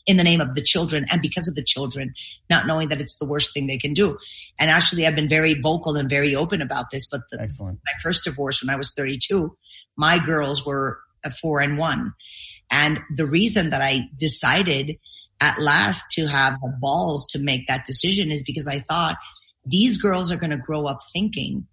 [0.05, 2.13] in the name of the children and because of the children,
[2.49, 4.17] not knowing that it's the worst thing they can do.
[4.59, 7.07] And actually, I've been very vocal and very open about this.
[7.09, 9.55] But the, my first divorce when I was 32,
[9.97, 12.13] my girls were a four and one.
[12.71, 14.97] And the reason that I decided
[15.41, 19.15] at last to have the balls to make that decision is because I thought
[19.65, 21.67] these girls are going to grow up thinking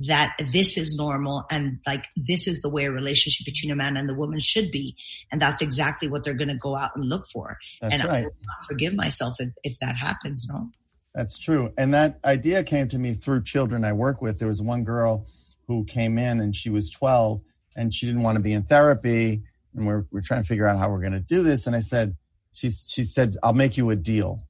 [0.00, 3.96] that this is normal and like this is the way a relationship between a man
[3.96, 4.94] and the woman should be.
[5.32, 7.56] And that's exactly what they're going to go out and look for.
[7.80, 8.24] That's and I right.
[8.24, 10.70] will not forgive myself if, if that happens, no?
[11.14, 11.72] That's true.
[11.78, 14.38] And that idea came to me through children I work with.
[14.38, 15.26] There was one girl
[15.66, 17.40] who came in and she was 12
[17.74, 19.44] and she didn't want to be in therapy.
[19.76, 21.66] And we're, we're trying to figure out how we're going to do this.
[21.66, 22.16] And I said,
[22.52, 24.40] she, she said, I'll make you a deal.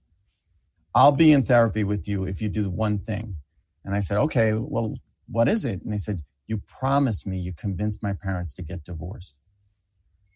[0.95, 3.37] I'll be in therapy with you if you do the one thing.
[3.85, 4.95] And I said, okay, well,
[5.29, 5.83] what is it?
[5.83, 9.35] And they said, you promised me you convinced my parents to get divorced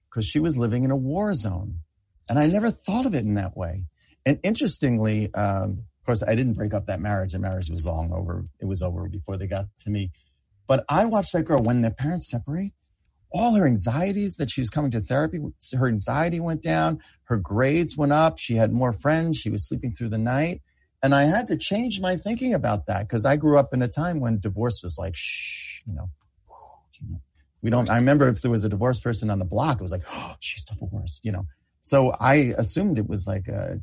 [0.08, 1.80] because she was living in a war zone.
[2.28, 3.84] And I never thought of it in that way.
[4.26, 7.32] And interestingly, um, of course, I didn't break up that marriage.
[7.32, 8.44] The marriage was long over.
[8.60, 10.10] It was over before they got to me.
[10.66, 12.72] But I watched that girl when their parents separate.
[13.32, 15.40] All her anxieties that she was coming to therapy,
[15.77, 17.01] her anxiety went down.
[17.24, 18.39] Her grades went up.
[18.39, 19.39] She had more friends.
[19.39, 20.62] She was sleeping through the night.
[21.02, 23.89] And I had to change my thinking about that because I grew up in a
[23.89, 26.09] time when divorce was like, shh, you know,
[27.62, 29.93] we don't, I remember if there was a divorced person on the block, it was
[29.93, 31.47] like, oh, she's divorced, you know.
[31.81, 33.77] So I assumed it was like uh,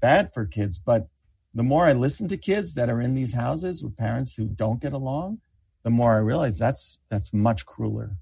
[0.00, 0.78] bad for kids.
[0.78, 1.08] But
[1.54, 4.80] the more I listen to kids that are in these houses with parents who don't
[4.80, 5.38] get along,
[5.82, 8.16] the more I realize that's that's much crueler.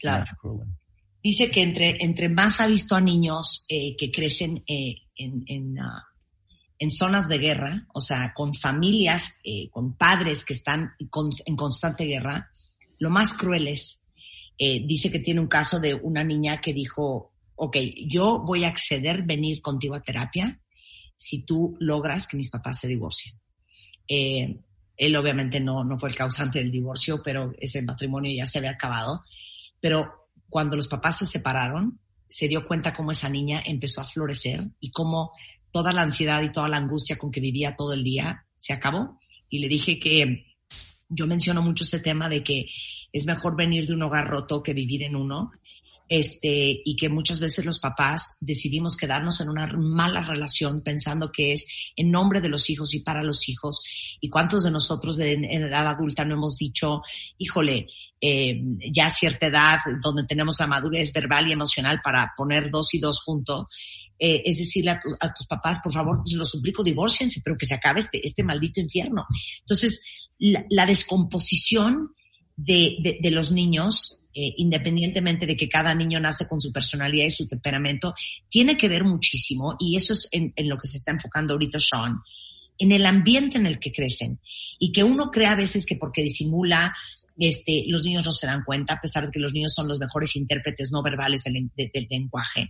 [0.00, 0.24] Claro.
[1.22, 5.78] dice que entre, entre más ha visto a niños eh, que crecen eh, en, en,
[5.78, 6.04] ah,
[6.78, 11.54] en zonas de guerra, o sea, con familias, eh, con padres que están con- en
[11.56, 12.50] constante guerra,
[12.98, 14.04] lo más cruel es,
[14.58, 17.76] dice que tiene un caso de una niña que dijo, ok,
[18.06, 20.60] yo voy a acceder venir contigo a terapia
[21.16, 23.34] si tú logras que mis papás se divorcien.
[24.96, 28.70] Él obviamente no, no fue el causante del divorcio, pero ese matrimonio ya se había
[28.72, 29.24] acabado.
[29.82, 31.98] Pero cuando los papás se separaron,
[32.28, 35.32] se dio cuenta cómo esa niña empezó a florecer y cómo
[35.72, 39.18] toda la ansiedad y toda la angustia con que vivía todo el día se acabó.
[39.50, 40.46] Y le dije que
[41.08, 42.66] yo menciono mucho este tema de que
[43.12, 45.50] es mejor venir de un hogar roto que vivir en uno.
[46.08, 51.52] Este, y que muchas veces los papás decidimos quedarnos en una mala relación pensando que
[51.52, 53.82] es en nombre de los hijos y para los hijos.
[54.20, 57.00] Y cuántos de nosotros de, en edad adulta no hemos dicho,
[57.38, 57.88] híjole,
[58.22, 58.60] eh,
[58.92, 62.98] ya a cierta edad, donde tenemos la madurez verbal y emocional para poner dos y
[63.00, 63.66] dos juntos,
[64.18, 67.58] eh, es decirle a, tu- a tus papás, por favor, se los suplico, divórciense, pero
[67.58, 69.26] que se acabe este, este maldito infierno.
[69.60, 70.04] Entonces,
[70.38, 72.14] la, la descomposición
[72.56, 77.26] de, de, de los niños, eh, independientemente de que cada niño nace con su personalidad
[77.26, 78.14] y su temperamento,
[78.48, 81.80] tiene que ver muchísimo, y eso es en, en lo que se está enfocando ahorita
[81.80, 82.14] Sean,
[82.78, 84.38] en el ambiente en el que crecen.
[84.78, 86.94] Y que uno cree a veces que porque disimula,
[87.38, 89.98] este, los niños no se dan cuenta, a pesar de que los niños son los
[89.98, 92.68] mejores intérpretes no verbales del, de- del lenguaje.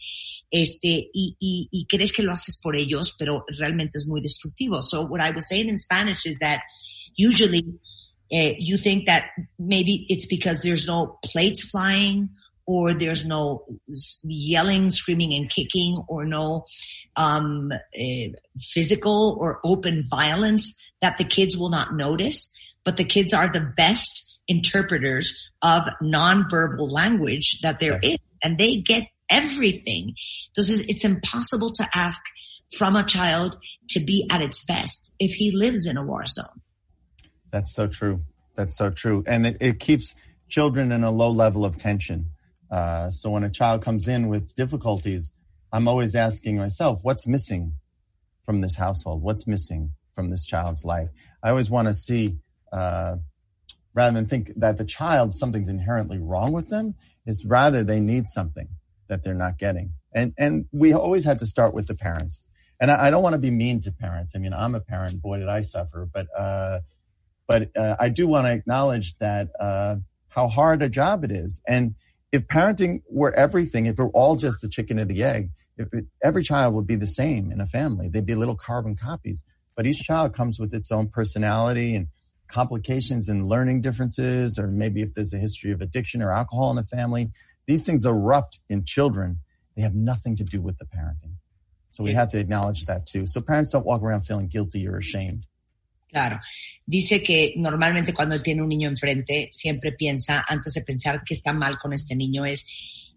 [0.50, 4.82] Este, y, y, y crees que lo haces por ellos, pero realmente es muy destructivo.
[4.82, 6.60] So what I was saying in Spanish is that
[7.16, 7.64] usually
[8.32, 9.24] uh, you think that
[9.58, 12.30] maybe it's because there's no plates flying
[12.64, 13.64] or there's no
[14.22, 16.64] yelling, screaming, and kicking, or no
[17.16, 22.56] um, uh, physical or open violence that the kids will not notice.
[22.84, 24.21] But the kids are the best
[24.54, 25.26] interpreters
[25.62, 25.82] of
[26.16, 30.04] nonverbal language that there is, and they get everything.
[30.50, 32.20] Entonces, it's impossible to ask
[32.78, 33.50] from a child
[33.92, 36.58] to be at its best if he lives in a war zone.
[37.50, 38.16] That's so true.
[38.56, 39.24] That's so true.
[39.26, 40.14] And it, it keeps
[40.48, 42.20] children in a low level of tension.
[42.70, 45.32] Uh, so when a child comes in with difficulties,
[45.72, 47.74] I'm always asking myself, what's missing
[48.44, 49.22] from this household?
[49.22, 51.08] What's missing from this child's life?
[51.42, 52.38] I always want to see,
[52.72, 53.16] uh,
[53.94, 56.94] rather than think that the child, something's inherently wrong with them,
[57.26, 58.68] is rather they need something
[59.08, 59.92] that they're not getting.
[60.14, 62.42] And, and we always had to start with the parents.
[62.80, 64.32] And I, I don't want to be mean to parents.
[64.34, 65.20] I mean, I'm a parent.
[65.22, 66.08] Boy, did I suffer.
[66.12, 66.80] But, uh,
[67.46, 69.96] but uh, I do want to acknowledge that uh,
[70.28, 71.60] how hard a job it is.
[71.66, 71.94] And
[72.32, 75.92] if parenting were everything, if it were all just the chicken or the egg, if
[75.92, 79.44] it, every child would be the same in a family, they'd be little carbon copies.
[79.76, 82.08] But each child comes with its own personality and
[82.52, 86.76] complications and learning differences, or maybe if there's a history of addiction or alcohol in
[86.76, 87.30] the family,
[87.66, 89.38] these things erupt in children.
[89.74, 91.34] They have nothing to do with the parenting.
[91.90, 93.26] So we have to acknowledge that too.
[93.26, 95.46] So parents don't walk around feeling guilty or ashamed.
[96.12, 96.40] Claro.
[96.86, 101.34] Dice que normalmente cuando él tiene un niño enfrente, siempre piensa, antes de pensar que
[101.34, 102.66] está mal con este niño, es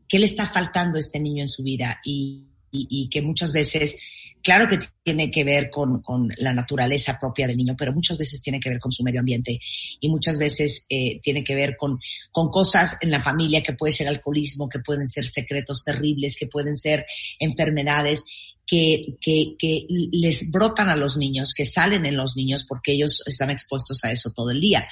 [0.07, 3.51] qué le está faltando a este niño en su vida y, y- y que muchas
[3.51, 3.97] veces,
[4.45, 8.39] claro que tiene que ver con, con la naturaleza propia del niño, pero muchas veces
[8.41, 9.59] tiene que ver con su medio ambiente
[9.99, 11.99] y muchas veces eh, tiene que ver con,
[12.31, 16.45] con cosas en la familia que puede ser alcoholismo, que pueden ser secretos terribles, que
[16.45, 17.07] pueden ser
[17.39, 18.25] enfermedades
[18.67, 23.49] que, que, les brotan a los niños, que salen en los niños porque ellos están
[23.49, 24.87] expuestos a eso todo el día.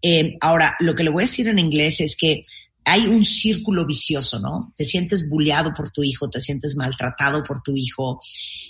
[0.00, 2.42] Eh, ahora, lo que le voy a decir en inglés es que
[2.88, 4.72] hay un círculo vicioso, ¿no?
[4.76, 8.20] Te sientes bulleado por tu hijo, te sientes maltratado por tu hijo,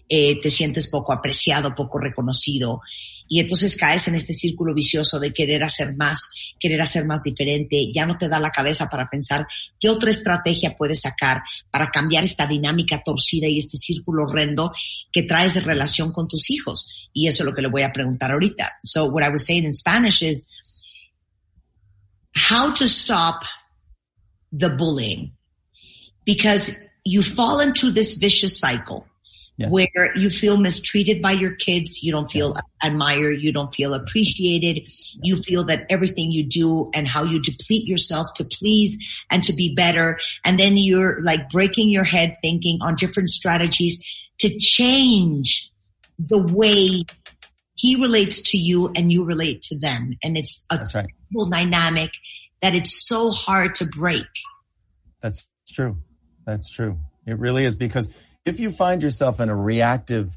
[0.09, 2.81] eh, te sientes poco apreciado, poco reconocido.
[3.29, 7.91] Y entonces caes en este círculo vicioso de querer hacer más, querer hacer más diferente.
[7.93, 9.47] Ya no te da la cabeza para pensar
[9.79, 14.73] qué otra estrategia puedes sacar para cambiar esta dinámica torcida y este círculo horrendo
[15.13, 16.89] que traes de relación con tus hijos.
[17.13, 18.79] Y eso es lo que le voy a preguntar ahorita.
[18.83, 20.49] So what I was saying in Spanish is
[22.51, 23.43] how to stop
[24.57, 25.33] the bullying
[26.25, 29.07] because you fall into this vicious cycle
[29.59, 29.71] Yes.
[29.71, 32.03] where you feel mistreated by your kids.
[32.03, 33.41] You don't feel admired.
[33.41, 34.93] You don't feel appreciated.
[35.23, 38.99] You feel that everything you do and how you deplete yourself to please
[39.31, 40.19] and to be better.
[40.45, 43.99] And then you're like breaking your head thinking on different strategies
[44.41, 45.71] to change
[46.19, 47.05] the way
[47.77, 50.19] he relates to you and you relate to them.
[50.23, 51.07] And it's a right.
[51.35, 52.11] whole dynamic
[52.67, 54.27] that it's so hard to break.
[55.23, 55.99] That's true.
[56.45, 56.99] That's true.
[57.25, 58.13] It really is because
[58.45, 60.37] if you find yourself in a reactive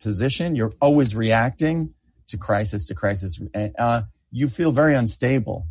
[0.00, 1.92] position, you're always reacting
[2.28, 3.38] to crisis to crisis.
[3.78, 5.66] Uh, you feel very unstable.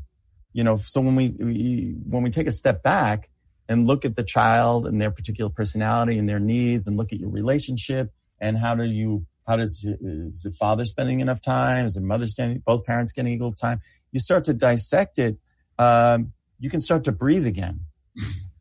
[0.56, 3.30] you know, so when we, we when we take a step back
[3.68, 7.20] and look at the child and their particular personality and their needs, and look at
[7.20, 11.86] your relationship and how do you how does is the father spending enough time?
[11.86, 13.82] Is the mother spending both parents getting equal time?
[14.14, 15.38] You start to dissect it.
[15.78, 17.82] Um, you can start to breathe again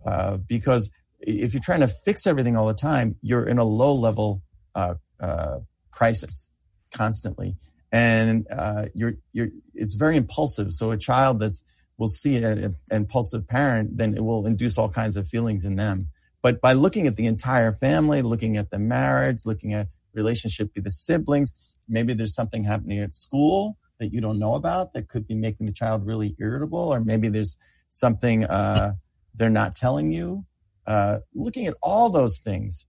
[0.06, 3.92] uh, because if you're trying to fix everything all the time, you're in a low
[3.92, 4.42] level
[4.74, 5.60] uh, uh,
[5.90, 6.50] crisis
[6.92, 7.56] constantly,
[7.92, 10.72] and uh, you're you're it's very impulsive.
[10.72, 11.62] So a child that's
[11.96, 16.08] will see an impulsive parent, then it will induce all kinds of feelings in them.
[16.42, 20.84] But by looking at the entire family, looking at the marriage, looking at relationship with
[20.84, 21.52] the siblings,
[21.88, 25.66] maybe there's something happening at school that you don't know about that could be making
[25.66, 27.56] the child really irritable, or maybe there's
[27.90, 28.94] something uh,
[29.34, 30.44] they're not telling you.
[30.86, 32.86] Uh, looking at all those things,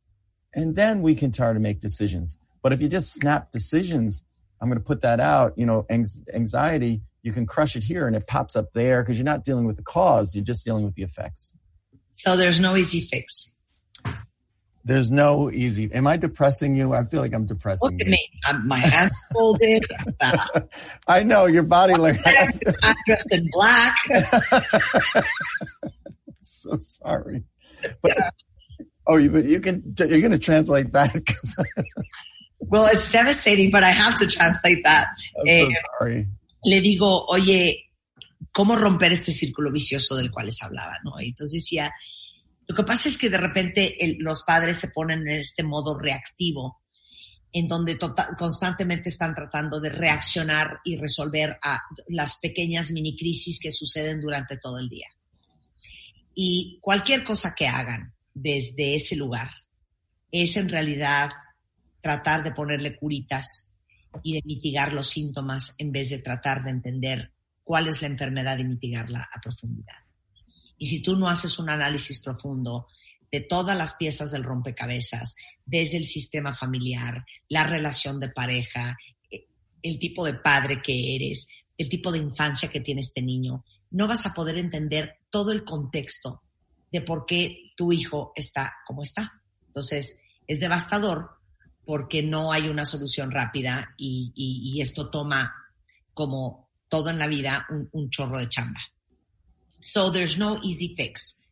[0.54, 2.38] and then we can try to make decisions.
[2.62, 4.24] But if you just snap decisions,
[4.60, 5.54] I'm going to put that out.
[5.58, 9.26] You know, anxiety, you can crush it here and it pops up there because you're
[9.26, 11.54] not dealing with the cause, you're just dealing with the effects.
[12.12, 13.55] So there's no easy fix.
[14.88, 15.92] There's no easy.
[15.92, 16.94] Am I depressing you?
[16.94, 18.30] I feel like I'm depressing Look at me.
[18.46, 19.84] I'm, my hands folded.
[21.08, 22.20] I know your body like.
[22.26, 22.52] I'm
[23.08, 23.96] dressed in black.
[26.44, 27.44] so sorry,
[28.02, 28.16] but
[29.08, 31.16] oh, you you can you're going to translate that.
[32.60, 35.08] Well, it's devastating, but I have to translate that.
[35.40, 36.28] I'm Eh, so sorry.
[36.64, 37.90] le digo, oye,
[38.52, 40.94] ¿cómo romper este círculo vicioso del cual les hablaba?
[41.04, 41.14] ¿no?
[41.20, 41.92] Entonces decía,
[42.68, 46.82] lo que pasa es que de repente los padres se ponen en este modo reactivo,
[47.52, 51.80] en donde tota- constantemente están tratando de reaccionar y resolver a
[52.10, 55.08] las pequeñas mini crisis que suceden durante todo el día.
[56.34, 59.50] Y cualquier cosa que hagan desde ese lugar
[60.32, 61.30] es en realidad
[62.02, 63.76] tratar de ponerle curitas
[64.22, 67.32] y de mitigar los síntomas en vez de tratar de entender
[67.64, 70.05] cuál es la enfermedad y mitigarla a profundidad.
[70.78, 72.88] Y si tú no haces un análisis profundo
[73.32, 75.36] de todas las piezas del rompecabezas,
[75.66, 78.98] desde el sistema familiar, la relación de pareja,
[79.30, 79.48] eh,
[79.82, 84.08] el tipo de padre que eres, el tipo de infancia que tiene este niño, no
[84.08, 86.44] vas a poder entender todo el contexto
[86.92, 89.42] de por qué tu hijo está como está.
[89.68, 91.32] Entonces, es devastador
[91.86, 95.54] porque no hay una solución rápida y, esto toma,
[96.14, 98.80] como todo en la vida, un chorro de chamba.
[99.86, 101.44] So there's no easy fix.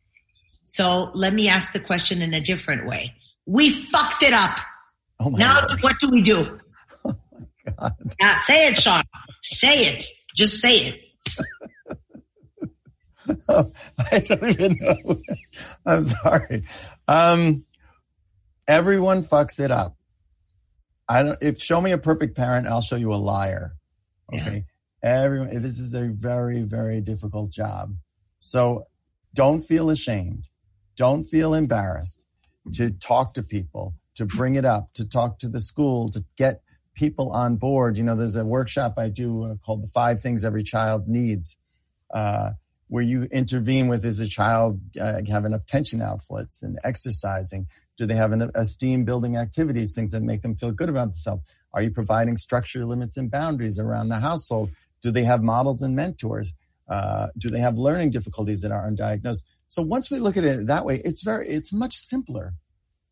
[0.64, 3.14] So let me ask the question in a different way.
[3.46, 4.58] We fucked it up.
[5.20, 5.82] Oh my Now God.
[5.82, 6.58] what do we do?
[7.04, 7.92] God.
[8.20, 9.04] Now, say it, Sean.
[9.42, 10.04] Say it.
[10.34, 11.00] Just say it.
[13.48, 15.20] I don't even know.
[15.86, 16.64] I'm sorry.
[17.06, 17.64] Um,
[18.66, 19.96] everyone fucks it up.
[21.08, 21.38] I don't.
[21.40, 23.76] If show me a perfect parent, I'll show you a liar.
[24.32, 24.64] Okay.
[25.02, 25.50] Everyone.
[25.62, 27.94] This is a very, very difficult job.
[28.44, 28.88] So
[29.32, 30.50] don't feel ashamed.
[30.96, 32.20] Don't feel embarrassed
[32.74, 36.60] to talk to people, to bring it up, to talk to the school, to get
[36.94, 37.96] people on board.
[37.96, 41.56] You know, there's a workshop I do uh, called the five things every child needs.
[42.12, 42.50] Uh,
[42.88, 47.66] where you intervene with is a child uh, have enough tension outlets and exercising?
[47.96, 51.44] Do they have an esteem building activities, things that make them feel good about themselves?
[51.72, 54.70] Are you providing structure, limits, and boundaries around the household?
[55.02, 56.52] Do they have models and mentors?
[56.88, 59.42] Uh, do they have learning difficulties that are undiagnosed?
[59.68, 62.52] So once we look at it that way, it's very, it's much simpler.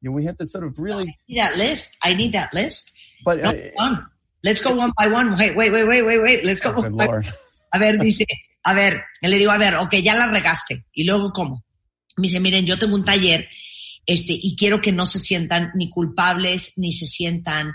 [0.01, 1.97] You know, we have to sort of really, that list.
[2.03, 2.93] I need that list.
[3.25, 4.07] but No, uh, one.
[4.45, 5.37] Let's go one by one.
[5.39, 6.45] Wait, wait, wait, wait, wait, wait.
[6.45, 6.75] Let's go.
[6.83, 7.27] by- Lord.
[7.73, 8.27] A ver, dice,
[8.65, 10.85] a ver, le digo, a ver, ok, ya la regaste.
[10.93, 11.65] Y luego, ¿cómo?
[12.19, 13.49] Me dice, miren, yo tengo un taller,
[14.05, 17.73] este, y quiero que no se sientan ni culpables, ni se sientan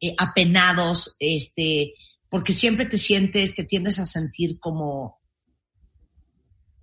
[0.00, 1.94] eh, apenados, este,
[2.28, 5.17] porque siempre te sientes, te tiendes a sentir como,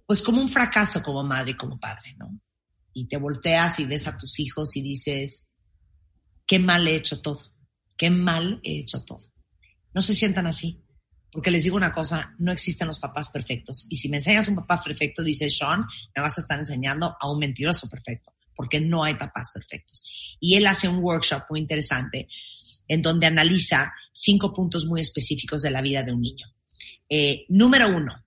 [0.06, 2.40] pues como un fracaso como madre y como padre, ¿no?
[2.94, 5.52] Y te volteas y ves a tus hijos y dices,
[6.46, 7.54] qué mal he hecho todo,
[7.98, 9.34] qué mal he hecho todo.
[9.94, 10.82] No se sientan así.
[11.36, 13.88] Porque les digo una cosa, no existen los papás perfectos.
[13.90, 17.30] Y si me enseñas un papá perfecto, dice Sean, me vas a estar enseñando a
[17.30, 20.02] un mentiroso perfecto, porque no hay papás perfectos.
[20.40, 22.30] Y él hace un workshop muy interesante
[22.88, 26.48] en donde analiza cinco puntos muy específicos de la vida de un niño.
[27.10, 28.25] Eh, número uno,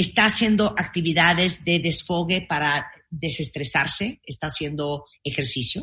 [0.00, 5.82] está haciendo actividades de desfogue para desestresarse, está haciendo ejercicio,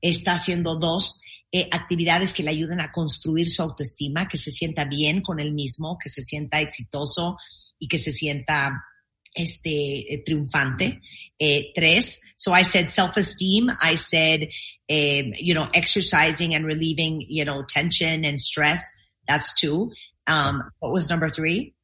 [0.00, 4.84] está haciendo dos, eh, actividades que le ayuden a construir su autoestima, que se sienta
[4.84, 7.36] bien con él mismo, que se sienta exitoso
[7.80, 8.80] y que se sienta
[9.34, 11.00] este eh, triunfante.
[11.36, 13.70] Eh, tres, so I said self-esteem.
[13.82, 14.50] I said,
[14.88, 18.88] you know, exercising and relieving, you know, tension and stress.
[19.26, 19.90] That's two.
[20.28, 21.74] Um, what was number three?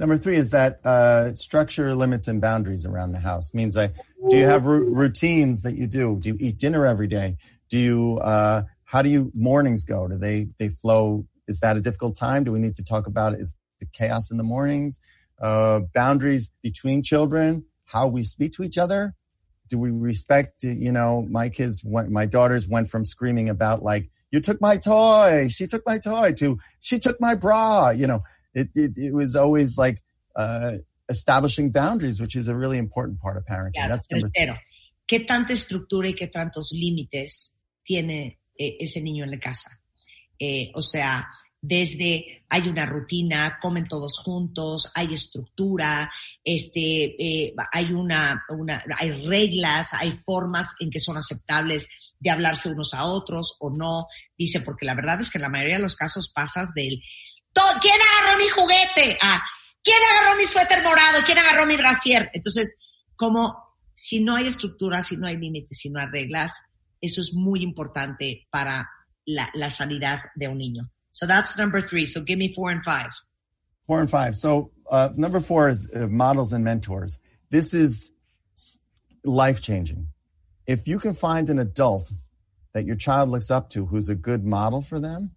[0.00, 3.94] Number three is that uh, structure, limits, and boundaries around the house means like,
[4.30, 6.18] do you have ru- routines that you do?
[6.18, 7.36] Do you eat dinner every day?
[7.68, 8.18] Do you?
[8.18, 10.08] Uh, how do you mornings go?
[10.08, 11.26] Do they they flow?
[11.46, 12.44] Is that a difficult time?
[12.44, 13.40] Do we need to talk about it?
[13.40, 14.98] Is the chaos in the mornings?
[15.40, 19.14] Uh, boundaries between children, how we speak to each other.
[19.68, 20.62] Do we respect?
[20.62, 24.76] You know, my kids, went, my daughters went from screaming about like, "You took my
[24.76, 28.20] toy," "She took my toy," to "She took my bra." You know,
[28.54, 30.02] it it, it was always like
[30.36, 30.78] uh,
[31.08, 33.74] establishing boundaries, which is a really important part of parenting.
[33.74, 34.58] Claro, That's number tercero,
[35.06, 39.70] ¿qué tanta estructura y qué tantos límites tiene eh, ese niño en la casa?
[40.38, 41.26] Eh, o sea,
[41.62, 46.10] desde hay una rutina, comen todos juntos, hay estructura,
[46.42, 52.70] este, eh, hay una, una, hay reglas, hay formas en que son aceptables de hablarse
[52.70, 54.06] unos a otros o no.
[54.38, 57.02] Dice, porque la verdad es que en la mayoría de los casos pasas del, "To-
[57.54, 59.18] ¿quién agarró mi juguete?
[59.20, 59.42] A,
[59.82, 61.18] ¿quién agarró mi suéter morado?
[61.24, 62.30] ¿Quién agarró mi brasier?
[62.32, 62.78] Entonces,
[63.16, 66.52] como si no hay estructura, si no hay límites, si no hay reglas,
[67.00, 68.88] eso es muy importante para
[69.26, 70.90] la, la sanidad de un niño.
[71.10, 72.06] So that's number three.
[72.06, 73.10] So give me four and five.
[73.86, 74.36] Four and five.
[74.36, 77.18] So uh, number four is uh, models and mentors.
[77.50, 78.12] This is
[79.24, 80.08] life changing.
[80.66, 82.12] If you can find an adult
[82.72, 85.32] that your child looks up to who's a good model for them,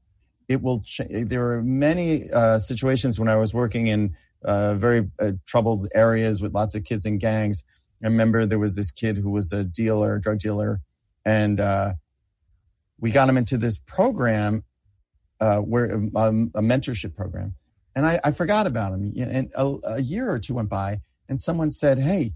[0.47, 0.81] it will.
[0.81, 5.87] Ch- there are many uh, situations when I was working in uh, very uh, troubled
[5.93, 7.63] areas with lots of kids in gangs.
[8.03, 10.81] I remember there was this kid who was a dealer, drug dealer,
[11.23, 11.93] and uh,
[12.99, 14.63] we got him into this program
[15.39, 17.55] uh, where um, a mentorship program,
[17.95, 19.13] and I, I forgot about him.
[19.17, 20.99] And a, a, year or two went by,
[21.29, 22.33] and someone said, "Hey,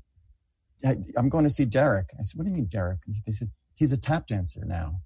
[0.84, 3.92] I'm going to see Derek." I said, "What do you mean, Derek?" They said, "He's
[3.92, 5.02] a tap dancer now."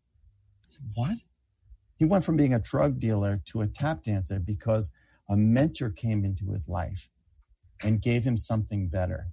[0.67, 1.17] Said, "What?"
[2.01, 4.89] He went from being a drug dealer to a tap dancer because
[5.29, 7.07] a mentor came into his life
[7.79, 9.27] and gave him something better.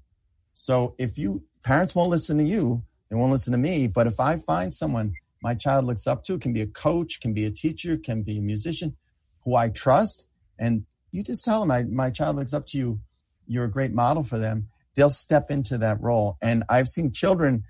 [0.53, 3.87] So if you parents won't listen to you, they won't listen to me.
[3.87, 7.33] But if I find someone my child looks up to, can be a coach, can
[7.33, 8.99] be a teacher, can be a musician
[9.47, 10.27] who I trust,
[10.59, 13.01] and you just tell them, I, my child looks up to you,
[13.47, 16.37] you're a great model for them, they'll step into that role.
[16.43, 17.65] And I've seen children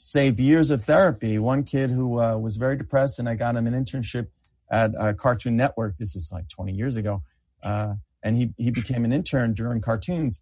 [0.00, 1.38] save years of therapy.
[1.38, 4.28] One kid who uh, was very depressed, and I got him an internship
[4.70, 5.98] at uh, Cartoon Network.
[5.98, 7.22] This is like 20 years ago.
[7.62, 10.40] Uh, and he, he became an intern during cartoons.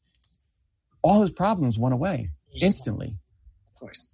[1.03, 2.31] All his problems went away
[2.61, 3.19] instantly.
[3.75, 4.11] Of course.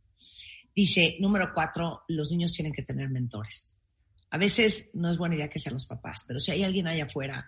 [0.75, 3.75] Dice, número cuatro, los niños tienen que tener mentores.
[4.33, 7.05] A veces no es buena idea que sean los papás, pero si hay alguien allá
[7.05, 7.47] afuera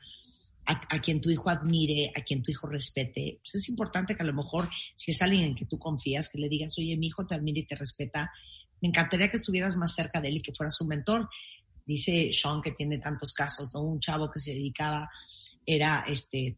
[0.67, 4.27] a, quien tu hijo admire, a quien tu hijo respete, pues es importante que a
[4.27, 7.27] lo mejor, si es alguien en que tú confías, que le digas, oye, mi hijo
[7.27, 8.33] te admira y te respeta,
[8.81, 11.29] me encantaría que estuvieras más cerca de él y que fueras su mentor.
[11.85, 13.83] Dice Sean que tiene tantos casos, ¿no?
[13.83, 15.09] Un chavo que se dedicaba,
[15.65, 16.57] era este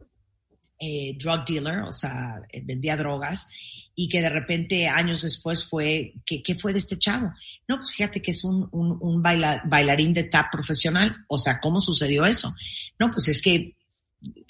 [0.78, 3.50] eh, drug dealer, o sea, vendía drogas,
[3.94, 7.32] y que de repente años después fue, ¿qué, fue de este chavo?
[7.66, 11.60] No, pues fíjate que es un, un, un baila, bailarín de tap profesional, o sea,
[11.60, 12.54] ¿cómo sucedió eso?
[12.98, 13.76] No, pues es que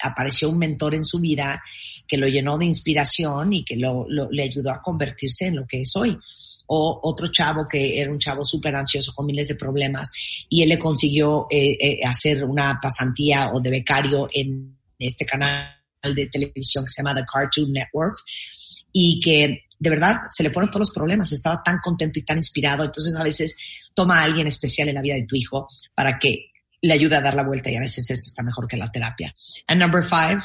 [0.03, 1.61] apareció un mentor en su vida
[2.07, 5.67] que lo llenó de inspiración y que lo, lo, le ayudó a convertirse en lo
[5.67, 6.17] que es hoy.
[6.67, 10.11] O otro chavo que era un chavo súper ansioso con miles de problemas
[10.49, 15.75] y él le consiguió eh, eh, hacer una pasantía o de becario en este canal
[16.03, 18.15] de televisión que se llama The Cartoon Network
[18.91, 22.37] y que de verdad se le fueron todos los problemas, estaba tan contento y tan
[22.37, 23.57] inspirado, entonces a veces
[23.95, 26.48] toma a alguien especial en la vida de tu hijo para que
[26.81, 29.33] le ayude a dar la vuelta y a veces eso está mejor que la terapia.
[29.67, 30.43] And number five.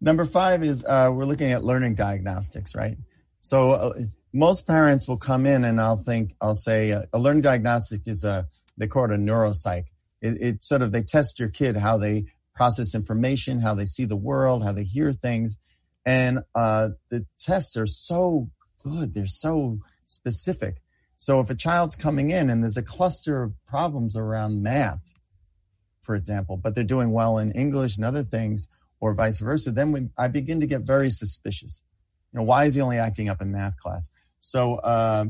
[0.00, 2.96] Number five is uh, we're looking at learning diagnostics, right?
[3.40, 3.92] So uh,
[4.32, 8.24] most parents will come in and I'll think, I'll say uh, a learning diagnostic is
[8.24, 8.46] a,
[8.76, 9.84] they call it a neuropsych.
[10.22, 14.04] It, it sort of, they test your kid, how they process information, how they see
[14.04, 15.58] the world, how they hear things.
[16.06, 18.50] And uh, the tests are so
[18.82, 19.14] good.
[19.14, 20.76] They're so specific.
[21.16, 25.12] So if a child's coming in and there's a cluster of problems around math,
[26.10, 28.66] for example, but they're doing well in English and other things,
[28.98, 31.82] or vice versa, then we, I begin to get very suspicious.
[32.32, 34.10] You know, why is he only acting up in math class?
[34.40, 35.26] So uh,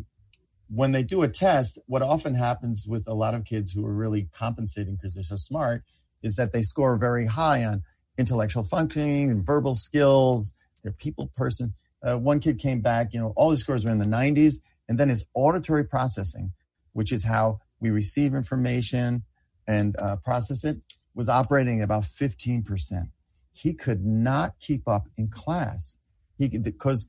[0.70, 3.92] when they do a test, what often happens with a lot of kids who are
[3.92, 5.82] really compensating because they're so smart
[6.22, 7.82] is that they score very high on
[8.16, 10.54] intellectual functioning and verbal skills.
[10.82, 11.74] They're people person.
[12.02, 14.54] Uh, one kid came back, you know, all his scores were in the 90s,
[14.88, 16.54] and then his auditory processing,
[16.94, 19.24] which is how we receive information
[19.66, 20.78] and uh, process it,
[21.14, 23.10] was operating at about 15%.
[23.52, 25.96] He could not keep up in class.
[26.38, 27.08] He because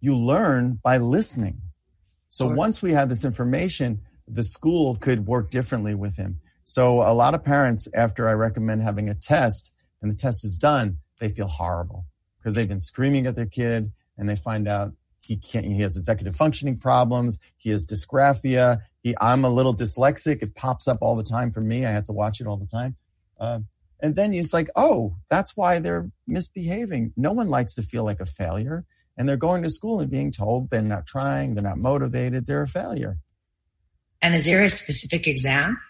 [0.00, 1.62] you learn by listening.
[2.28, 2.56] So sure.
[2.56, 6.40] once we had this information, the school could work differently with him.
[6.64, 10.58] So a lot of parents, after I recommend having a test and the test is
[10.58, 12.06] done, they feel horrible
[12.38, 14.92] because they've been screaming at their kid and they find out
[15.26, 17.40] he can't, he has executive functioning problems.
[17.56, 18.78] He has dysgraphia.
[19.02, 20.40] He, I'm a little dyslexic.
[20.40, 21.84] It pops up all the time for me.
[21.84, 22.96] I have to watch it all the time.
[23.38, 23.60] Uh,
[24.00, 27.12] and then he's like, oh, that's why they're misbehaving.
[27.16, 28.84] No one likes to feel like a failure.
[29.16, 32.62] And they're going to school and being told they're not trying, they're not motivated, they're
[32.62, 33.18] a failure.
[34.22, 35.80] And is there a specific exam?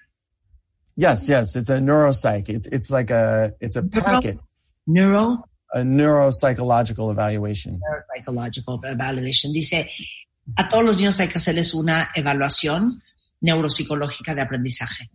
[0.97, 2.49] Yes, yes, it's a neuropsych.
[2.49, 4.39] It's it's like a it's a packet,
[4.87, 7.81] Neuro a neuropsychological evaluation.
[8.15, 9.53] Psychological Evaluation.
[9.53, 9.91] Dice,
[10.57, 13.03] a todos los niños hay que hacerles una evaluación
[13.41, 15.09] neuropsicológica de aprendizaje.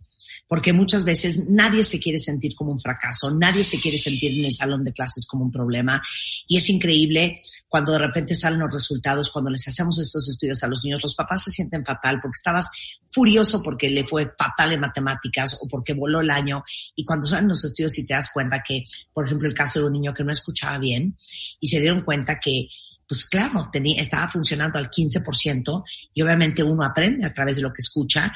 [0.52, 4.44] Porque muchas veces nadie se quiere sentir como un fracaso, nadie se quiere sentir en
[4.44, 6.02] el salón de clases como un problema.
[6.46, 10.66] Y es increíble cuando de repente salen los resultados, cuando les hacemos estos estudios a
[10.66, 12.68] los niños, los papás se sienten fatal porque estabas
[13.08, 16.62] furioso porque le fue fatal en matemáticas o porque voló el año.
[16.94, 19.86] Y cuando salen los estudios y te das cuenta que, por ejemplo, el caso de
[19.86, 21.16] un niño que no escuchaba bien
[21.60, 22.68] y se dieron cuenta que
[23.08, 25.84] pues claro, estaba funcionando al 15%
[26.14, 28.32] y obviamente uno aprende a través de lo que escucha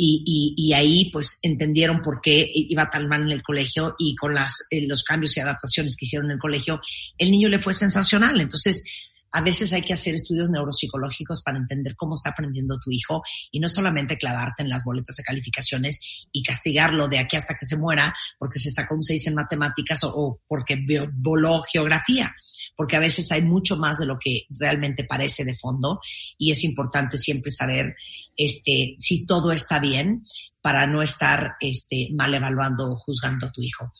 [0.00, 4.14] y, y, y ahí pues entendieron por qué iba tan mal en el colegio y
[4.14, 6.80] con las, eh, los cambios y adaptaciones que hicieron en el colegio,
[7.18, 8.40] el niño le fue sensacional.
[8.40, 8.84] Entonces,
[9.32, 13.58] a veces hay que hacer estudios neuropsicológicos para entender cómo está aprendiendo tu hijo y
[13.58, 17.76] no solamente clavarte en las boletas de calificaciones y castigarlo de aquí hasta que se
[17.76, 22.34] muera porque se sacó un 6 en matemáticas o, o porque voló geografía,
[22.76, 26.00] porque a veces hay mucho más de lo que realmente parece de fondo
[26.38, 27.96] y es importante siempre saber
[28.38, 30.22] este, si todo está bien
[30.62, 33.90] para no estar este, mal evaluando o juzgando a tu hijo.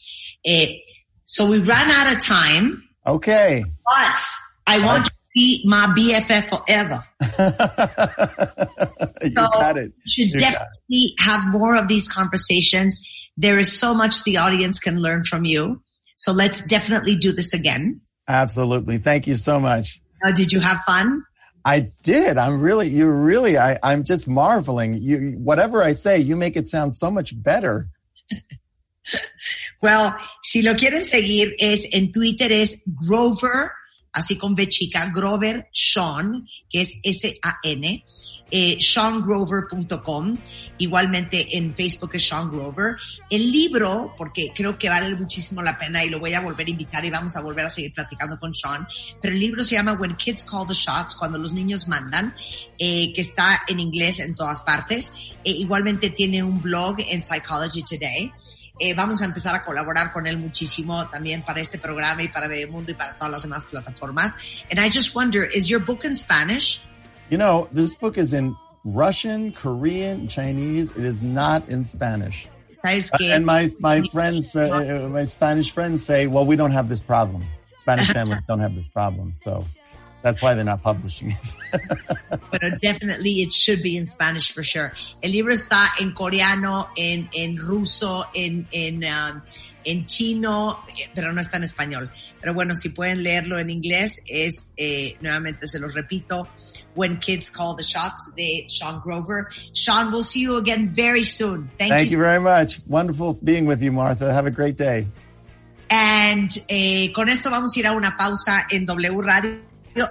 [0.44, 0.80] Eh,
[1.22, 3.62] so we ran out of time, Okay.
[3.84, 4.18] but
[4.66, 7.02] I want you to be my BFF forever.
[9.22, 9.92] you So got it.
[9.96, 12.98] we should You definitely have more of these conversations.
[13.36, 15.82] There is so much the audience can learn from you.
[16.16, 18.00] So let's definitely do this again.
[18.26, 18.98] Absolutely.
[18.98, 20.00] Thank you so much.
[20.24, 21.22] Uh, did you have fun?
[21.68, 22.38] I did.
[22.38, 24.94] I'm really, you really, I, I'm just marveling.
[24.94, 27.88] You, whatever I say, you make it sound so much better.
[29.80, 33.70] Well, si lo quieren seguir es en Twitter es Grover,
[34.12, 38.04] así con B chica, Grover Sean, que es S-A-N,
[38.50, 40.36] eh, SeanGrover.com.
[40.78, 42.96] Igualmente en Facebook es Sean Grover.
[43.28, 46.70] El libro, porque creo que vale muchísimo la pena y lo voy a volver a
[46.70, 48.86] invitar y vamos a volver a seguir platicando con Sean,
[49.20, 52.34] pero el libro se llama When Kids Call the Shots, cuando los niños mandan,
[52.78, 55.12] eh, que está en inglés en todas partes.
[55.44, 58.32] Eh, igualmente tiene un blog en Psychology Today.
[58.80, 62.46] Eh, vamos a empezar a colaborar con él muchísimo también para este programa y para
[62.46, 64.34] Bebemundo y para todas las demás plataformas.
[64.70, 66.80] And I just wonder, is your book in Spanish?
[67.30, 70.90] You know, this book is in Russian, Korean, Chinese.
[70.96, 72.48] It is not in Spanish.
[72.72, 73.34] ¿Sabes qué?
[73.34, 74.68] And my, my friends, uh,
[75.04, 77.44] uh, my Spanish friends say, well, we don't have this problem.
[77.76, 79.34] Spanish families don't have this problem.
[79.34, 79.64] So
[80.22, 81.54] that's why they're not publishing it.
[82.50, 84.92] But definitely it should be in Spanish for sure.
[85.22, 89.42] El libro está en coreano, en, en ruso, en, en, um,
[89.88, 92.10] en chino, eh, pero no está en español.
[92.40, 96.46] Pero bueno, si pueden leerlo en inglés, es, eh, nuevamente se los repito,
[96.94, 99.46] When Kids Call the Shots de Sean Grover.
[99.72, 101.70] Sean, we'll see you again very soon.
[101.78, 102.80] Thank, Thank you you very much.
[102.86, 104.32] Wonderful being with you, Martha.
[104.32, 105.06] Have a great day.
[105.90, 109.50] And eh, con esto vamos a ir a una pausa en W Radio.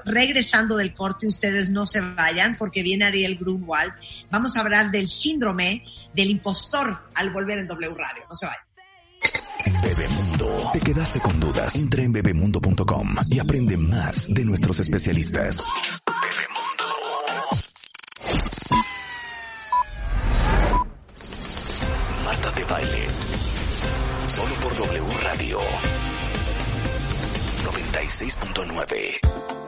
[0.06, 3.94] Regresando del corte, ustedes no se vayan porque viene Ariel Grunwald.
[4.32, 8.24] Vamos a hablar del síndrome del impostor al volver en W Radio.
[8.28, 8.67] No se vayan.
[9.84, 10.70] Bebemundo.
[10.74, 11.76] ¿Te quedaste con dudas?
[11.76, 15.64] Entra en bebemundo.com y aprende más de nuestros especialistas.
[22.24, 23.08] Marta de baile.
[24.26, 25.60] Solo por W Radio.
[27.64, 29.67] 96.9.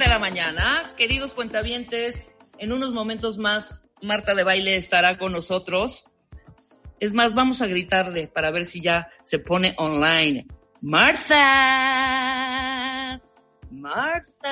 [0.00, 0.82] de la mañana.
[0.96, 6.04] Queridos cuentavientes, en unos momentos más Marta de Baile estará con nosotros.
[6.98, 10.46] Es más, vamos a gritarle para ver si ya se pone online.
[10.80, 11.36] Marta.
[13.70, 14.50] Marta.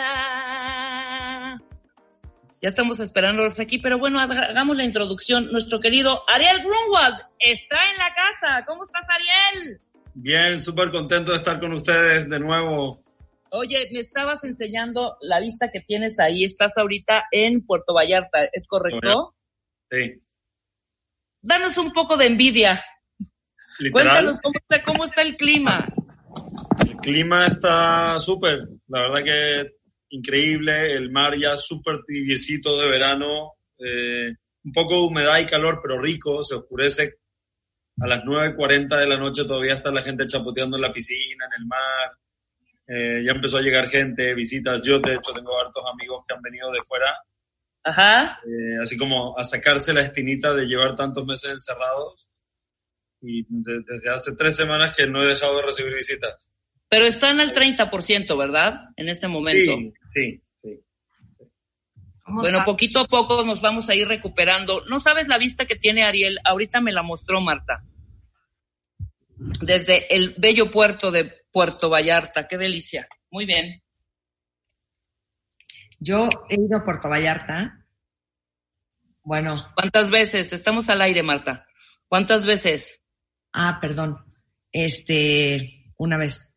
[2.60, 5.50] Ya estamos esperándolos aquí, pero bueno, haga- hagamos la introducción.
[5.52, 8.64] Nuestro querido Ariel Grunwald está en la casa.
[8.66, 9.80] ¿Cómo estás, Ariel?
[10.14, 13.02] Bien, súper contento de estar con ustedes de nuevo.
[13.50, 16.44] Oye, me estabas enseñando la vista que tienes ahí.
[16.44, 19.34] Estás ahorita en Puerto Vallarta, ¿es correcto?
[19.90, 20.20] Sí.
[21.40, 22.84] Danos un poco de envidia.
[23.78, 23.92] Literal.
[23.92, 25.88] Cuéntanos cómo está, cómo está el clima.
[26.80, 29.78] El clima está súper, la verdad que
[30.10, 34.32] increíble, el mar ya súper tibiecito de verano, eh,
[34.64, 37.18] un poco de humedad y calor, pero rico, se oscurece
[38.00, 41.62] a las 9.40 de la noche, todavía está la gente chapoteando en la piscina, en
[41.62, 42.12] el mar,
[42.88, 46.40] Eh, ya empezó a llegar gente, visitas, yo de hecho tengo hartos amigos que han
[46.40, 47.14] venido de fuera,
[47.84, 48.40] Ajá.
[48.46, 52.28] eh, así como a sacarse la espinita de llevar tantos meses encerrados.
[53.20, 56.50] Y de- desde hace tres semanas que no he dejado de recibir visitas.
[56.88, 58.84] Pero están al 30%, ¿verdad?
[58.96, 59.74] En este momento.
[59.76, 60.80] Sí, sí, sí.
[62.24, 62.64] ¿Cómo Bueno, está?
[62.70, 64.82] poquito a poco nos vamos a ir recuperando.
[64.86, 66.38] No sabes la vista que tiene Ariel.
[66.44, 67.82] Ahorita me la mostró Marta.
[69.60, 72.46] Desde el bello puerto de Puerto Vallarta.
[72.46, 73.08] Qué delicia.
[73.32, 73.82] Muy bien.
[75.98, 77.84] Yo he ido a Puerto Vallarta.
[79.24, 80.52] Bueno, ¿Cuántas veces?
[80.52, 81.66] Estamos al aire, Marta.
[82.06, 83.02] ¿Cuántas veces?
[83.54, 84.24] ah, perdón.
[84.70, 86.54] Este, una vez.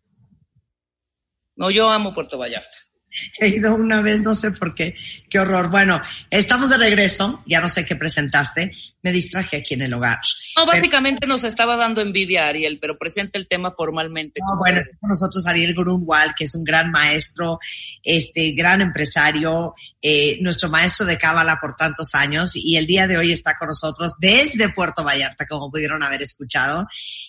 [1.56, 2.78] No, yo amo Puerto Vallarta.
[3.40, 4.96] He ido una vez, no sé por qué.
[5.30, 5.70] Qué horror.
[5.70, 7.42] Bueno, estamos de regreso.
[7.46, 8.72] Ya no sé qué presentaste.
[9.04, 10.20] Me distraje aquí en el hogar.
[10.56, 14.40] No, Pero- básicamente nos estaba dando envidia Ariel, pero presenta el tema formalmente.
[14.42, 17.60] No, bueno, está con nosotros Ariel Grunwald, que es un gran maestro,
[18.04, 23.18] este, gran empresario, eh, nuestro maestro de cábala por tantos años, y el día de
[23.18, 26.86] hoy está con nosotros desde Puerto Vallarta, como pudieron haber escuchado,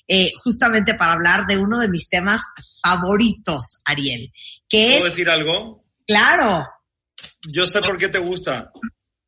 [0.06, 2.42] eh, justamente para hablar de uno de mis temas
[2.82, 4.30] favoritos, Ariel,
[4.72, 5.84] que ¿Puedo es, decir algo?
[6.06, 6.66] claro,
[7.46, 8.72] Yo sé por qué te gusta.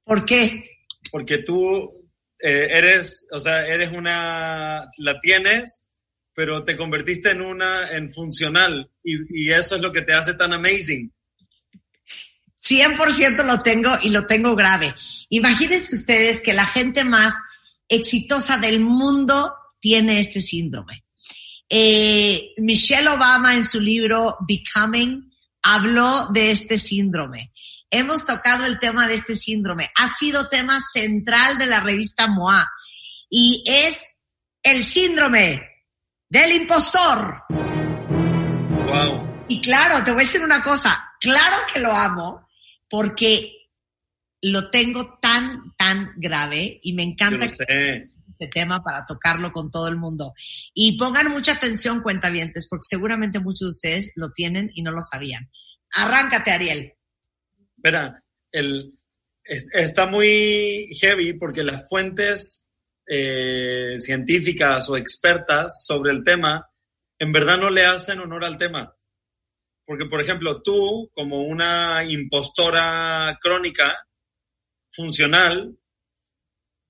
[0.03, 0.71] ¿por qué?
[1.11, 1.93] Porque tú
[2.39, 5.85] eh, eres, o sea, eres una, la tienes,
[6.35, 8.91] pero te convertiste en una, en funcional.
[9.03, 11.13] Y, y eso es lo que te hace tan amazing.
[12.63, 14.95] 100% lo tengo y lo tengo grave.
[15.29, 17.35] Imagínense ustedes que la gente más
[17.87, 21.05] exitosa del mundo tiene este síndrome.
[21.69, 25.34] Eh, Michelle Obama en su libro Becoming
[25.65, 27.53] habló de este síndrome.
[27.91, 29.91] Hemos tocado el tema de este síndrome.
[29.97, 32.71] Ha sido tema central de la revista MOA
[33.31, 34.23] y es
[34.63, 35.61] el síndrome
[36.29, 37.43] del impostor.
[37.51, 39.47] Wow.
[39.49, 42.49] Y claro, te voy a decir una cosa, claro que lo amo
[42.89, 43.53] porque
[44.43, 48.11] lo tengo tan, tan grave y me Yo encanta lo sé.
[48.45, 50.33] Este tema para tocarlo con todo el mundo.
[50.73, 55.01] Y pongan mucha atención, cuentavientes, porque seguramente muchos de ustedes lo tienen y no lo
[55.03, 55.51] sabían.
[55.97, 56.93] Arráncate, Ariel.
[57.77, 58.23] Espera,
[58.53, 58.99] el,
[59.45, 62.69] es- está muy heavy porque las fuentes
[63.07, 66.67] eh, científicas o expertas sobre el tema
[67.19, 68.95] en verdad no le hacen honor al tema.
[69.87, 73.95] Porque, por ejemplo, tú, como una impostora crónica,
[74.91, 75.77] funcional,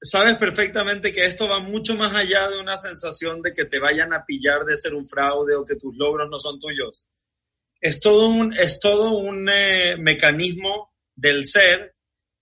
[0.04, 4.12] sabes perfectamente que esto va mucho más allá de una sensación de que te vayan
[4.12, 7.08] a pillar de ser un fraude o que tus logros no son tuyos.
[7.80, 11.94] Es todo un, es todo un eh, mecanismo del ser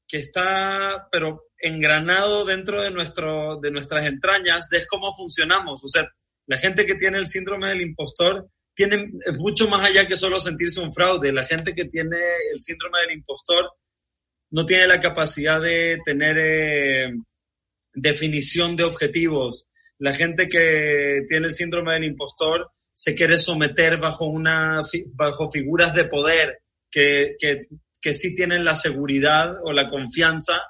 [0.06, 5.82] que está, pero engranado dentro de, nuestro, de nuestras entrañas, de cómo funcionamos.
[5.84, 6.06] O sea,
[6.46, 10.80] la gente que tiene el síndrome del impostor tiene mucho más allá que solo sentirse
[10.80, 11.32] un fraude.
[11.32, 12.18] La gente que tiene
[12.52, 13.72] el síndrome del impostor
[14.50, 17.12] no tiene la capacidad de tener eh,
[17.94, 19.66] definición de objetivos.
[19.98, 24.82] La gente que tiene el síndrome del impostor se quiere someter bajo, una,
[25.14, 27.62] bajo figuras de poder que, que,
[28.00, 30.60] que sí tienen la seguridad o la confianza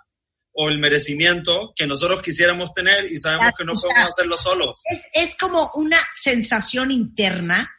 [0.55, 4.81] o el merecimiento que nosotros quisiéramos tener y sabemos que no podemos hacerlo solos.
[4.85, 7.70] Es, es como una sensación interna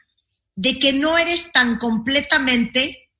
[0.56, 3.10] de que no eres tan completamente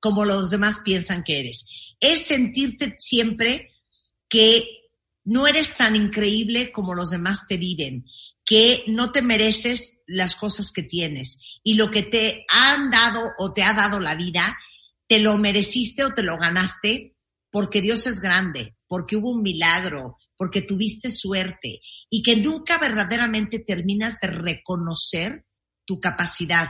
[0.00, 1.96] como los demás piensan que eres.
[1.98, 3.72] Es sentirte siempre
[4.28, 4.75] que
[5.26, 8.06] no eres tan increíble como los demás te viven,
[8.44, 13.52] que no te mereces las cosas que tienes y lo que te han dado o
[13.52, 14.56] te ha dado la vida,
[15.08, 17.16] te lo mereciste o te lo ganaste
[17.50, 23.58] porque Dios es grande, porque hubo un milagro, porque tuviste suerte y que nunca verdaderamente
[23.58, 25.44] terminas de reconocer
[25.84, 26.68] tu capacidad.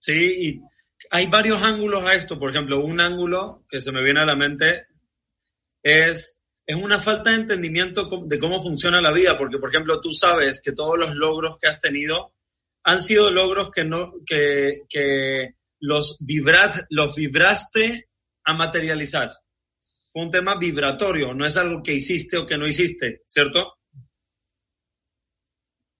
[0.00, 0.60] Sí, y
[1.10, 2.38] hay varios ángulos a esto.
[2.38, 4.86] Por ejemplo, un ángulo que se me viene a la mente
[5.82, 10.12] es, es una falta de entendimiento de cómo funciona la vida, porque, por ejemplo, tú
[10.12, 12.34] sabes que todos los logros que has tenido
[12.84, 18.08] han sido logros que, no, que, que los, vibrat, los vibraste
[18.44, 19.32] a materializar.
[20.12, 23.74] Fue un tema vibratorio, no es algo que hiciste o que no hiciste, ¿cierto?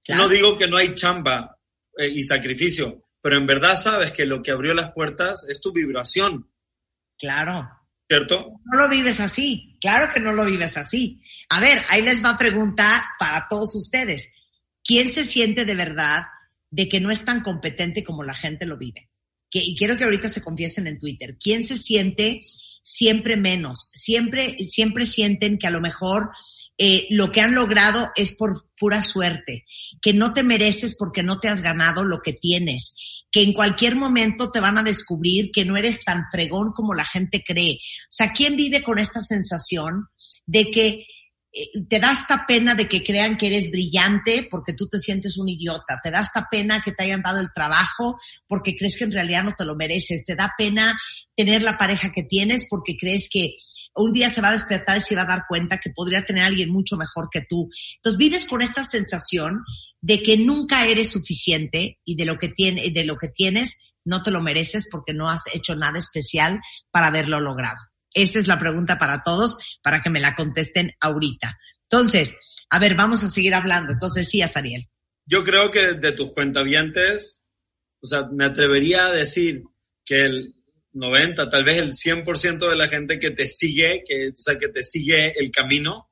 [0.03, 0.23] Claro.
[0.23, 1.59] No digo que no hay chamba
[1.97, 5.73] eh, y sacrificio, pero en verdad sabes que lo que abrió las puertas es tu
[5.73, 6.51] vibración,
[7.21, 7.69] Claro.
[8.11, 8.61] ¿Cierto?
[8.65, 9.77] No lo vives así.
[9.81, 11.23] Claro que no lo vives así.
[11.49, 14.33] A ver, ahí les va pregunta para todos ustedes.
[14.83, 16.25] ¿Quién se siente de verdad
[16.71, 19.11] de que no es tan competente como la gente lo vive?
[19.49, 21.37] Que, y quiero que ahorita se confiesen en Twitter.
[21.39, 22.41] ¿Quién se siente
[22.83, 23.91] siempre menos?
[23.93, 26.31] Siempre, siempre sienten que a lo mejor
[26.79, 29.67] eh, lo que han logrado es por pura suerte,
[30.03, 33.97] que no te mereces porque no te has ganado lo que tienes, que en cualquier
[33.97, 37.75] momento te van a descubrir que no eres tan fregón como la gente cree.
[37.75, 40.09] O sea, ¿quién vive con esta sensación
[40.47, 41.07] de que
[41.53, 45.37] eh, te da esta pena de que crean que eres brillante porque tú te sientes
[45.37, 49.05] un idiota, te da esta pena que te hayan dado el trabajo porque crees que
[49.05, 50.97] en realidad no te lo mereces, te da pena
[51.35, 53.57] tener la pareja que tienes porque crees que
[53.95, 56.45] un día se va a despertar y se va a dar cuenta que podría tener
[56.45, 57.69] a alguien mucho mejor que tú.
[57.97, 59.63] Entonces vives con esta sensación
[60.01, 64.23] de que nunca eres suficiente y de lo que, tiene, de lo que tienes no
[64.23, 66.61] te lo mereces porque no has hecho nada especial
[66.91, 67.79] para haberlo logrado.
[68.13, 71.57] Esa es la pregunta para todos, para que me la contesten ahorita.
[71.85, 72.37] Entonces,
[72.71, 73.93] a ver, vamos a seguir hablando.
[73.93, 74.89] Entonces, sí, Azariel.
[75.27, 77.43] Yo creo que de tus cuentavientes,
[78.03, 79.63] o sea, me atrevería a decir
[80.05, 80.55] que el
[80.93, 84.69] 90, tal vez el 100% de la gente que te sigue, que, o sea, que
[84.69, 86.11] te sigue el camino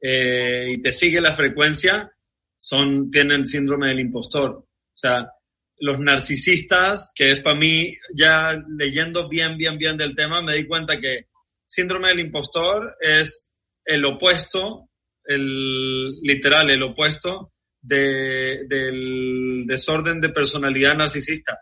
[0.00, 2.10] eh, y te sigue la frecuencia,
[2.56, 4.50] son, tienen síndrome del impostor.
[4.50, 5.30] O sea,
[5.78, 10.66] los narcisistas, que es para mí, ya leyendo bien, bien, bien del tema, me di
[10.66, 11.26] cuenta que
[11.66, 13.52] síndrome del impostor es
[13.84, 14.88] el opuesto,
[15.24, 21.60] el literal, el opuesto de, del desorden de personalidad narcisista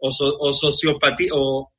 [0.00, 1.72] o, so- o sociopatía o,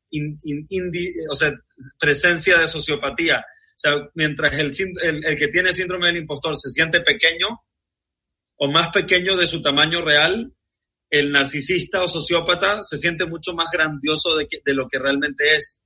[1.30, 1.52] o sea,
[2.00, 3.38] presencia de sociopatía.
[3.40, 4.72] O sea, mientras el,
[5.02, 7.48] el, el que tiene síndrome del impostor se siente pequeño
[8.58, 10.54] o más pequeño de su tamaño real,
[11.10, 15.56] el narcisista o sociópata se siente mucho más grandioso de, que- de lo que realmente
[15.58, 15.82] es.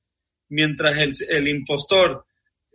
[0.49, 2.25] Mientras el, el impostor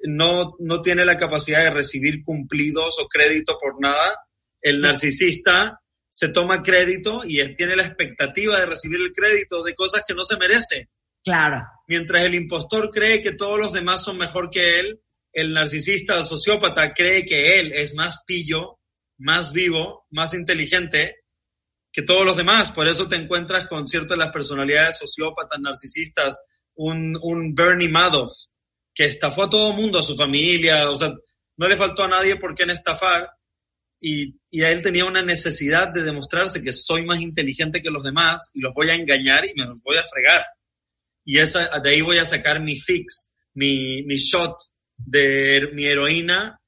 [0.02, 4.16] no, no tiene la capacidad de recibir cumplidos o crédito por nada,
[4.62, 5.80] el narcisista
[6.10, 10.24] se toma crédito y tiene la expectativa de recibir el crédito de cosas que no
[10.24, 10.90] se merece.
[11.24, 11.64] Claro.
[11.86, 15.00] Mientras el impostor cree que todos los demás son mejor que él,
[15.32, 18.80] el narcisista o sociópata cree que él es más pillo,
[19.18, 21.16] más vivo, más inteligente
[21.92, 22.72] que todos los demás.
[22.72, 26.38] Por eso te encuentras con ciertas las personalidades sociópatas, narcisistas,
[26.74, 28.32] un, un Bernie Madoff,
[28.92, 31.12] que estafó a todo el mundo, a su familia, o sea,
[31.56, 33.28] no le faltó a nadie por qué estafar,
[34.00, 38.02] y, y a él tenía una necesidad de demostrarse que soy más inteligente que los
[38.02, 40.42] demás y los voy a engañar y me los voy a fregar.
[41.24, 44.56] Y esa, de ahí voy a sacar mi fix, mi, mi shot
[44.96, 46.60] de mi heroína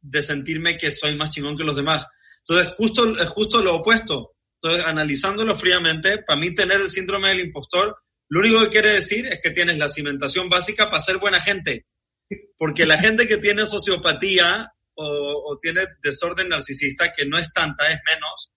[0.00, 2.06] de sentirme que soy más chingón que los demás.
[2.46, 4.32] Entonces, justo, es justo lo opuesto.
[4.62, 7.96] Entonces, analizándolo fríamente, para mí tener el síndrome del impostor,
[8.28, 11.86] lo único que quiere decir es que tienes la cimentación básica para ser buena gente.
[12.56, 17.88] Porque la gente que tiene sociopatía o, o tiene desorden narcisista, que no es tanta,
[17.88, 18.52] es menos,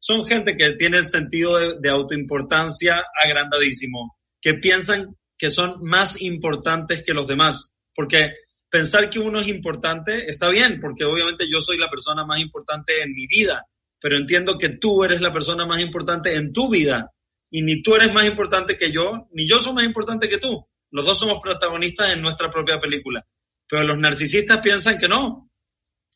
[0.00, 6.20] son gente que tiene el sentido de, de autoimportancia agrandadísimo, que piensan que son más
[6.20, 7.72] importantes que los demás.
[7.94, 8.32] Porque
[8.68, 13.02] pensar que uno es importante está bien, porque obviamente yo soy la persona más importante
[13.02, 13.66] en mi vida,
[14.00, 17.12] pero entiendo que tú eres la persona más importante en tu vida.
[17.48, 20.66] Y ni tú eres más importante que yo, ni yo soy más importante que tú.
[20.90, 23.24] Los dos somos protagonistas en nuestra propia película.
[23.68, 25.50] Pero los narcisistas piensan que no.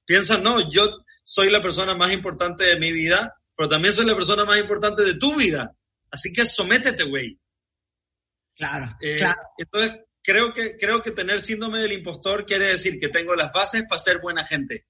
[0.07, 0.89] Piensan, no, yo
[1.25, 5.05] soy la persona más importante de mi vida, pero también soy la persona más importante
[5.05, 5.75] de tu vida.
[6.11, 7.39] Así que sométete, güey.
[8.57, 9.41] Claro, Eh, claro.
[9.59, 13.85] Entonces, creo que, creo que tener síndrome del impostor quiere decir que tengo las bases
[13.89, 14.87] para ser buena gente.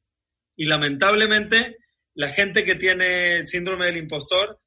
[0.57, 1.79] Y lamentablemente,
[2.15, 4.61] la gente que tiene síndrome del impostor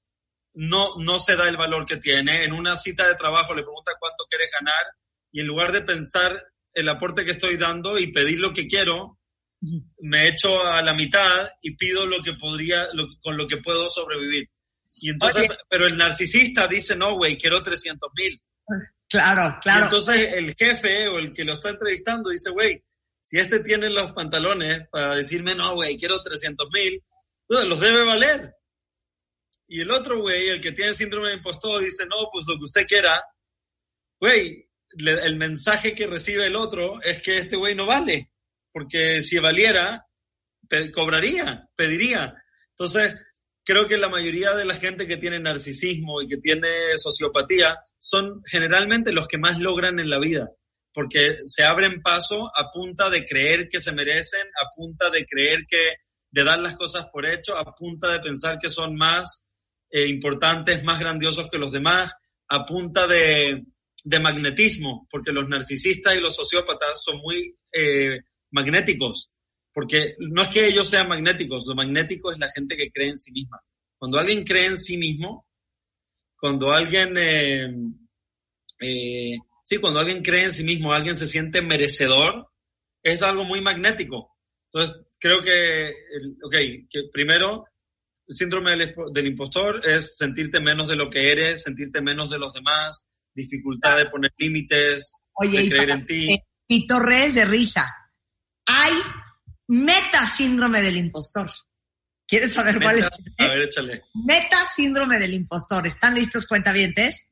[0.53, 2.43] no, no se da el valor que tiene.
[2.43, 4.85] En una cita de trabajo le pregunta cuánto quieres ganar
[5.31, 6.43] y en lugar de pensar
[6.73, 9.18] el aporte que estoy dando y pedir lo que quiero,
[9.99, 13.89] me echo a la mitad y pido lo que podría, lo- con lo que puedo
[13.89, 14.49] sobrevivir.
[15.01, 15.57] Y entonces, Oye.
[15.69, 18.41] pero el narcisista dice, no, güey, quiero 300 mil.
[19.09, 19.83] Claro, Y claro.
[19.85, 22.83] entonces el jefe o el que lo está entrevistando dice, güey,
[23.21, 27.03] si este tiene los pantalones para decirme, no, güey, quiero 300 mil,
[27.47, 28.53] los debe valer.
[29.67, 32.63] Y el otro güey, el que tiene síndrome de impostor, dice, no, pues lo que
[32.63, 33.21] usted quiera.
[34.19, 34.67] Güey,
[34.97, 38.31] el mensaje que recibe el otro es que este güey no vale.
[38.71, 40.05] Porque si valiera,
[40.93, 42.35] cobraría, pediría.
[42.71, 43.15] Entonces,
[43.63, 46.67] creo que la mayoría de la gente que tiene narcisismo y que tiene
[46.97, 50.49] sociopatía son generalmente los que más logran en la vida,
[50.93, 55.65] porque se abren paso a punta de creer que se merecen, a punta de creer
[55.67, 55.93] que,
[56.31, 59.45] de dar las cosas por hecho, a punta de pensar que son más
[59.91, 62.13] eh, importantes, más grandiosos que los demás,
[62.47, 63.65] a punta de,
[64.03, 68.19] de magnetismo, porque los narcisistas y los sociópatas son muy eh,
[68.51, 69.29] magnéticos,
[69.73, 73.17] porque no es que ellos sean magnéticos, lo magnético es la gente que cree en
[73.17, 73.59] sí misma.
[73.97, 75.45] Cuando alguien cree en sí mismo,
[76.39, 77.69] cuando alguien, eh,
[78.79, 82.47] eh, sí, cuando alguien cree en sí mismo, alguien se siente merecedor,
[83.03, 84.37] es algo muy magnético.
[84.71, 85.93] Entonces, creo que,
[86.43, 86.53] ok,
[86.89, 87.65] que primero,
[88.27, 92.39] el síndrome del, del impostor es sentirte menos de lo que eres, sentirte menos de
[92.39, 96.33] los demás, dificultad de poner límites, Oye, de creer en ti.
[96.33, 97.87] eh, pitorrees de risa.
[98.71, 98.93] Hay
[99.67, 101.49] meta síndrome del impostor.
[102.27, 103.09] ¿Quieres saber cuál es?
[103.39, 104.03] A ver, échale.
[104.13, 105.87] Meta síndrome del impostor.
[105.87, 107.29] ¿Están listos, cuentavientes?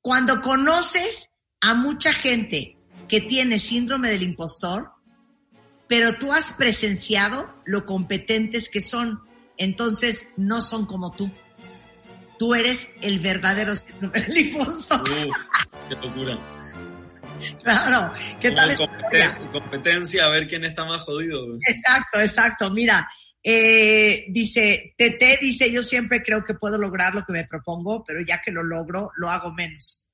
[0.00, 2.76] Cuando conoces a mucha gente
[3.08, 4.92] que tiene síndrome del impostor,
[5.88, 9.20] pero tú has presenciado lo competentes que son,
[9.58, 11.28] entonces no son como tú.
[12.38, 15.00] Tú eres el verdadero síndrome del impostor.
[15.00, 15.36] Uf,
[15.88, 16.53] qué locura.
[17.62, 18.12] Claro.
[18.40, 18.76] ¿Qué Como tal?
[18.76, 21.56] competen- competencia, a ver quién está más jodido.
[21.66, 22.70] Exacto, exacto.
[22.70, 23.08] Mira,
[23.42, 28.20] eh, dice, Tete dice, yo siempre creo que puedo lograr lo que me propongo, pero
[28.26, 30.10] ya que lo logro, lo hago menos.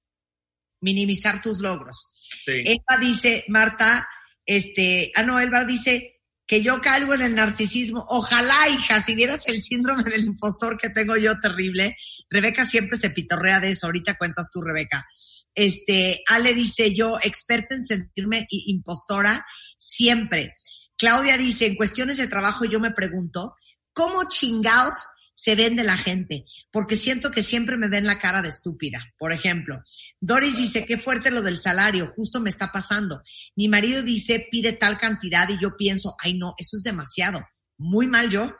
[0.81, 2.13] Minimizar tus logros.
[2.45, 2.63] Sí.
[2.65, 4.09] Eva dice, Marta,
[4.47, 6.17] este, ah, no, Elba dice
[6.47, 8.05] que yo caigo en el narcisismo.
[8.09, 11.97] Ojalá, hija, si vieras el síndrome del impostor que tengo yo terrible.
[12.29, 13.87] Rebeca siempre se pitorrea de eso.
[13.87, 15.07] Ahorita cuentas tú, Rebeca.
[15.55, 19.45] Este, Ale dice, yo, experta en sentirme impostora,
[19.79, 20.55] siempre.
[20.97, 23.55] Claudia dice, en cuestiones de trabajo yo me pregunto,
[23.93, 26.45] ¿cómo chingados se vende la gente?
[26.71, 29.01] Porque siento que siempre me ven la cara de estúpida.
[29.19, 29.83] Por ejemplo,
[30.21, 33.23] Doris dice, qué fuerte lo del salario, justo me está pasando.
[33.57, 37.41] Mi marido dice, pide tal cantidad y yo pienso, ay no, eso es demasiado.
[37.79, 38.51] Muy mal yo.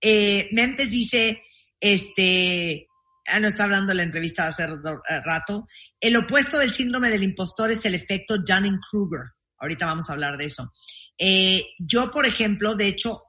[0.00, 1.42] Eh, Mentes dice,
[1.78, 2.88] este,
[3.26, 5.66] ah, no está hablando de la entrevista hace eh, rato.
[6.00, 9.32] El opuesto del síndrome del impostor es el efecto Dunning-Kruger.
[9.58, 10.70] Ahorita vamos a hablar de eso.
[11.18, 13.22] Eh, yo, por ejemplo, de hecho,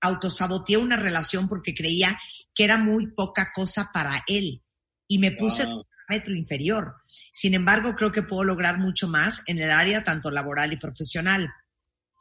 [0.00, 2.18] autosaboteé una relación porque creía
[2.54, 4.62] que era muy poca cosa para él
[5.06, 6.94] y me puse en un parámetro inferior.
[7.32, 11.48] Sin embargo, creo que puedo lograr mucho más en el área tanto laboral y profesional.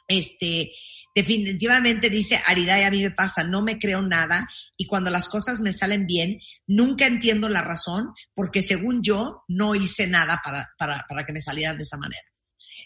[0.08, 0.72] Este,
[1.16, 5.30] definitivamente dice Arida y a mí me pasa, no me creo nada y cuando las
[5.30, 10.70] cosas me salen bien, nunca entiendo la razón porque según yo no hice nada para,
[10.78, 12.28] para, para que me salieran de esa manera.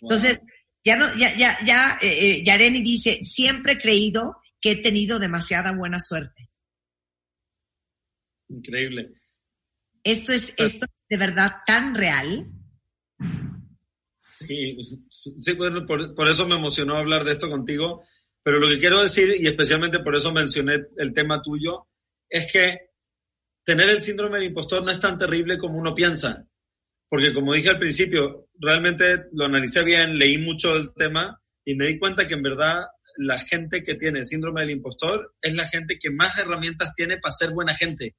[0.02, 0.42] Entonces,
[0.84, 5.18] ya no, ya, ya, ya, eh, eh, Yareni dice, siempre he creído que he tenido
[5.18, 6.52] demasiada buena suerte.
[8.48, 9.14] Increíble.
[10.04, 12.52] Esto es, esto es de verdad tan real.
[14.22, 14.78] Sí,
[15.38, 18.04] sí, bueno, por, por eso me emocionó hablar de esto contigo,
[18.44, 21.88] pero lo que quiero decir, y especialmente por eso mencioné el tema tuyo,
[22.30, 22.90] es que
[23.64, 26.48] tener el síndrome del impostor no es tan terrible como uno piensa,
[27.10, 31.88] porque como dije al principio, realmente lo analicé bien, leí mucho del tema y me
[31.88, 32.84] di cuenta que en verdad
[33.18, 37.32] la gente que tiene síndrome del impostor es la gente que más herramientas tiene para
[37.32, 38.16] ser buena gente.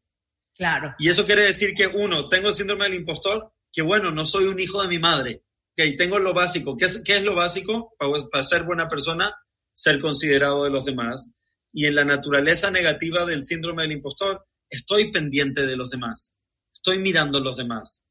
[0.57, 0.95] Claro.
[0.99, 4.45] Y eso quiere decir que, uno, tengo el síndrome del impostor, que bueno, no soy
[4.45, 5.43] un hijo de mi madre.
[5.71, 6.77] Ok, tengo lo básico.
[6.77, 9.33] ¿Qué es, qué es lo básico para, para ser buena persona?
[9.73, 11.33] Ser considerado de los demás.
[11.73, 16.33] Y en la naturaleza negativa del síndrome del impostor, estoy pendiente de los demás.
[16.73, 18.03] Estoy mirando a los demás.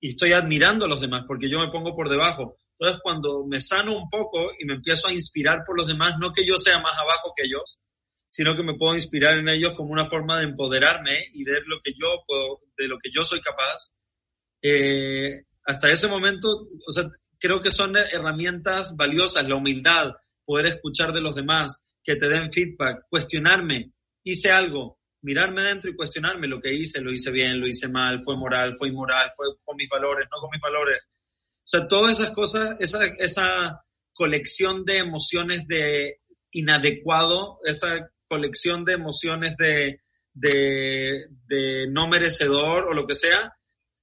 [0.00, 2.56] Y estoy admirando a los demás porque yo me pongo por debajo.
[2.78, 6.32] Entonces, cuando me sano un poco y me empiezo a inspirar por los demás, no
[6.32, 7.78] que yo sea más abajo que ellos,
[8.26, 11.78] sino que me puedo inspirar en ellos como una forma de empoderarme y ver lo
[11.80, 13.92] que yo puedo, de lo que yo soy capaz.
[14.62, 16.68] Eh, hasta ese momento,
[17.38, 20.12] creo que son herramientas valiosas, la humildad,
[20.50, 23.92] poder escuchar de los demás, que te den feedback, cuestionarme,
[24.24, 28.18] hice algo, mirarme dentro y cuestionarme lo que hice, lo hice bien, lo hice mal,
[28.20, 30.98] fue moral, fue inmoral, fue con mis valores, no con mis valores.
[31.44, 33.80] O sea, todas esas cosas, esa,
[34.12, 36.18] colección de emociones de
[36.50, 40.00] inadecuado, esa colección de emociones de,
[40.34, 43.54] de, de no merecedor o lo que sea,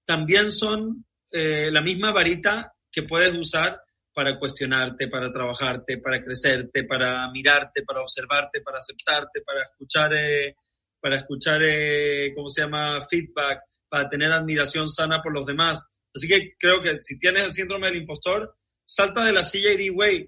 [0.06, 3.82] también son eh, la misma varita que puedes usar
[4.18, 10.56] para cuestionarte, para trabajarte, para crecerte, para mirarte, para observarte, para aceptarte, para escuchar, eh,
[11.00, 13.00] para escuchar, eh, ¿cómo se llama?
[13.08, 15.86] Feedback, para tener admiración sana por los demás.
[16.16, 19.78] Así que creo que si tienes el síndrome del impostor, salta de la silla y
[19.78, 20.28] di, güey,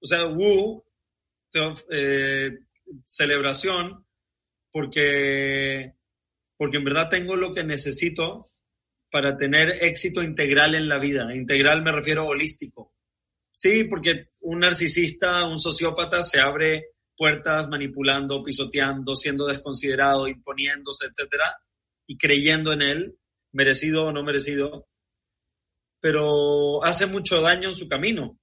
[0.00, 0.86] o sea, woo,
[1.90, 2.52] eh,
[3.04, 4.06] celebración,
[4.70, 5.94] porque,
[6.56, 8.52] porque en verdad tengo lo que necesito
[9.10, 11.34] para tener éxito integral en la vida.
[11.34, 12.91] Integral me refiero holístico.
[13.52, 21.54] Sí, porque un narcisista, un sociópata se abre puertas, manipulando, pisoteando, siendo desconsiderado, imponiéndose, etcétera,
[22.06, 23.18] y creyendo en él,
[23.52, 24.88] merecido o no merecido,
[26.00, 28.38] pero hace mucho daño en su camino.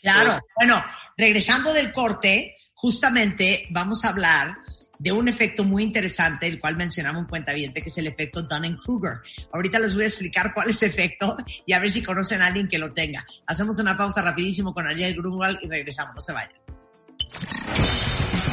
[0.00, 0.84] Claro, bueno,
[1.16, 4.58] regresando del corte, justamente vamos a hablar
[4.98, 9.18] de un efecto muy interesante, el cual mencionaba un cuentaviente, que es el efecto Dunning-Kruger.
[9.52, 12.46] Ahorita les voy a explicar cuál es ese efecto y a ver si conocen a
[12.46, 13.26] alguien que lo tenga.
[13.46, 16.52] Hacemos una pausa rapidísimo con Ariel Grunwald y regresamos, no se vayan.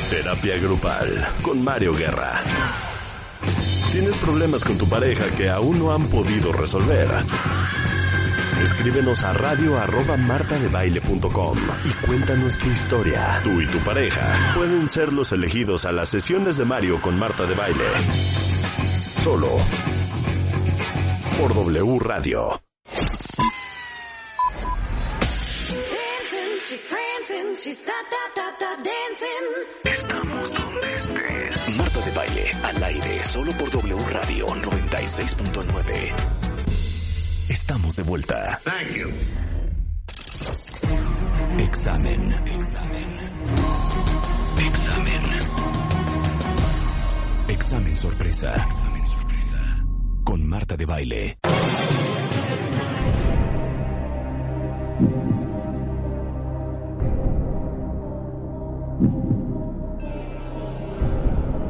[0.09, 2.41] Terapia grupal con Mario Guerra.
[3.91, 7.09] ¿Tienes problemas con tu pareja que aún no han podido resolver?
[8.61, 13.39] Escríbenos a radio arroba martadebaile.com y cuéntanos tu historia.
[13.43, 17.45] Tú y tu pareja pueden ser los elegidos a las sesiones de Mario con Marta
[17.45, 17.85] de Baile.
[19.23, 19.49] Solo
[21.37, 22.61] por W Radio.
[29.83, 31.77] Estamos donde estés.
[31.77, 36.64] Marta de Baile al aire solo por W Radio 96.9.
[37.49, 38.61] Estamos de vuelta.
[38.63, 39.11] Thank you.
[41.59, 42.31] Examen.
[42.31, 43.09] Examen.
[44.57, 45.21] Examen.
[47.47, 48.67] Examen sorpresa.
[50.23, 51.37] Con Marta de Baile.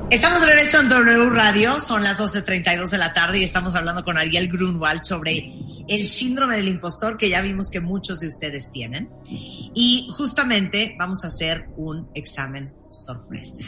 [0.10, 4.03] Estamos de regreso en W Radio, son las 12.32 de la tarde y estamos hablando
[4.03, 8.72] con Ariel Grunwald sobre el síndrome del impostor que ya vimos que muchos de ustedes
[8.72, 9.10] tienen.
[9.26, 13.60] Y justamente vamos a hacer un examen sorpresa.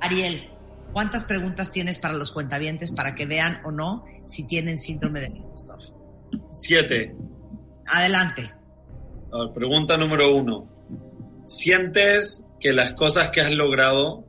[0.00, 0.48] Ariel,
[0.92, 5.36] ¿cuántas preguntas tienes para los cuentavientes para que vean o no si tienen síndrome del
[5.36, 5.80] impostor?
[6.52, 7.14] Siete.
[7.86, 8.42] Adelante.
[9.32, 10.68] Ver, pregunta número uno.
[11.46, 14.24] ¿Sientes que las cosas que has logrado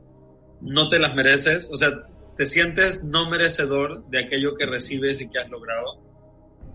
[0.60, 1.70] no te las mereces?
[1.72, 1.90] O sea,
[2.36, 6.05] ¿te sientes no merecedor de aquello que recibes y que has logrado?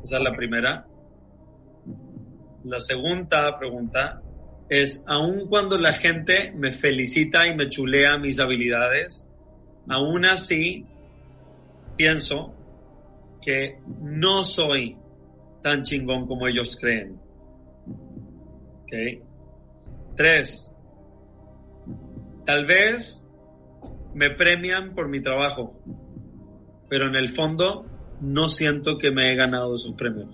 [0.04, 0.86] Esa es la primera.
[2.64, 4.22] La segunda pregunta
[4.70, 9.30] es, aun cuando la gente me felicita y me chulea mis habilidades,
[9.90, 10.86] aún así
[11.98, 12.54] pienso
[13.42, 14.98] que no soy
[15.62, 17.20] tan chingón como ellos creen.
[18.84, 18.94] ¿Ok?
[20.16, 20.78] Tres,
[22.46, 23.28] tal vez
[24.14, 25.80] me premian por mi trabajo,
[26.90, 27.86] pero en el fondo
[28.22, 30.30] no siento que me he ganado esos premios.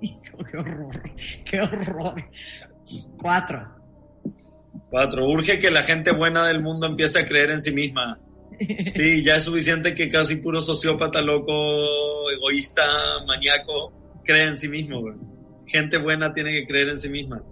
[0.00, 1.12] qué horror,
[1.44, 2.24] qué horror.
[3.18, 3.74] Cuatro.
[4.90, 8.20] Cuatro, urge que la gente buena del mundo empiece a creer en sí misma.
[8.94, 12.84] Sí, ya es suficiente que casi puro sociópata, loco, egoísta,
[13.26, 15.02] maníaco, cree en sí mismo.
[15.66, 17.42] Gente buena tiene que creer en sí misma.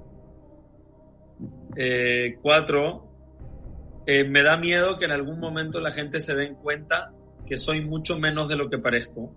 [1.77, 3.11] Eh, cuatro,
[4.07, 7.13] eh, me da miedo que en algún momento la gente se den cuenta
[7.47, 9.35] que soy mucho menos de lo que parezco.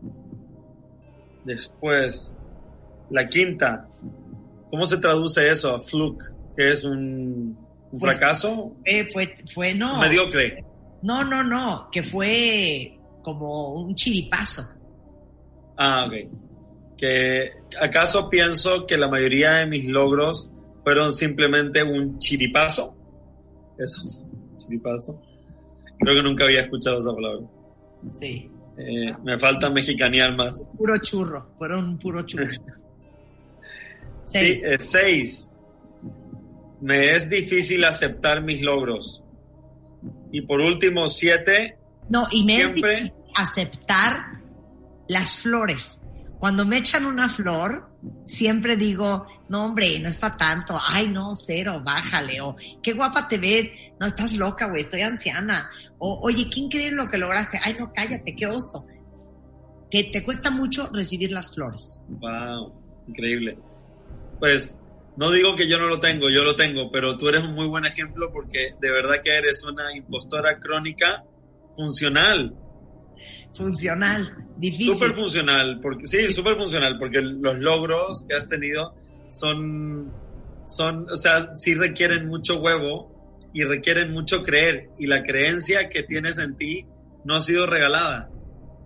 [1.48, 2.36] Después,
[3.10, 3.88] la quinta,
[4.70, 6.22] ¿cómo se traduce eso a fluke?
[6.58, 7.58] Que es un,
[7.92, 10.00] un Pues, fracaso Eh, fue, fue, no.
[10.02, 10.64] mediocre.
[11.04, 14.62] No, no, no, que fue como un chiripazo.
[15.78, 16.30] Ah, ok.
[16.98, 20.52] Que acaso pienso que la mayoría de mis logros
[20.84, 22.94] fueron simplemente un chiripazo.
[23.78, 24.02] Eso,
[24.58, 25.22] chiripazo.
[26.00, 27.46] Creo que nunca había escuchado esa palabra.
[28.14, 28.52] Sí.
[28.78, 30.70] Eh, me falta mexicanear más.
[30.78, 32.46] Puro churro, fueron un puro churro.
[34.30, 35.54] Sí, eh, seis.
[36.82, 39.24] Me es difícil aceptar mis logros.
[40.34, 41.78] Y por último, siete.
[42.10, 44.18] No, y me Siempre- es difícil aceptar
[45.08, 46.06] las flores.
[46.40, 47.90] Cuando me echan una flor,
[48.26, 53.28] siempre digo, no hombre, no es para tanto, ay no, cero, bájale, o qué guapa
[53.28, 55.70] te ves, no estás loca, güey, estoy anciana,
[56.00, 58.86] o oye, qué increíble lo que lograste, ay no, cállate, qué oso.
[59.90, 62.04] Que te cuesta mucho recibir las flores.
[62.10, 62.74] Wow,
[63.08, 63.58] increíble.
[64.40, 64.78] Pues
[65.18, 67.68] no digo que yo no lo tengo, yo lo tengo, pero tú eres un muy
[67.68, 71.24] buen ejemplo porque de verdad que eres una impostora crónica
[71.74, 72.56] funcional.
[73.58, 74.96] Funcional, difícil.
[74.96, 78.94] Súper funcional, porque sí, súper funcional, porque los logros que has tenido
[79.30, 80.12] son,
[80.68, 84.90] son, o sea, sí requieren mucho huevo y requieren mucho creer.
[85.00, 86.86] Y la creencia que tienes en ti
[87.26, 88.30] no ha sido regalada,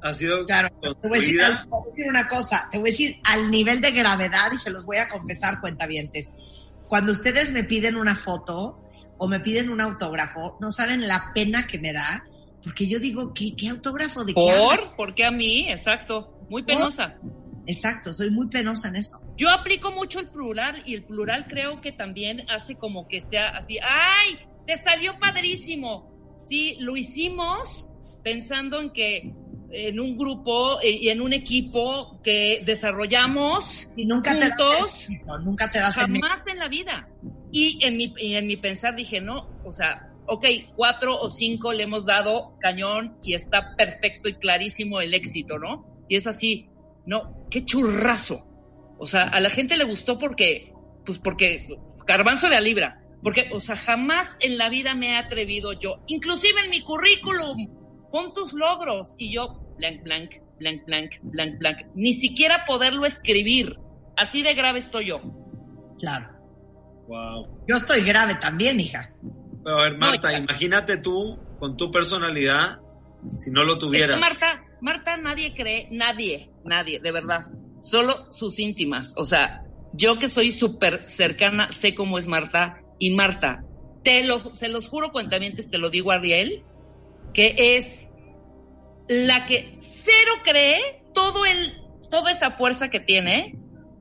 [0.02, 2.90] ha sido Claro, te voy, a decir, te voy a decir una cosa, te voy
[2.90, 6.34] a decir al nivel de gravedad y se los voy a confesar, cuentavientes.
[6.88, 8.84] Cuando ustedes me piden una foto
[9.18, 12.26] o me piden un autógrafo, no saben la pena que me da,
[12.64, 14.80] porque yo digo, ¿qué, qué autógrafo de qué hablan?
[14.88, 14.96] ¿Por?
[14.96, 15.70] ¿Por qué a mí?
[15.70, 16.38] Exacto.
[16.50, 17.18] Muy penosa.
[17.68, 19.18] Exacto, soy muy penosa en eso.
[19.38, 23.50] Yo aplico mucho el plural y el plural creo que también hace como que sea
[23.50, 24.40] así, ¡ay!
[24.66, 26.12] te salió padrísimo.
[26.46, 27.90] Sí, lo hicimos
[28.24, 29.34] pensando en que
[29.72, 35.10] en un grupo eh, y en un equipo que desarrollamos Y nunca te das juntos,
[35.10, 37.08] el éxito, nunca te das el jamás en la vida.
[37.52, 40.46] Y en mi, y en mi pensar dije, no, o sea, ok,
[40.76, 45.86] cuatro o cinco le hemos dado cañón y está perfecto y clarísimo el éxito, ¿no?
[46.08, 46.70] Y es así,
[47.06, 48.48] no, qué churrazo.
[49.00, 50.74] O sea, a la gente le gustó porque,
[51.06, 51.68] pues porque,
[52.06, 53.02] garbanzo de a libra.
[53.24, 57.68] Porque, o sea, jamás en la vida me he atrevido yo, inclusive en mi currículum,
[58.12, 59.16] pon tus logros.
[59.18, 61.78] Y yo, blank, blank, blank, blank, blank, blank.
[61.96, 63.78] Ni siquiera poderlo escribir.
[64.18, 65.22] Así de grave estoy yo.
[66.00, 66.30] Claro.
[67.08, 67.66] Wow.
[67.68, 69.14] Yo estoy grave también, hija.
[69.64, 72.80] Pero a ver, Marta, imagínate tú con tu personalidad
[73.38, 74.16] si no lo Es tuvieras.
[74.16, 77.42] que Marta, Marta nadie cree, nadie, nadie, de verdad.
[77.82, 79.14] Solo sus íntimas.
[79.18, 79.64] O sea,
[79.94, 82.82] yo que soy súper cercana, sé cómo es Marta.
[83.00, 83.64] Y Marta,
[84.04, 86.64] te lo, se los juro, cuentamientos, te lo digo a Ariel,
[87.34, 88.08] que es
[89.08, 91.80] la que cero cree todo el,
[92.10, 93.58] toda esa fuerza que tiene,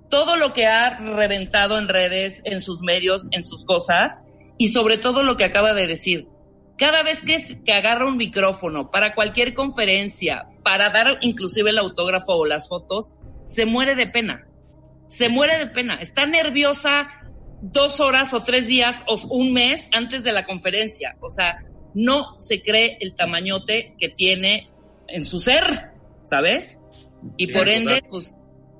[0.08, 4.26] todo lo que ha reventado en redes, en sus medios, en sus cosas,
[4.60, 6.28] y sobre todo lo que acaba de decir.
[6.76, 12.44] Cada vez que, agarra un micrófono para cualquier conferencia, para dar inclusive el autógrafo o
[12.44, 13.14] las fotos,
[13.46, 14.46] se muere de pena.
[15.08, 15.94] Se muere de pena.
[15.94, 17.08] Está nerviosa
[17.62, 21.16] dos horas o tres días o un mes antes de la conferencia.
[21.22, 21.64] O sea,
[21.94, 24.68] no se cree el tamañote que tiene
[25.08, 25.92] en su ser,
[26.24, 26.78] ¿sabes?
[27.38, 28.34] Y Sí, por ende, pues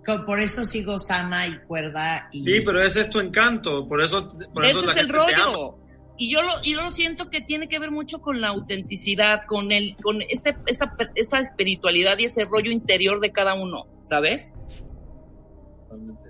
[0.04, 4.28] Por eso sigo sana y cuerda y Sí, pero ese es tu encanto, por eso,
[4.52, 5.44] por eso ese la es el gente te ama.
[5.44, 5.78] rollo.
[6.16, 9.40] Y yo lo, y yo lo siento que tiene que ver mucho con la autenticidad,
[9.46, 14.54] con el, con ese, esa, esa espiritualidad y ese rollo interior de cada uno, ¿sabes?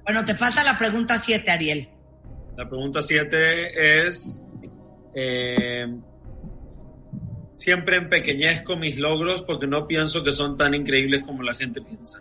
[0.05, 1.89] Bueno, te falta la pregunta 7, Ariel.
[2.57, 4.45] La pregunta 7 es,
[5.15, 5.87] eh,
[7.53, 12.21] siempre empequeñezco mis logros porque no pienso que son tan increíbles como la gente piensa.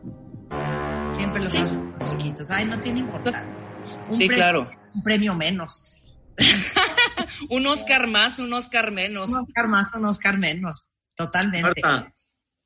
[1.30, 2.50] Siempre los hacen chiquitos.
[2.50, 3.44] Ay, no tiene importancia.
[4.10, 4.72] Un, Sí, premio, claro.
[4.96, 5.94] un premio menos.
[7.50, 9.30] Un Oscar más, un Oscar menos.
[9.30, 10.90] Un Oscar más, un Oscar menos.
[11.16, 11.82] Totalmente.
[11.82, 12.12] Marta,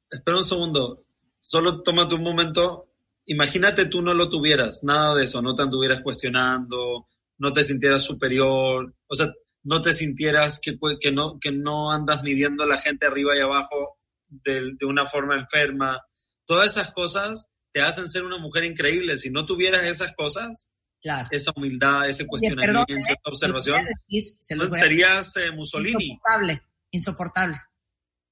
[0.10, 1.04] espera un segundo,
[1.42, 2.88] solo tómate un momento,
[3.26, 7.06] imagínate tú no lo tuvieras, nada de eso, no te anduvieras cuestionando,
[7.40, 9.32] no te sintieras superior, o sea,
[9.64, 13.42] no te sintieras que, que, no, que no andas midiendo a la gente arriba y
[13.42, 16.02] abajo de, de una forma enferma.
[16.46, 19.18] Todas esas cosas te hacen ser una mujer increíble.
[19.18, 20.70] Si no tuvieras esas cosas,
[21.02, 21.28] Claro.
[21.32, 23.12] esa humildad, ese Oye, cuestionamiento, perdón, ¿eh?
[23.12, 26.06] esa observación, decir, se serías eh, Mussolini.
[26.06, 26.62] Insoportable.
[26.92, 27.58] Insoportable.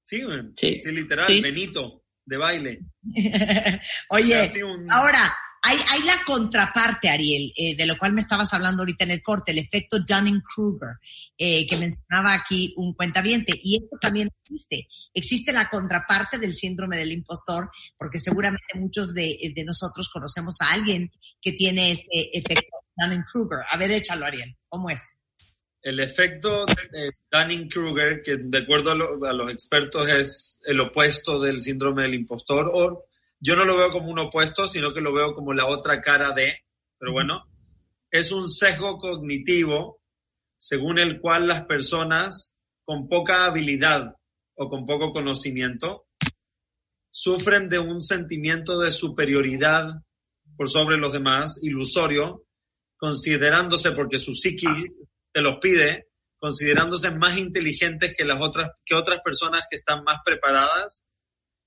[0.04, 0.22] Sí.
[0.56, 0.80] Sí.
[0.82, 1.40] sí, literal, Sí.
[1.42, 2.80] Benito, de baile.
[4.10, 8.82] Oye, un- ahora, hay, hay la contraparte, Ariel, eh, de lo cual me estabas hablando
[8.82, 10.96] ahorita en el corte, el efecto Dunning-Kruger,
[11.38, 13.52] eh, que mencionaba aquí un cuentaviente.
[13.62, 14.88] Y esto también existe.
[15.14, 20.72] Existe la contraparte del síndrome del impostor, porque seguramente muchos de, de nosotros conocemos a
[20.72, 21.10] alguien
[21.40, 23.60] que tiene este efecto Dunning-Kruger.
[23.70, 24.56] A ver, échalo, Ariel.
[24.68, 25.00] ¿Cómo es?
[25.80, 31.40] El efecto eh, Dunning-Kruger, que de acuerdo a, lo- a los expertos es el opuesto
[31.40, 33.06] del síndrome del impostor, o
[33.44, 36.30] yo no lo veo como un opuesto, sino que lo veo como la otra cara
[36.30, 36.60] de,
[36.96, 37.44] pero bueno,
[38.08, 40.00] es un sesgo cognitivo
[40.56, 44.14] según el cual las personas con poca habilidad
[44.54, 46.06] o con poco conocimiento
[47.10, 49.86] sufren de un sentimiento de superioridad
[50.56, 52.44] por sobre los demás, ilusorio,
[52.96, 54.88] considerándose, porque su psiquis
[55.32, 60.18] te los pide, considerándose más inteligentes que las otras, que otras personas que están más
[60.24, 61.02] preparadas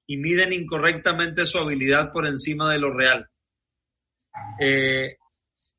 [0.07, 3.30] y miden incorrectamente su habilidad por encima de lo real.
[4.60, 5.18] Eh,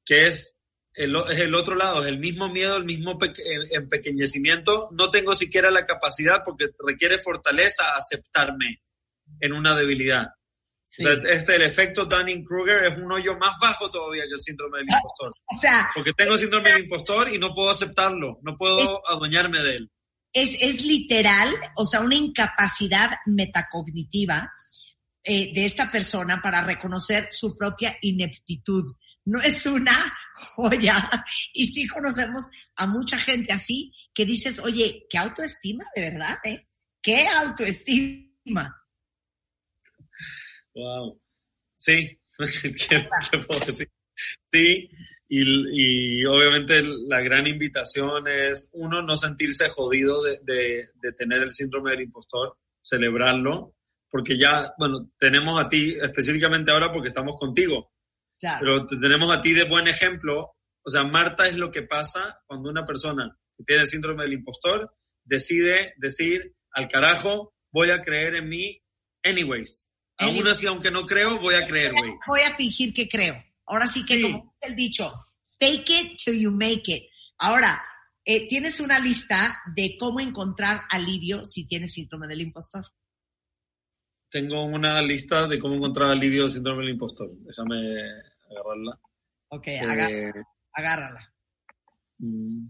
[0.05, 0.61] que es
[0.95, 4.89] el, es el otro lado, es el mismo miedo, el mismo em- empequeñecimiento.
[4.93, 8.83] No tengo siquiera la capacidad porque requiere fortaleza aceptarme
[9.41, 10.29] en una debilidad.
[10.85, 11.05] Sí.
[11.05, 14.79] O sea, este, el efecto Dunning-Kruger es un hoyo más bajo todavía que el síndrome
[14.79, 15.33] del impostor.
[15.45, 19.77] O sea, Porque tengo síndrome del impostor y no puedo aceptarlo, no puedo adueñarme de
[19.77, 19.91] él.
[20.33, 24.53] Es, es literal, o sea, una incapacidad metacognitiva
[25.29, 28.95] eh, de esta persona para reconocer su propia ineptitud.
[29.25, 29.93] No es una
[30.35, 31.11] joya.
[31.53, 32.45] Y sí conocemos
[32.77, 36.69] a mucha gente así que dices, oye, qué autoestima, de verdad, ¿eh?
[37.03, 38.83] Qué autoestima.
[40.75, 41.21] Wow.
[41.75, 42.19] Sí,
[42.89, 43.09] ¿qué,
[43.47, 43.91] puedo decir?
[44.53, 44.91] Sí,
[45.29, 51.43] y, y obviamente la gran invitación es, uno, no sentirse jodido de, de- de tener
[51.43, 53.75] el síndrome del impostor, celebrarlo,
[54.11, 57.93] porque ya, bueno, tenemos a ti específicamente ahora porque estamos contigo,
[58.39, 58.59] Claro.
[58.61, 60.53] pero te tenemos a ti de buen ejemplo.
[60.85, 64.95] O sea, Marta es lo que pasa cuando una persona que tiene síndrome del impostor,
[65.25, 68.81] decide decir, al carajo, voy a creer en mí
[69.25, 69.91] anyways.
[70.19, 72.13] Aún así, aunque no creo, voy a creer, güey.
[72.29, 73.43] Voy a fingir que creo.
[73.67, 74.23] Ahora sí que, Sí.
[74.23, 75.13] como dice el dicho,
[75.59, 77.05] fake it till you make it.
[77.39, 77.83] Ahora,
[78.25, 82.85] eh, tienes una lista de cómo encontrar alivio si tienes síndrome del impostor.
[84.29, 87.31] Tengo una lista de cómo encontrar alivio del síndrome del impostor.
[87.39, 87.77] Déjame
[88.51, 89.01] agarrarla.
[89.49, 91.35] Ok, Eh, agá- agárrala.
[92.19, 92.69] mm,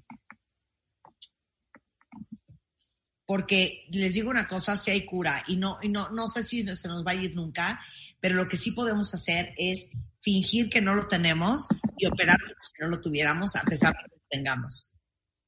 [3.29, 6.63] Porque les digo una cosa, si hay cura, y no, y no, no sé si
[6.77, 7.81] se nos va a ir nunca,
[8.21, 9.91] pero lo que sí podemos hacer es
[10.27, 14.03] fingir que no lo tenemos y operar como si no lo tuviéramos, a pesar de
[14.11, 14.93] que lo tengamos.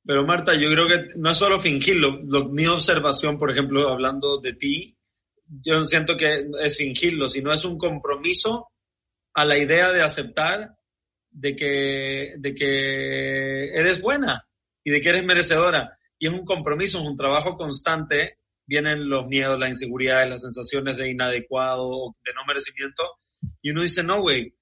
[0.06, 2.20] Pero Marta, yo creo que no es solo fingirlo.
[2.24, 4.96] Lo- mi observación, por ejemplo, hablando de ti,
[5.64, 8.68] yo siento que es fingirlo, sino es un compromiso
[9.34, 10.76] a la idea de aceptar
[11.30, 14.46] de que, de que eres buena
[14.84, 15.98] y de que eres merecedora.
[16.20, 18.38] Y es un compromiso, es un trabajo constante.
[18.64, 23.02] Vienen los miedos, las inseguridades, las sensaciones de inadecuado, de no merecimiento.
[23.62, 24.54] Y uno dice, no, güey,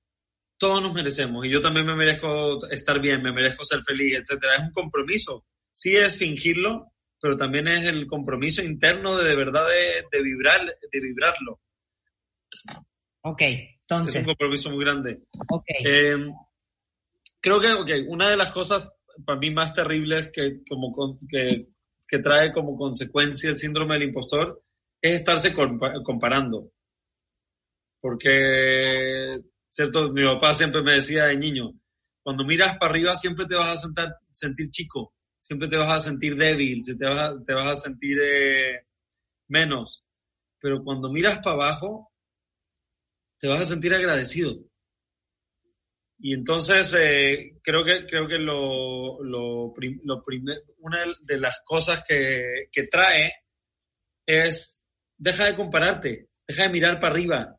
[0.59, 4.55] todos nos merecemos y yo también me merezco estar bien, me merezco ser feliz, etcétera.
[4.57, 5.45] Es un compromiso.
[5.73, 10.61] Sí es fingirlo, pero también es el compromiso interno de de verdad de, de vibrar,
[10.65, 11.61] de vibrarlo.
[13.23, 15.21] Ok, Es un entonces, compromiso muy grande.
[15.49, 15.65] ok.
[15.85, 16.17] Eh,
[17.41, 18.89] creo que, ok, una de las cosas
[19.25, 21.69] para mí más terribles que, como, con- que,
[22.07, 24.63] que trae como consecuencia el síndrome del impostor
[25.03, 26.71] es estarse compa- comparando.
[28.01, 29.41] Porque,
[29.77, 31.73] cierto, mi papá siempre me decía de niño,
[32.23, 36.01] cuando miras para arriba siempre te vas a sentar, sentir chico, siempre te vas a
[36.01, 38.87] sentir débil, te vas a, te vas a sentir eh,
[39.49, 40.05] menos.
[40.61, 42.13] Pero cuando miras para abajo,
[43.39, 44.57] te vas a sentir agradecido.
[46.19, 49.75] Y entonces eh, creo que, creo que lo, lo,
[50.05, 53.33] lo primer- una de las cosas que, que trae
[54.27, 54.89] es
[55.19, 57.57] deja de compararte, deja de mirar para arriba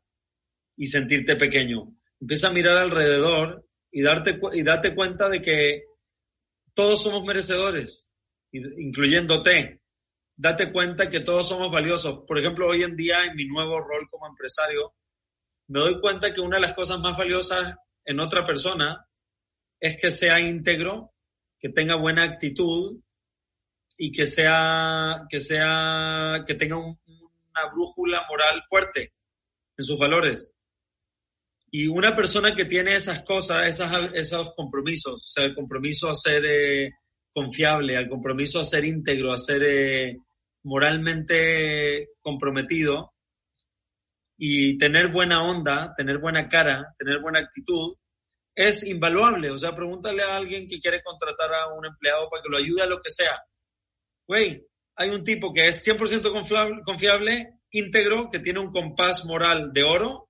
[0.76, 1.97] y sentirte pequeño.
[2.20, 5.84] Empieza a mirar alrededor y, darte, y date cuenta de que
[6.74, 8.10] todos somos merecedores,
[8.52, 9.82] incluyéndote.
[10.36, 12.24] Date cuenta que todos somos valiosos.
[12.28, 14.94] Por ejemplo, hoy en día en mi nuevo rol como empresario,
[15.68, 17.76] me doy cuenta que una de las cosas más valiosas
[18.06, 19.06] en otra persona
[19.80, 21.14] es que sea íntegro,
[21.60, 23.00] que tenga buena actitud
[23.98, 29.14] y que sea, que sea, que tenga un- una brújula moral fuerte
[29.76, 30.54] en sus valores.
[31.70, 36.16] Y una persona que tiene esas cosas, esas, esos compromisos, o sea, el compromiso a
[36.16, 36.92] ser eh,
[37.32, 40.18] confiable, al compromiso a ser íntegro, a ser eh,
[40.64, 43.14] moralmente comprometido,
[44.38, 47.96] y tener buena onda, tener buena cara, tener buena actitud,
[48.56, 49.50] es invaluable.
[49.50, 52.84] O sea, pregúntale a alguien que quiere contratar a un empleado para que lo ayude
[52.84, 53.40] a lo que sea.
[54.28, 54.66] Güey,
[54.96, 59.84] hay un tipo que es 100% confiable, confiable, íntegro, que tiene un compás moral de
[59.84, 60.27] oro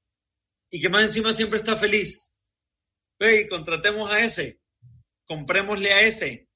[0.69, 2.33] y que más encima siempre está feliz.
[3.19, 4.59] Güey, contratemos a ese,
[5.25, 6.47] comprémosle a ese.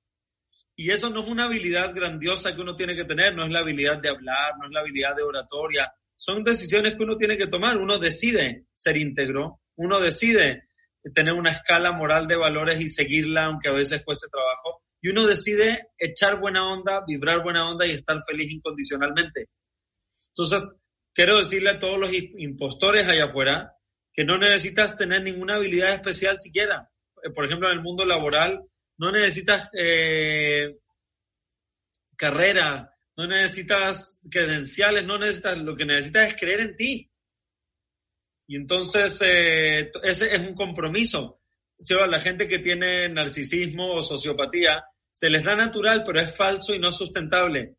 [0.75, 3.59] Y eso no es una habilidad grandiosa que uno tiene que tener, no es la
[3.59, 7.47] habilidad de hablar, no es la habilidad de oratoria, son decisiones que uno tiene que
[7.47, 7.77] tomar.
[7.77, 10.67] Uno decide ser íntegro, uno decide
[11.15, 14.83] tener una escala moral de valores y seguirla, aunque a veces cueste trabajo.
[15.01, 19.47] Y uno decide echar buena onda, vibrar buena onda y estar feliz incondicionalmente.
[20.27, 20.63] Entonces,
[21.11, 23.73] quiero decirle a todos los impostores allá afuera
[24.13, 26.89] que no necesitas tener ninguna habilidad especial siquiera.
[27.23, 28.63] Eh, Por ejemplo, en el mundo laboral,
[28.97, 30.77] no necesitas eh,
[32.15, 37.11] carrera, no necesitas credenciales, no necesitas, lo que necesitas es creer en ti.
[38.47, 41.39] Y entonces eh, ese es un compromiso.
[41.99, 46.75] A La gente que tiene narcisismo o sociopatía se les da natural, pero es falso
[46.75, 47.75] y no sustentable.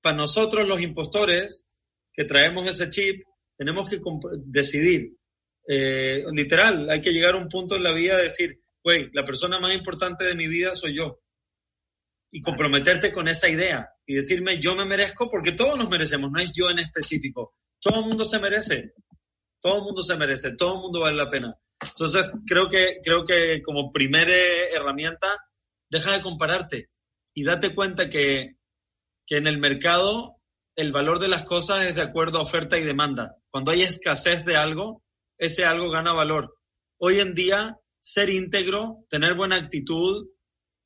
[0.00, 1.66] Para nosotros los impostores
[2.12, 3.26] que traemos ese chip,
[3.56, 4.00] tenemos que
[4.44, 5.16] decidir.
[5.68, 9.24] Eh, literal, hay que llegar a un punto en la vida de decir, güey, la
[9.24, 11.20] persona más importante de mi vida soy yo.
[12.30, 16.40] Y comprometerte con esa idea y decirme, yo me merezco, porque todos nos merecemos, no
[16.40, 17.54] es yo en específico.
[17.80, 18.94] Todo el mundo se merece.
[19.60, 21.56] Todo el mundo se merece, todo el mundo vale la pena.
[21.80, 24.34] Entonces, creo que, creo que como primera
[24.74, 25.38] herramienta,
[25.88, 26.90] deja de compararte
[27.34, 28.56] y date cuenta que,
[29.26, 30.40] que en el mercado
[30.74, 33.36] el valor de las cosas es de acuerdo a oferta y demanda.
[33.50, 35.04] Cuando hay escasez de algo,
[35.42, 36.56] ese algo gana valor.
[36.98, 40.28] Hoy en día, ser íntegro, tener buena actitud,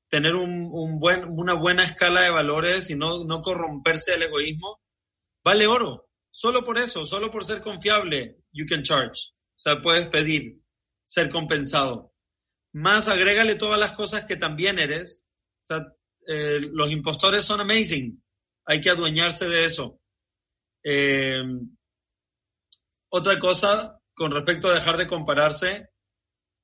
[0.08, 4.80] tener un, un buen, una buena escala de valores y no, no corromperse el egoísmo,
[5.44, 6.08] vale oro.
[6.30, 9.32] Solo por eso, solo por ser confiable, you can charge.
[9.34, 10.58] O sea, puedes pedir
[11.04, 12.14] ser compensado.
[12.72, 15.26] Más agrégale todas las cosas que también eres.
[16.26, 18.22] Eh, los impostores son amazing.
[18.64, 20.00] Hay que adueñarse de eso.
[20.82, 21.42] Eh,
[23.10, 25.90] otra cosa con respecto a dejar de compararse,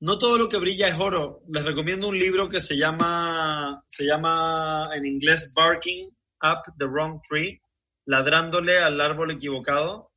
[0.00, 1.42] no todo lo que brilla es oro.
[1.48, 6.08] Les recomiendo un libro que se llama, se llama en inglés Barking
[6.42, 7.60] Up the Wrong Tree,
[8.06, 10.12] ladrándole al árbol equivocado,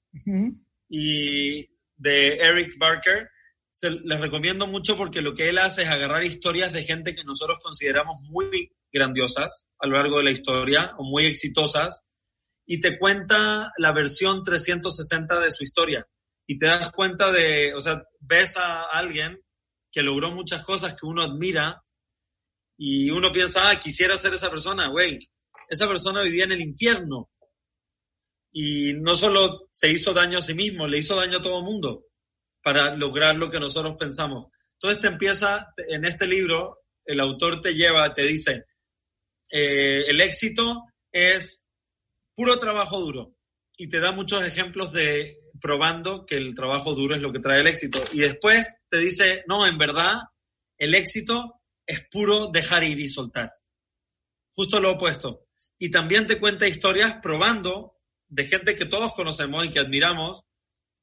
[0.89, 1.67] y
[1.97, 3.29] de Eric Barker.
[3.69, 7.25] Se, les recomiendo mucho porque lo que él hace es agarrar historias de gente que
[7.25, 12.05] nosotros consideramos muy grandiosas a lo largo de la historia o muy exitosas
[12.65, 16.07] y te cuenta la versión 360 de su historia
[16.47, 19.39] y te das cuenta de, o sea, ves a alguien
[19.91, 21.83] que logró muchas cosas que uno admira
[22.77, 25.17] y uno piensa, ah, quisiera ser esa persona, güey.
[25.69, 27.29] Esa persona vivía en el infierno
[28.51, 31.65] y no solo se hizo daño a sí mismo, le hizo daño a todo el
[31.65, 32.05] mundo
[32.61, 34.51] para lograr lo que nosotros pensamos.
[34.73, 38.65] Entonces te empieza, en este libro, el autor te lleva, te dice,
[39.51, 41.67] eh, el éxito es
[42.33, 43.35] puro trabajo duro
[43.77, 47.61] y te da muchos ejemplos de probando que el trabajo duro es lo que trae
[47.61, 47.99] el éxito.
[48.13, 50.13] Y después te dice, no, en verdad,
[50.77, 53.51] el éxito es puro dejar ir y soltar.
[54.53, 55.47] Justo lo opuesto.
[55.79, 57.95] Y también te cuenta historias probando
[58.27, 60.43] de gente que todos conocemos y que admiramos,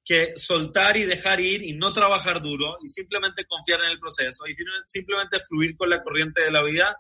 [0.05, 4.45] que soltar y dejar ir y no trabajar duro y simplemente confiar en el proceso
[4.47, 4.55] y
[4.87, 6.99] simplemente fluir con la corriente de la vida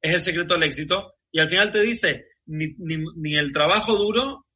[0.00, 1.14] es el secreto del éxito.
[1.32, 4.46] Y al final te dice, ni, ni, ni el trabajo duro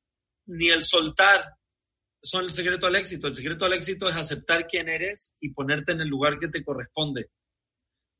[0.46, 1.55] ni el soltar
[2.26, 3.28] son el secreto al éxito.
[3.28, 6.64] El secreto al éxito es aceptar quién eres y ponerte en el lugar que te
[6.64, 7.30] corresponde.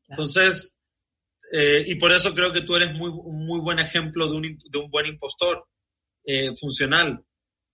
[0.09, 0.79] Entonces,
[1.53, 4.43] eh, y por eso creo que tú eres muy, un muy buen ejemplo de un,
[4.43, 5.67] de un buen impostor
[6.25, 7.25] eh, funcional,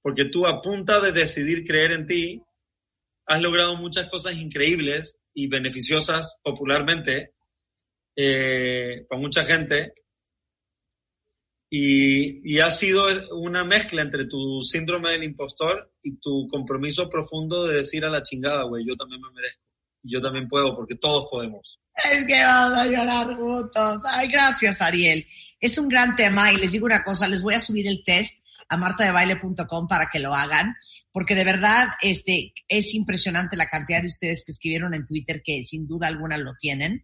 [0.02, 2.42] porque tú a punta de decidir creer en ti,
[3.26, 7.32] has logrado muchas cosas increíbles y beneficiosas popularmente
[8.16, 9.94] eh, para mucha gente
[11.74, 17.76] y, ha sido una mezcla entre tu síndrome del impostor y tu compromiso profundo de
[17.76, 19.62] decir a la chingada, güey, yo también me merezco.
[20.02, 21.80] Y yo también puedo, porque todos podemos.
[22.10, 24.02] Es que vamos a llorar juntos.
[24.06, 25.26] Ay, gracias, Ariel.
[25.60, 28.44] Es un gran tema y les digo una cosa, les voy a subir el test
[28.68, 30.76] a martadebaile.com para que lo hagan,
[31.10, 35.62] porque de verdad este, es impresionante la cantidad de ustedes que escribieron en Twitter que
[35.64, 37.02] sin duda alguna lo tienen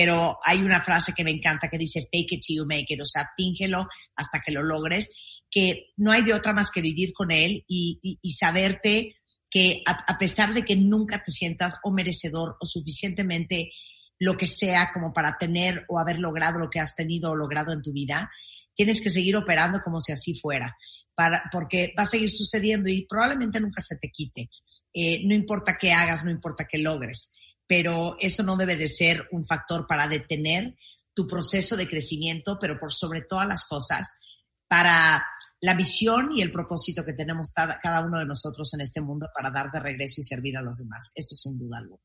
[0.00, 3.02] pero hay una frase que me encanta que dice fake it till you make it,
[3.02, 3.86] o sea, fíngelo
[4.16, 5.10] hasta que lo logres,
[5.50, 9.16] que no hay de otra más que vivir con él y, y, saberte
[9.50, 13.72] que a, a, pesar de que nunca te sientas o merecedor o suficientemente
[14.18, 17.74] lo que sea como para tener o haber logrado lo que has tenido o logrado
[17.74, 18.30] en tu vida,
[18.74, 20.78] tienes que seguir operando como si así fuera,
[21.14, 24.48] para, porque va a seguir sucediendo y probablemente nunca se te quite.
[24.94, 27.34] Eh, no importa qué hagas, no importa qué logres
[27.70, 30.74] pero eso no debe de ser un factor para detener
[31.14, 34.18] tu proceso de crecimiento, pero por sobre todas las cosas,
[34.66, 35.24] para
[35.60, 39.52] la visión y el propósito que tenemos cada uno de nosotros en este mundo para
[39.52, 41.12] dar de regreso y servir a los demás.
[41.14, 42.02] Eso sin duda alguna.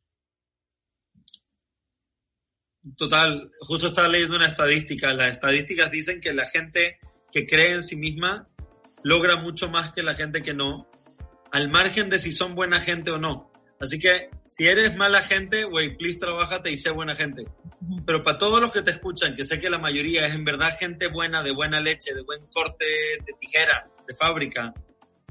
[2.95, 5.15] Total, justo estaba leyendo una estadística.
[5.15, 6.99] Las estadísticas dicen que la gente
[7.31, 8.47] que cree en sí misma
[9.01, 10.87] logra mucho más que la gente que no,
[11.51, 13.54] al margen de si son buena gente o no.
[13.85, 17.45] Así que si eres mala gente, güey, please trabájate y sé buena gente.
[18.03, 20.75] Pero para todos los que te escuchan, que sé que la mayoría es en verdad
[20.75, 24.73] gente buena, de buena leche, de buen corte de tijera, de fábrica,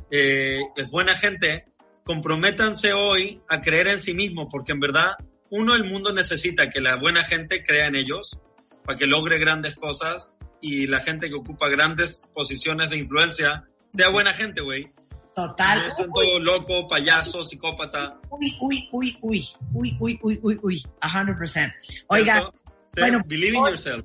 [0.09, 1.65] eh, es buena gente,
[2.05, 5.15] comprométanse hoy a creer en sí mismos, porque en verdad,
[5.51, 8.39] uno, el mundo necesita que la buena gente crea en ellos
[8.85, 10.33] para que logre grandes cosas
[10.63, 14.87] y la gente que ocupa grandes posiciones de influencia sea buena gente, güey.
[15.35, 15.93] Total.
[15.97, 18.21] todo loco, payaso, psicópata.
[18.31, 21.75] Uy, uy, uy, uy, uy, uy, uy, uy, uy, 100%.
[22.07, 22.53] Oiga,
[22.97, 24.05] bueno, believe in yourself.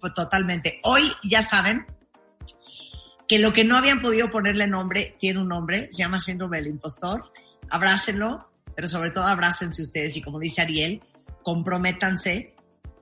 [0.00, 0.80] Pues totalmente.
[0.84, 1.86] Hoy ya saben
[3.28, 6.68] que lo que no habían podido ponerle nombre tiene un nombre, se llama síndrome del
[6.68, 7.30] impostor.
[7.70, 11.02] Abrácenlo, pero sobre todo abrácense ustedes y como dice Ariel,
[11.42, 12.53] comprométanse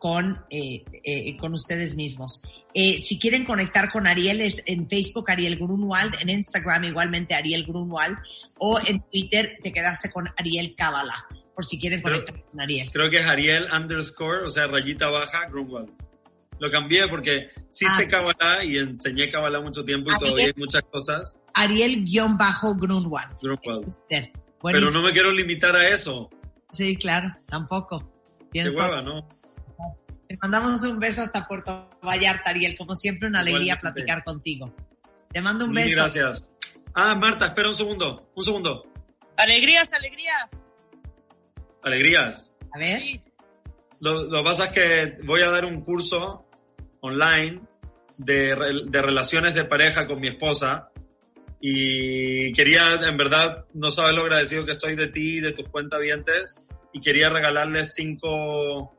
[0.03, 2.43] con, eh, eh, con ustedes mismos.
[2.75, 7.65] Eh, si quieren conectar con Ariel es en Facebook Ariel Grunwald, en Instagram igualmente Ariel
[7.65, 8.19] Grunwald
[8.59, 11.15] o en Twitter te quedaste con Ariel Cábala,
[11.55, 12.91] por si quieren conectar creo, con Ariel.
[12.91, 15.93] Creo que es Ariel underscore, o sea, rayita baja Grunwald.
[16.59, 20.47] Lo cambié porque sí ah, sé Kabbalah y enseñé Kabbalah mucho tiempo y Ariel, todavía
[20.47, 21.43] hay muchas cosas.
[21.55, 23.37] Ariel-Grunwald.
[23.41, 24.03] Grunwald.
[24.65, 26.29] Pero no me quiero limitar a eso.
[26.73, 28.13] Sí, claro, tampoco.
[28.53, 29.29] Qué hueva, ¿no?
[30.33, 32.75] Te mandamos un beso hasta Puerto Vallarta, Ariel.
[32.79, 34.75] Como siempre, una alegría platicar contigo.
[35.31, 35.97] Te mando un beso.
[35.97, 36.43] Gracias.
[36.95, 38.33] Ah, Marta, espera un segundo.
[38.35, 38.83] Un segundo.
[39.37, 40.51] Alegrías, alegrías.
[41.83, 42.57] Alegrías.
[42.75, 43.03] A ver.
[43.03, 43.21] Sí.
[44.01, 46.47] Lo, lo que pasa es que voy a dar un curso
[47.03, 47.61] online
[48.17, 50.89] de, de relaciones de pareja con mi esposa.
[51.61, 56.57] Y quería, en verdad, no sabes lo agradecido que estoy de ti, de tus cuentavientes.
[56.95, 58.97] Y quería regalarles cinco,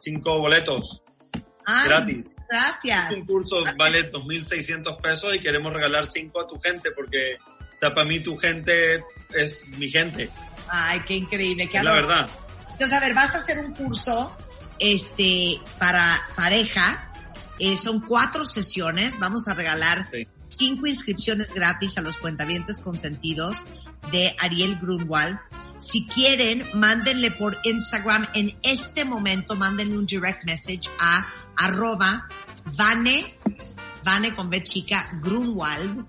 [0.00, 1.02] cinco boletos
[1.70, 2.36] Ay, gratis.
[2.48, 3.14] Gracias.
[3.14, 7.36] Un curso vale 2.600 pesos y queremos regalar cinco a tu gente porque,
[7.74, 9.04] o sea, para mí tu gente
[9.34, 10.30] es mi gente.
[10.70, 11.68] Ay, qué increíble.
[11.68, 12.28] Qué Es la verdad.
[12.72, 14.34] Entonces, a ver, vas a hacer un curso
[14.78, 17.12] este, para pareja.
[17.58, 19.18] Eh, son cuatro sesiones.
[19.18, 20.26] Vamos a regalar Sí.
[20.48, 23.56] cinco inscripciones gratis a los cuentavientes consentidos
[24.10, 25.38] de Ariel Grunwald.
[25.78, 31.26] Si quieren, mándenle por Instagram en este momento, mándenle un direct message a
[31.56, 32.26] arroba
[32.76, 33.36] Vane,
[34.04, 36.04] Vane con B chica, Grunwald,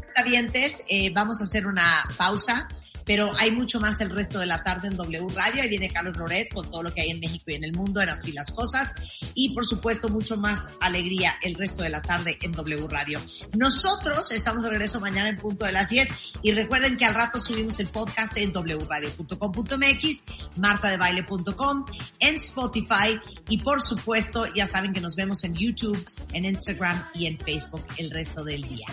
[0.90, 2.68] Eh, vamos a hacer una pausa,
[3.06, 5.64] pero hay mucho más el resto de la tarde en W Radio.
[5.64, 8.02] Ahí viene Carlos Loret con todo lo que hay en México y en el mundo,
[8.02, 8.94] en Así las Cosas.
[9.34, 13.20] Y por supuesto, mucho más alegría el resto de la tarde en W Radio.
[13.58, 16.10] Nosotros estamos de regreso mañana en punto de las 10.
[16.44, 20.24] Y recuerden que al rato subimos el podcast en wradio.com.mx,
[20.58, 21.86] martadebaile.com,
[22.20, 23.20] en Spotify.
[23.50, 27.86] Y por supuesto, ya saben que nos vemos en YouTube, en Instagram y en Facebook
[27.98, 28.88] el resto del día.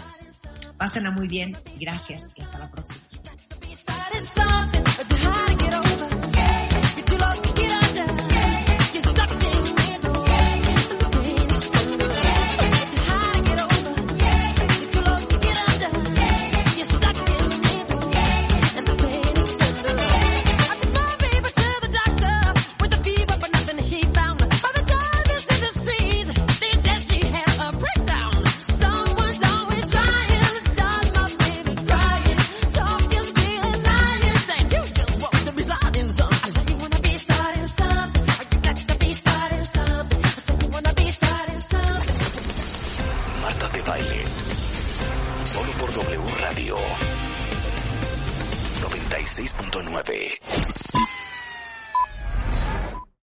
[0.76, 1.56] Pásenla muy bien.
[1.78, 3.02] Gracias y hasta la próxima.
[4.27, 4.78] something.